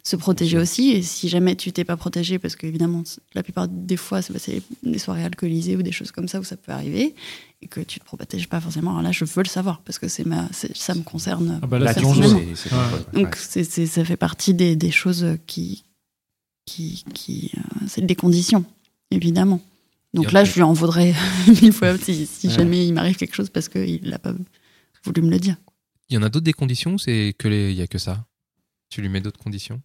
se 0.10 0.16
protéger 0.16 0.58
aussi. 0.58 0.92
Et 0.92 1.02
si 1.02 1.28
jamais 1.28 1.56
tu 1.56 1.72
t'es 1.72 1.84
pas 1.84 1.98
protégé, 1.98 2.40
parce 2.40 2.56
qu'évidemment, 2.56 3.04
c- 3.04 3.20
la 3.34 3.44
plupart 3.44 3.68
des 3.68 3.98
fois, 3.98 4.22
c'est 4.22 4.38
c'est 4.40 4.62
des 4.84 5.00
soirées 5.00 5.24
alcoolisées 5.26 5.76
ou 5.76 5.82
des 5.84 5.92
choses 5.92 6.12
comme 6.12 6.28
ça 6.28 6.40
où 6.40 6.44
ça 6.44 6.56
peut 6.56 6.72
arriver, 6.72 7.14
et 7.62 7.68
que 7.68 7.82
tu 7.82 8.00
te 8.00 8.06
protèges 8.06 8.48
pas 8.48 8.62
forcément. 8.62 8.92
Alors 8.92 9.02
là, 9.02 9.12
je 9.12 9.26
veux 9.26 9.44
le 9.44 9.50
savoir 9.50 9.82
parce 9.82 10.00
que 10.00 10.08
c'est 10.08 10.26
ma, 10.26 10.48
c'est- 10.54 10.76
ça 10.78 10.94
me 10.96 11.02
concerne. 11.04 11.60
Ah 11.62 11.68
bah 11.68 11.78
là, 11.80 11.86
Là, 11.86 11.94
c'est 11.94 12.00
tu 12.00 12.06
dangereux. 12.06 12.30
c'est- 12.56 12.56
c'est 12.56 12.72
Ouais. 12.74 12.78
dangereux. 12.80 13.06
Donc 13.14 13.26
Ouais. 13.26 13.32
c'est, 13.38 13.64
c'est- 13.66 13.86
ça 13.88 14.06
fait 14.06 14.16
partie 14.18 14.54
des, 14.54 14.76
des 14.76 14.92
choses 14.92 15.26
qui, 15.46 15.84
qui, 16.66 17.04
qui 17.14 17.52
euh, 17.58 17.86
c'est 17.88 18.06
des 18.06 18.16
conditions, 18.16 18.64
évidemment. 19.12 19.62
Donc 20.14 20.32
là, 20.32 20.46
je 20.46 20.54
lui 20.56 20.62
en 20.64 20.74
vaudrais 20.74 21.14
mille 21.62 21.74
fois 21.74 21.98
si, 21.98 22.26
si 22.26 22.48
Ouais. 22.48 22.54
jamais 22.54 22.88
il 22.88 22.94
m'arrive 22.94 23.18
quelque 23.18 23.36
chose 23.36 23.50
parce 23.50 23.68
qu'il 23.70 24.10
n'a 24.10 24.20
pas 24.20 24.34
voulu 25.04 25.22
me 25.22 25.30
le 25.30 25.40
dire. 25.40 25.58
Il 26.10 26.16
y 26.16 26.18
en 26.18 26.24
a 26.24 26.30
d'autres 26.30 26.46
des 26.46 26.54
conditions 26.54 26.94
ou 26.94 26.98
c'est 26.98 27.36
que 27.38 27.50
les... 27.50 27.72
il 27.72 27.78
y 27.78 27.82
a 27.82 27.88
que 27.88 27.98
ça? 27.98 28.26
Tu 28.90 29.02
lui 29.02 29.10
mets 29.10 29.20
d'autres 29.20 29.40
conditions? 29.40 29.82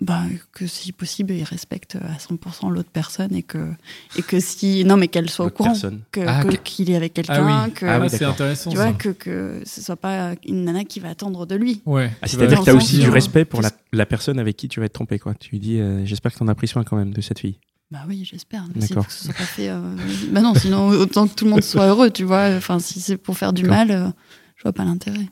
Bah, 0.00 0.22
que 0.52 0.66
si 0.66 0.92
possible, 0.92 1.32
il 1.32 1.42
respecte 1.42 1.96
à 1.96 2.18
100% 2.18 2.70
l'autre 2.70 2.90
personne 2.92 3.34
et 3.34 3.42
que, 3.42 3.72
et 4.16 4.22
que 4.22 4.38
si. 4.40 4.84
Non, 4.84 4.96
mais 4.98 5.08
qu'elle 5.08 5.30
soit 5.30 5.46
au 5.46 5.50
courant 5.50 5.70
personne. 5.70 6.02
que, 6.12 6.20
Ah, 6.26 6.44
que- 6.44 6.48
que- 6.50 6.56
qu'il 6.62 6.90
est 6.90 6.96
avec 6.96 7.12
Ah 7.12 7.22
quelqu'un, 7.22 7.64
oui. 7.64 7.72
que, 7.72 7.86
Ah 7.86 7.98
oui, 8.00 8.06
Ah, 8.06 8.08
c'est 8.16 8.24
intéressant. 8.24 8.70
tu 8.70 8.76
vois, 8.76 8.88
ça. 8.88 8.92
que, 8.92 9.08
que 9.08 9.62
ce 9.64 9.80
soit 9.80 9.96
pas 9.96 10.34
une 10.46 10.64
nana 10.64 10.84
qui 10.84 11.00
va 11.00 11.08
attendre 11.08 11.46
de 11.46 11.54
lui. 11.54 11.80
Ouais. 11.86 12.10
Ah, 12.20 12.28
C'est-à-dire 12.28 12.58
que 12.60 12.64
tu 12.64 12.70
as 12.70 12.74
aussi 12.74 12.98
du 12.98 13.08
respect 13.08 13.46
pour 13.46 13.62
la, 13.62 13.70
la 13.92 14.04
personne 14.06 14.38
avec 14.38 14.56
qui 14.58 14.68
tu 14.68 14.80
vas 14.80 14.86
être 14.86 14.92
trompé. 14.92 15.18
Quoi. 15.18 15.34
Tu 15.34 15.50
lui 15.50 15.60
dis, 15.60 15.80
euh, 15.80 16.04
j'espère 16.04 16.30
que 16.32 16.36
tu 16.38 16.42
en 16.44 16.48
as 16.48 16.54
pris 16.54 16.68
soin 16.68 16.84
quand 16.84 16.96
même 16.96 17.14
de 17.14 17.20
cette 17.22 17.38
fille. 17.38 17.58
Bah 17.90 18.00
oui, 18.06 18.28
j'espère. 18.30 18.64
Mais 18.74 18.80
D'accord. 18.82 18.96
pour 18.96 19.06
que 19.06 19.12
ce 19.12 19.24
soit 19.24 19.34
pas 19.34 19.44
fait. 19.44 19.70
euh, 19.70 19.80
Bah 20.30 20.42
non, 20.42 20.54
sinon 20.54 20.88
autant 20.88 21.26
que 21.26 21.34
tout 21.34 21.44
le 21.46 21.52
monde 21.52 21.62
soit 21.62 21.86
heureux, 21.86 22.10
tu 22.10 22.24
vois. 22.24 22.50
Enfin, 22.56 22.80
si 22.80 23.00
c'est 23.00 23.16
pour 23.16 23.38
faire 23.38 23.52
du 23.54 23.62
D'accord. 23.62 23.76
mal, 23.78 23.90
euh, 23.92 24.08
je 24.56 24.62
vois 24.64 24.72
pas 24.74 24.84
l'intérêt. 24.84 25.26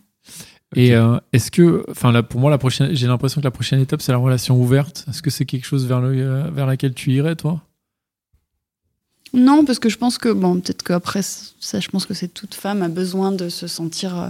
Et 0.74 0.94
euh, 0.94 1.18
est-ce 1.32 1.50
que, 1.50 1.84
enfin 1.90 2.12
là, 2.12 2.22
pour 2.22 2.40
moi, 2.40 2.50
la 2.50 2.58
prochaine, 2.58 2.94
j'ai 2.94 3.06
l'impression 3.06 3.40
que 3.40 3.46
la 3.46 3.50
prochaine 3.50 3.80
étape, 3.80 4.02
c'est 4.02 4.12
la 4.12 4.18
relation 4.18 4.60
ouverte. 4.60 5.04
Est-ce 5.08 5.22
que 5.22 5.30
c'est 5.30 5.44
quelque 5.44 5.66
chose 5.66 5.86
vers, 5.86 6.00
le, 6.00 6.08
euh, 6.16 6.50
vers 6.50 6.66
laquelle 6.66 6.94
tu 6.94 7.12
irais, 7.12 7.36
toi? 7.36 7.60
Non, 9.32 9.64
parce 9.64 9.78
que 9.78 9.88
je 9.88 9.98
pense 9.98 10.18
que 10.18 10.32
bon, 10.32 10.60
peut-être 10.60 10.82
qu'après 10.82 11.22
ça, 11.22 11.80
je 11.80 11.88
pense 11.88 12.06
que 12.06 12.14
c'est 12.14 12.28
toute 12.28 12.54
femme 12.54 12.82
a 12.82 12.88
besoin 12.88 13.32
de 13.32 13.48
se 13.48 13.66
sentir. 13.66 14.18
euh, 14.18 14.28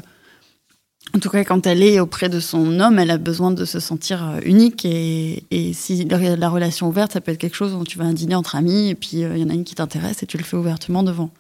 en 1.15 1.19
tout 1.19 1.29
cas, 1.29 1.45
quand 1.45 1.67
elle 1.67 1.83
est 1.83 2.01
auprès 2.01 2.29
de 2.31 2.41
son 2.41 2.81
homme, 2.81 2.99
elle 2.99 3.11
a 3.11 3.19
besoin 3.19 3.51
de 3.51 3.65
se 3.67 3.81
sentir 3.81 4.27
euh, 4.27 4.41
unique. 4.45 4.85
Et, 4.85 5.45
et 5.51 5.73
si 5.75 6.05
la, 6.05 6.37
la 6.37 6.49
relation 6.49 6.89
ouverte, 6.89 7.13
ça 7.13 7.21
peut 7.21 7.33
être 7.33 7.39
quelque 7.39 7.57
chose 7.57 7.75
où 7.75 7.85
tu 7.85 7.99
vas 7.99 8.05
à 8.05 8.09
un 8.09 8.15
dîner 8.15 8.35
entre 8.35 8.57
amis 8.57 8.89
et 8.89 8.95
puis 8.95 9.25
euh, 9.25 9.37
il 9.37 9.43
y 9.43 9.45
en 9.45 9.51
a 9.51 9.55
une 9.55 9.65
qui 9.65 9.75
t'intéresse 9.75 10.23
et 10.23 10.27
tu 10.27 10.39
le 10.39 10.45
fais 10.45 10.57
ouvertement 10.57 11.03
devant 11.03 11.31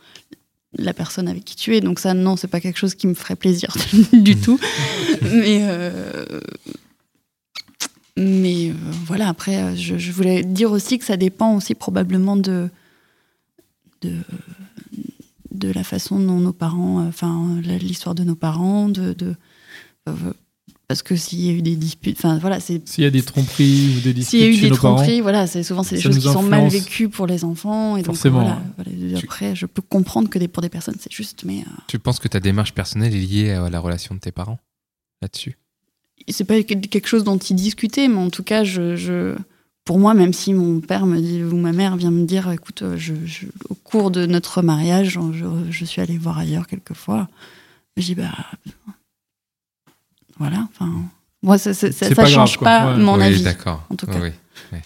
la 0.78 0.92
personne 0.92 1.28
avec 1.28 1.44
qui 1.44 1.56
tu 1.56 1.76
es. 1.76 1.80
Donc 1.80 1.98
ça, 1.98 2.14
non, 2.14 2.36
c'est 2.36 2.48
pas 2.48 2.60
quelque 2.60 2.78
chose 2.78 2.94
qui 2.94 3.06
me 3.06 3.14
ferait 3.14 3.36
plaisir 3.36 3.76
du 4.12 4.36
tout. 4.36 4.58
Mais 5.22 5.60
euh, 5.62 6.40
mais 8.16 8.70
euh, 8.70 8.74
voilà, 9.06 9.28
après, 9.28 9.56
euh, 9.56 9.76
je, 9.76 9.98
je 9.98 10.12
voulais 10.12 10.42
dire 10.42 10.70
aussi 10.70 10.98
que 10.98 11.04
ça 11.04 11.16
dépend 11.16 11.56
aussi 11.56 11.74
probablement 11.74 12.36
de 12.36 12.68
de, 14.02 14.18
de 15.50 15.72
la 15.72 15.82
façon 15.82 16.18
dont 16.18 16.40
nos 16.40 16.52
parents, 16.52 17.06
enfin 17.06 17.58
l'histoire 17.62 18.14
de 18.14 18.22
nos 18.22 18.34
parents, 18.34 18.88
de, 18.88 19.14
de 19.14 19.34
parce 20.88 21.02
que 21.02 21.16
s'il 21.16 21.40
y 21.40 21.48
a 21.50 21.52
eu 21.52 21.62
des 21.62 21.76
disputes, 21.76 22.16
enfin 22.18 22.38
voilà, 22.38 22.60
c'est 22.60 22.86
S'il 22.88 23.04
y 23.04 23.06
a 23.06 23.10
des 23.10 23.22
tromperies 23.22 23.96
ou 23.96 24.00
des 24.00 24.12
disputes 24.12 24.30
s'il 24.30 24.40
y 24.40 24.42
a 24.44 24.46
eu 24.48 24.54
chez 24.54 24.62
des 24.62 24.76
parents, 24.76 24.96
tromperies, 24.96 25.20
voilà, 25.20 25.46
c'est 25.46 25.62
souvent 25.62 25.82
c'est 25.82 25.96
des 25.96 26.00
choses 26.02 26.18
qui 26.18 26.22
sont 26.30 26.42
mal 26.42 26.68
vécues 26.68 27.08
pour 27.08 27.26
les 27.26 27.44
enfants 27.44 27.96
et 27.96 28.02
donc 28.02 28.14
Forcément. 28.16 28.40
voilà, 28.42 28.62
voilà. 28.76 29.18
après 29.18 29.54
je 29.56 29.66
peux 29.66 29.82
comprendre 29.82 30.28
que 30.28 30.38
des, 30.38 30.48
pour 30.48 30.62
des 30.62 30.68
personnes 30.68 30.96
c'est 31.00 31.12
juste, 31.12 31.44
mais 31.44 31.60
euh, 31.60 31.70
Tu 31.88 31.98
penses 31.98 32.18
que 32.18 32.28
ta 32.28 32.40
démarche 32.40 32.74
personnelle 32.74 33.14
est 33.14 33.18
liée 33.20 33.50
à 33.52 33.70
la 33.70 33.80
relation 33.80 34.14
de 34.14 34.20
tes 34.20 34.32
parents 34.32 34.58
là-dessus? 35.22 35.56
C'est 36.28 36.44
pas 36.44 36.62
que- 36.62 36.74
quelque 36.74 37.08
chose 37.08 37.24
dont 37.24 37.38
ils 37.38 37.56
discutaient, 37.56 38.08
mais 38.08 38.16
en 38.18 38.30
tout 38.30 38.42
cas, 38.44 38.62
je, 38.64 38.94
je- 38.96 39.34
pour 39.84 39.98
moi, 39.98 40.14
même 40.14 40.32
si 40.32 40.54
mon 40.54 40.80
père 40.80 41.04
me 41.06 41.20
dit 41.20 41.42
ou 41.42 41.56
ma 41.56 41.72
mère 41.72 41.96
vient 41.96 42.10
me 42.10 42.24
dire, 42.24 42.50
écoute, 42.50 42.80
euh, 42.82 42.96
je, 42.96 43.12
je- 43.26 43.46
au 43.68 43.74
cours 43.74 44.10
de 44.10 44.24
notre 44.24 44.62
mariage, 44.62 45.18
je, 45.32 45.44
je 45.70 45.84
suis 45.84 46.00
allée 46.00 46.16
voir 46.16 46.38
ailleurs 46.38 46.66
quelquefois, 46.66 47.28
je 47.96 48.04
dis 48.04 48.14
bah 48.14 48.32
voilà, 50.48 50.66
enfin, 50.72 50.90
moi 51.42 51.58
ça, 51.58 51.72
ça, 51.74 51.90
ça, 51.92 52.06
C'est 52.08 52.08
ça 52.10 52.14
pas 52.14 52.22
grave, 52.22 52.34
change 52.34 52.56
quoi. 52.56 52.66
pas 52.68 52.86
Ouais. 52.94 53.02
mon 53.02 53.16
oui, 53.16 53.22
avis. 53.24 53.42
d'accord. 53.42 53.82
en 53.90 53.96
tout 53.96 54.06
Oui, 54.08 54.14
cas. 54.14 54.20
oui. 54.72 54.78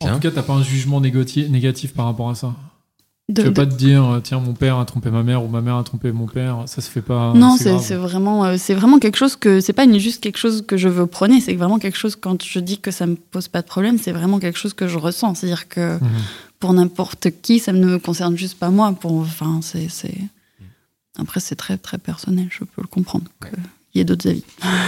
en 0.00 0.06
Bien. 0.06 0.14
tout 0.14 0.20
cas, 0.20 0.30
t'as 0.30 0.42
pas 0.42 0.52
un 0.54 0.62
jugement 0.62 1.00
négati- 1.00 1.48
négatif 1.48 1.94
par 1.94 2.04
rapport 2.06 2.28
à 2.30 2.34
ça. 2.34 2.54
De- 3.28 3.42
tu 3.42 3.48
veux 3.48 3.52
de- 3.54 3.56
pas 3.56 3.66
te 3.66 3.74
dire, 3.74 4.04
euh, 4.04 4.20
tiens, 4.20 4.38
mon 4.38 4.52
père 4.52 4.78
a 4.78 4.84
trompé 4.84 5.10
ma 5.10 5.22
mère 5.24 5.42
ou 5.42 5.48
ma 5.48 5.60
mère 5.60 5.76
a 5.76 5.82
trompé 5.82 6.12
mon 6.12 6.26
père. 6.26 6.62
Ça 6.66 6.80
se 6.80 6.88
fait 6.90 7.00
pas. 7.02 7.32
non, 7.34 7.56
c'est 7.56 7.78
c'est 7.78 7.84
c'est 7.84 7.94
vraiment, 7.96 8.44
euh, 8.44 8.56
c'est 8.58 8.74
vraiment 8.74 8.98
quelque 9.00 9.16
chose 9.16 9.34
que 9.36 9.60
c'est 9.60 9.72
pas 9.72 9.82
une- 9.84 9.98
juste 9.98 10.22
quelque 10.22 10.36
chose 10.38 10.64
que 10.64 10.76
je 10.76 10.88
veux 10.88 11.06
prôner, 11.06 11.40
c'est 11.40 11.54
vraiment 11.54 11.78
quelque 11.80 11.98
chose 11.98 12.14
quand 12.14 12.40
je 12.44 12.60
dis 12.60 12.78
que 12.78 12.90
ça 12.92 13.06
me 13.06 13.16
pose 13.16 13.48
pas 13.48 13.62
de 13.62 13.66
problème, 13.66 13.98
c'est 13.98 14.12
vraiment 14.12 14.38
quelque 14.38 14.58
chose 14.58 14.74
que 14.74 14.86
je 14.86 14.96
ressens, 14.98 15.34
c'est-à-dire 15.34 15.66
que 15.68 15.96
Mhm. 15.96 16.08
pour 16.60 16.72
n'importe 16.74 17.28
qui, 17.42 17.58
ça 17.58 17.72
ne 17.72 17.84
me 17.84 17.98
concerne 17.98 18.36
juste 18.36 18.58
pas 18.58 18.70
moi. 18.70 18.92
Pour, 18.92 19.12
enfin, 19.22 19.58
c'est, 19.62 19.88
c'est... 19.88 20.14
Après, 21.18 21.40
c'est 21.40 21.56
très 21.56 21.78
très 21.78 21.98
personnel, 21.98 22.48
je 22.50 22.60
peux 22.64 22.82
le 22.82 22.86
comprendre. 22.88 23.24
Il 23.94 23.98
y 23.98 24.00
a 24.02 24.04
d'autres 24.04 24.28
avis. 24.28 24.42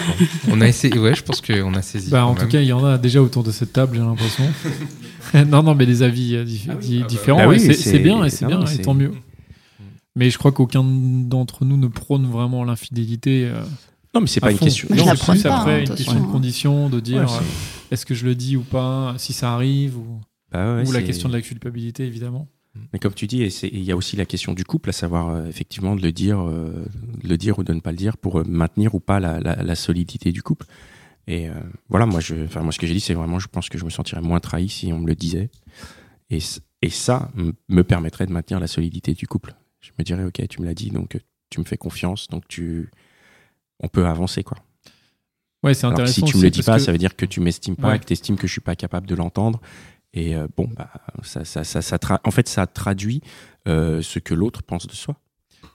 On 0.51 0.61
a 0.61 0.69
essayé, 0.69 0.99
ouais, 0.99 1.15
je 1.15 1.23
pense 1.23 1.41
qu'on 1.41 1.73
a 1.75 1.81
saisi. 1.83 2.11
Bah, 2.11 2.27
en 2.27 2.35
tout 2.35 2.43
même. 2.43 2.49
cas, 2.51 2.61
il 2.61 2.67
y 2.67 2.73
en 2.75 2.85
a 2.85 2.99
déjà 2.99 3.23
autour 3.23 3.43
de 3.43 3.51
cette 3.51 3.73
table, 3.73 3.97
j'ai 3.97 4.03
l'impression. 4.03 4.45
non, 5.47 5.63
non, 5.63 5.75
mais 5.75 5.87
des 5.87 6.03
avis 6.03 6.37
dif- 6.45 6.79
di- 6.79 7.05
différents. 7.05 7.39
Bah 7.39 7.49
oui, 7.49 7.59
c'est, 7.59 7.99
bien, 8.01 8.23
et 8.25 8.31
c'est 8.31 8.45
bien, 8.47 8.63
et 8.63 8.67
c'est- 8.67 8.83
tant 8.83 8.93
mieux. 8.95 9.13
Mais 10.17 10.31
je 10.31 10.37
crois 10.39 10.53
qu'aucun 10.53 10.83
d'entre 10.85 11.65
nous 11.65 11.77
ne 11.77 11.87
prône 11.87 12.27
vraiment 12.27 12.65
l'infidélité. 12.65 13.47
euh, 13.47 13.63
Non, 14.15 14.21
mais 14.21 14.27
c'est 14.27 14.41
pas 14.41 14.51
une 14.51 14.59
question. 14.59 14.89
Non, 14.91 15.05
c'est 15.17 15.33
plus 15.33 15.43
pas, 15.43 15.61
après 15.61 15.81
hein, 15.81 15.85
une 15.89 15.95
question 15.95 16.21
de 16.21 16.27
condition, 16.27 16.89
de 16.91 17.01
dire 17.01 17.19
Ouais, 17.23 17.25
euh, 17.37 17.93
est-ce 17.93 18.05
que 18.05 18.15
je 18.15 18.27
le 18.27 18.35
dis 18.35 18.57
ou 18.57 18.63
pas, 18.63 19.15
si 19.17 19.33
ça 19.33 19.53
arrive, 19.55 19.97
ou, 19.97 20.21
Bah 20.53 20.75
ouais, 20.77 20.87
ou 20.89 20.93
la 20.93 21.03
question 21.03 21.29
de 21.29 21.35
la 21.35 21.41
culpabilité, 21.41 22.05
évidemment. 22.05 22.47
Mais 22.93 22.99
comme 22.99 23.15
tu 23.15 23.27
dis, 23.27 23.43
et 23.43 23.47
et 23.49 23.75
il 23.77 23.83
y 23.85 23.93
a 23.93 23.97
aussi 23.97 24.17
la 24.17 24.25
question 24.27 24.53
du 24.55 24.65
couple, 24.65 24.91
à 24.91 24.93
savoir 24.93 25.29
euh, 25.31 25.47
effectivement 25.47 25.95
de 25.97 26.03
le 26.03 26.13
dire, 26.13 26.41
euh, 26.41 26.85
de 27.23 27.29
le 27.29 27.37
dire 27.37 27.59
ou 27.59 27.65
de 27.65 27.73
ne 27.73 27.81
pas 27.81 27.91
le 27.91 27.97
dire 27.99 28.17
pour 28.17 28.41
euh, 28.41 28.45
maintenir 28.45 28.95
ou 28.95 29.01
pas 29.01 29.21
la, 29.21 29.41
la- 29.41 29.63
la 29.63 29.75
solidité 29.75 30.33
du 30.33 30.43
couple. 30.43 30.67
Et 31.27 31.49
euh, 31.49 31.53
voilà, 31.91 32.07
moi, 32.07 32.21
je, 32.21 32.35
enfin 32.45 32.63
moi, 32.63 32.73
ce 32.73 32.79
que 32.79 32.87
j'ai 32.87 32.95
dit, 32.95 33.01
c'est 33.01 33.15
vraiment, 33.15 33.39
je 33.39 33.49
pense 33.49 33.69
que 33.69 33.77
je 33.79 33.85
me 33.85 33.91
sentirais 33.91 34.23
moins 34.23 34.41
trahi 34.41 34.69
si 34.69 34.93
on 34.93 34.99
me 34.99 35.07
le 35.07 35.15
disait. 35.15 35.51
Et, 36.31 36.39
et 36.83 36.91
ça 36.91 37.31
me 37.69 37.85
permettrait 37.85 38.27
de 38.27 38.33
maintenir 38.33 38.61
la 38.61 38.67
solidité 38.67 39.13
du 39.15 39.27
couple. 39.27 39.55
Je 39.81 39.91
me 39.99 40.05
dirais, 40.05 40.25
ok, 40.25 40.47
tu 40.49 40.61
me 40.63 40.67
l'as 40.67 40.75
dit, 40.75 40.91
donc 40.91 41.19
tu 41.51 41.61
me 41.61 41.65
fais 41.65 41.77
confiance, 41.77 42.29
donc 42.29 42.49
tu, 42.49 42.91
on 43.81 43.89
peut 43.89 44.07
avancer 44.07 44.43
quoi. 44.43 44.59
Ouais, 45.63 45.75
c'est 45.75 45.87
Alors 45.87 45.95
intéressant. 46.01 46.27
si 46.27 46.33
tu 46.33 46.39
me 46.39 46.43
le 46.45 46.51
dis 46.51 46.63
pas, 46.63 46.77
que- 46.77 46.83
ça 46.83 46.93
veut 46.93 46.99
dire 46.99 47.17
que 47.17 47.27
tu 47.27 47.41
m'estimes 47.41 47.77
pas, 47.77 47.89
Ouais. 47.91 47.99
que 47.99 48.05
tu 48.05 48.13
estimes 48.13 48.37
que 48.37 48.47
je 48.47 48.53
suis 48.53 48.61
pas 48.61 48.77
capable 48.77 49.07
de 49.07 49.15
l'entendre. 49.15 49.61
Et 50.15 50.35
euh, 50.35 50.47
bon, 50.57 50.69
bah, 50.77 50.91
ça, 51.23 51.45
ça, 51.45 51.65
ça, 51.65 51.83
ça 51.83 51.99
en 52.25 52.31
fait, 52.31 52.49
ça 52.49 52.67
traduit 52.67 53.21
euh, 53.67 54.01
ce 54.03 54.19
que 54.19 54.35
l'autre 54.35 54.63
pense 54.63 54.87
de 54.87 54.95
soi. 54.95 55.17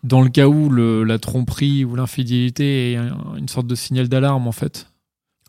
dans 0.03 0.21
le 0.21 0.29
cas 0.29 0.47
où 0.47 0.69
le- 0.69 1.03
la 1.03 1.19
tromperie 1.19 1.85
ou 1.85 1.95
l'infidélité 1.95 2.93
est 2.93 2.95
un- 2.97 3.35
une 3.37 3.47
sorte 3.47 3.67
de 3.67 3.75
signal 3.75 4.07
d'alarme 4.09 4.47
en 4.47 4.51
fait 4.51 4.87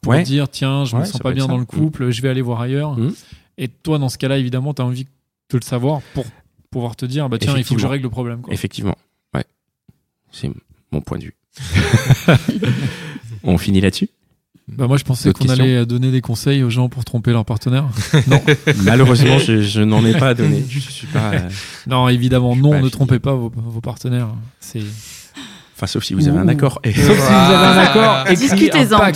pour 0.02 0.10
Ouais. 0.12 0.22
dire 0.22 0.48
tiens 0.50 0.84
je 0.84 0.94
me 0.96 1.00
Ouais, 1.00 1.06
sens 1.06 1.16
ça 1.16 1.22
pas 1.22 1.32
bien 1.32 1.46
dans 1.46 1.56
le 1.56 1.64
couple 1.64 2.10
je 2.10 2.20
vais 2.22 2.28
aller 2.28 2.42
voir 2.42 2.60
ailleurs 2.60 2.96
Mm. 2.98 3.12
et 3.58 3.68
toi 3.68 3.98
dans 3.98 4.08
ce 4.08 4.18
cas-là 4.18 4.36
évidemment 4.38 4.74
tu 4.74 4.82
as 4.82 4.84
envie 4.84 5.04
de 5.04 5.56
le 5.56 5.62
savoir 5.62 6.02
pour 6.14 6.26
pouvoir 6.70 6.94
te 6.96 7.06
dire 7.06 7.28
bah 7.28 7.38
tiens 7.38 7.56
il 7.56 7.64
faut 7.64 7.74
que 7.76 7.80
je 7.80 7.86
règle 7.86 8.02
le 8.04 8.10
problème 8.10 8.42
quoi. 8.42 8.52
Effectivement, 8.52 8.96
ouais, 9.34 9.44
c'est 10.30 10.50
mon 10.92 11.00
point 11.00 11.18
de 11.18 11.24
vue. 11.24 11.34
On 13.44 13.58
finit 13.58 13.80
là-dessus? 13.80 14.08
Bah 14.66 14.86
moi 14.86 14.96
je 14.96 15.04
pensais 15.04 15.32
qu'on 15.32 15.48
allait 15.50 15.84
donner 15.84 16.10
des 16.10 16.20
conseils 16.22 16.62
aux 16.62 16.70
gens 16.70 16.88
pour 16.88 17.04
tromper 17.04 17.32
leur 17.32 17.44
partenaire 17.44 17.86
Malheureusement, 18.82 19.38
je, 19.38 19.60
je 19.62 19.82
n'en 19.82 20.04
ai 20.04 20.16
pas 20.16 20.28
à 20.28 20.34
donner. 20.34 20.64
Je 20.68 20.78
suis 20.78 21.06
pas. 21.06 21.32
euh, 21.34 21.48
non 21.86 22.08
évidemment 22.08 22.50
Je 22.52 22.54
suis 22.56 22.62
non 22.62 22.70
pas 22.70 22.80
ne 22.80 22.88
trompez 22.88 23.18
pas 23.18 23.34
vos, 23.34 23.52
vos 23.54 23.80
partenaires 23.80 24.28
c'est 24.60 24.80
Enfin, 25.76 25.86
sauf 25.88 26.04
si 26.04 26.14
vous 26.14 26.28
avez 26.28 26.38
un 26.38 26.46
accord. 26.46 26.78
Et- 26.84 26.92
sauf 26.92 27.02
si 27.16 27.32
vous 27.32 27.34
avez 27.34 27.66
un 27.66 27.78
accord 27.78 28.24
Discutez-en, 28.34 29.10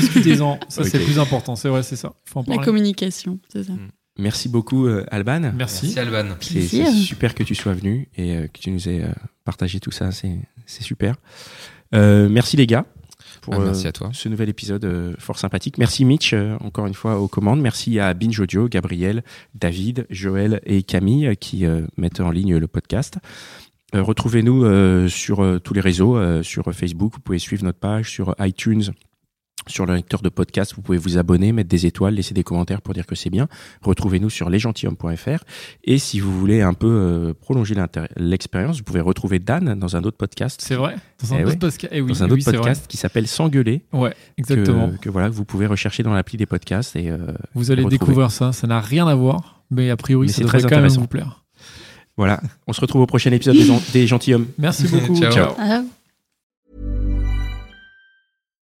discutez-en 0.00 0.60
ça 0.68 0.84
c'est 0.84 0.94
Ok. 0.94 1.00
le 1.00 1.04
plus 1.04 1.18
important 1.18 1.56
c'est 1.56 1.68
vrai 1.68 1.82
c'est 1.82 1.96
ça 1.96 2.12
il 2.26 2.30
faut 2.30 2.40
en 2.40 2.44
La 2.48 2.58
communication, 2.58 3.38
c'est 3.52 3.64
ça. 3.64 3.72
Merci 4.18 4.48
beaucoup, 4.48 4.86
euh, 4.86 5.04
Alban. 5.10 5.40
merci 5.56 5.86
Merci 5.86 5.98
Alban. 5.98 6.26
C'est 6.40 6.60
c'est 6.62 6.90
super 6.92 7.34
que 7.34 7.42
tu 7.42 7.54
sois 7.54 7.72
venu 7.72 8.08
et 8.16 8.36
euh, 8.36 8.46
que 8.52 8.60
tu 8.60 8.70
nous 8.70 8.88
aies 8.88 9.02
euh, 9.02 9.08
partagé 9.44 9.80
tout 9.80 9.90
ça. 9.92 10.10
C'est 10.12 10.36
c'est 10.66 10.82
super. 10.82 11.16
Euh, 11.94 12.28
merci 12.28 12.56
les 12.56 12.66
gars 12.66 12.84
pour 13.40 13.54
Ah, 13.54 13.58
merci 13.58 13.86
euh, 13.86 13.90
à 13.90 13.92
toi. 13.92 14.10
ce 14.12 14.28
nouvel 14.28 14.48
épisode 14.48 14.84
euh, 14.84 15.14
fort 15.18 15.38
sympathique. 15.38 15.78
Merci 15.78 16.04
Mitch, 16.04 16.32
euh, 16.32 16.56
encore 16.60 16.86
une 16.86 16.94
fois 16.94 17.18
aux 17.18 17.28
commandes. 17.28 17.60
Merci 17.60 17.98
à 17.98 18.14
Binge 18.14 18.38
Audio, 18.40 18.68
Gabriel, 18.68 19.22
David, 19.54 20.06
Joël 20.10 20.60
et 20.64 20.82
Camille 20.82 21.36
qui 21.38 21.64
mettent 21.96 22.20
en 22.20 22.30
ligne 22.30 22.56
le 22.56 22.66
podcast. 22.66 23.18
Retrouvez-nous 23.92 25.08
sur 25.08 25.60
tous 25.62 25.74
les 25.74 25.80
réseaux, 25.80 26.42
sur 26.42 26.72
Facebook. 26.72 27.14
Vous 27.14 27.20
pouvez 27.20 27.38
suivre 27.38 27.64
notre 27.64 27.78
page 27.78 28.10
sur 28.10 28.34
iTunes. 28.38 28.92
Sur 29.66 29.86
le 29.86 29.94
lecteur 29.94 30.22
de 30.22 30.28
podcast, 30.30 30.72
vous 30.74 30.82
pouvez 30.82 30.98
vous 30.98 31.18
abonner, 31.18 31.52
mettre 31.52 31.68
des 31.68 31.84
étoiles, 31.86 32.14
laisser 32.14 32.34
des 32.34 32.42
commentaires 32.42 32.80
pour 32.82 32.94
dire 32.94 33.06
que 33.06 33.14
c'est 33.14 33.30
bien. 33.30 33.46
Retrouvez-nous 33.82 34.30
sur 34.30 34.48
lesgentilhommes.fr. 34.50 35.44
Et 35.84 35.98
si 35.98 36.18
vous 36.18 36.36
voulez 36.36 36.62
un 36.62 36.72
peu 36.72 36.88
euh, 36.88 37.34
prolonger 37.34 37.74
l'expérience, 38.16 38.78
vous 38.78 38.84
pouvez 38.84 39.00
retrouver 39.00 39.38
Dan 39.38 39.78
dans 39.78 39.96
un 39.96 40.02
autre 40.02 40.16
podcast. 40.16 40.60
c'est 40.64 40.74
vrai 40.74 40.96
dans 41.22 41.34
un 41.34 41.38
Eh 41.38 41.42
autre 41.44 41.52
ouais. 41.52 41.58
podcast 41.58 41.92
eh 41.94 42.00
oui, 42.00 42.08
dans 42.08 42.22
un 42.24 42.28
eh 42.28 42.32
autre 42.32 42.42
oui, 42.46 42.52
podcast 42.56 42.86
qui 42.88 42.96
s'appelle 42.96 43.26
S'engueuler. 43.28 43.84
ouais 43.92 44.14
exactement 44.38 44.90
que 45.00 45.10
voilà, 45.10 45.28
vous 45.28 45.44
pouvez 45.44 45.66
rechercher 45.66 46.02
dans 46.02 46.14
l'appli 46.14 46.38
des 46.38 46.46
podcasts. 46.46 46.96
Et, 46.96 47.10
euh, 47.10 47.18
Vous 47.54 47.70
allez 47.70 47.82
retrouver. 47.82 47.98
découvrir 47.98 48.30
ça, 48.30 48.52
ça 48.52 48.66
n'a 48.66 48.80
rien 48.80 49.06
à 49.06 49.14
voir, 49.14 49.62
mais 49.70 49.90
a 49.90 49.96
priori 49.96 50.26
Mais 50.26 50.32
ça 50.32 50.38
c'est 50.38 50.42
devrait 50.44 50.58
très 50.60 50.70
quand 50.70 50.80
même 50.80 50.90
vous 50.90 51.06
plaire. 51.06 51.44
voilà, 52.16 52.40
on 52.66 52.72
se 52.72 52.80
retrouve 52.80 53.02
au 53.02 53.06
prochain 53.06 53.30
épisode 53.30 53.56
des, 53.56 53.68
des 53.92 54.06
Gentilhommes. 54.06 54.46
Merci 54.58 54.88
beaucoup. 54.88 55.14
Ciao. 55.16 55.30
Ciao. 55.32 55.84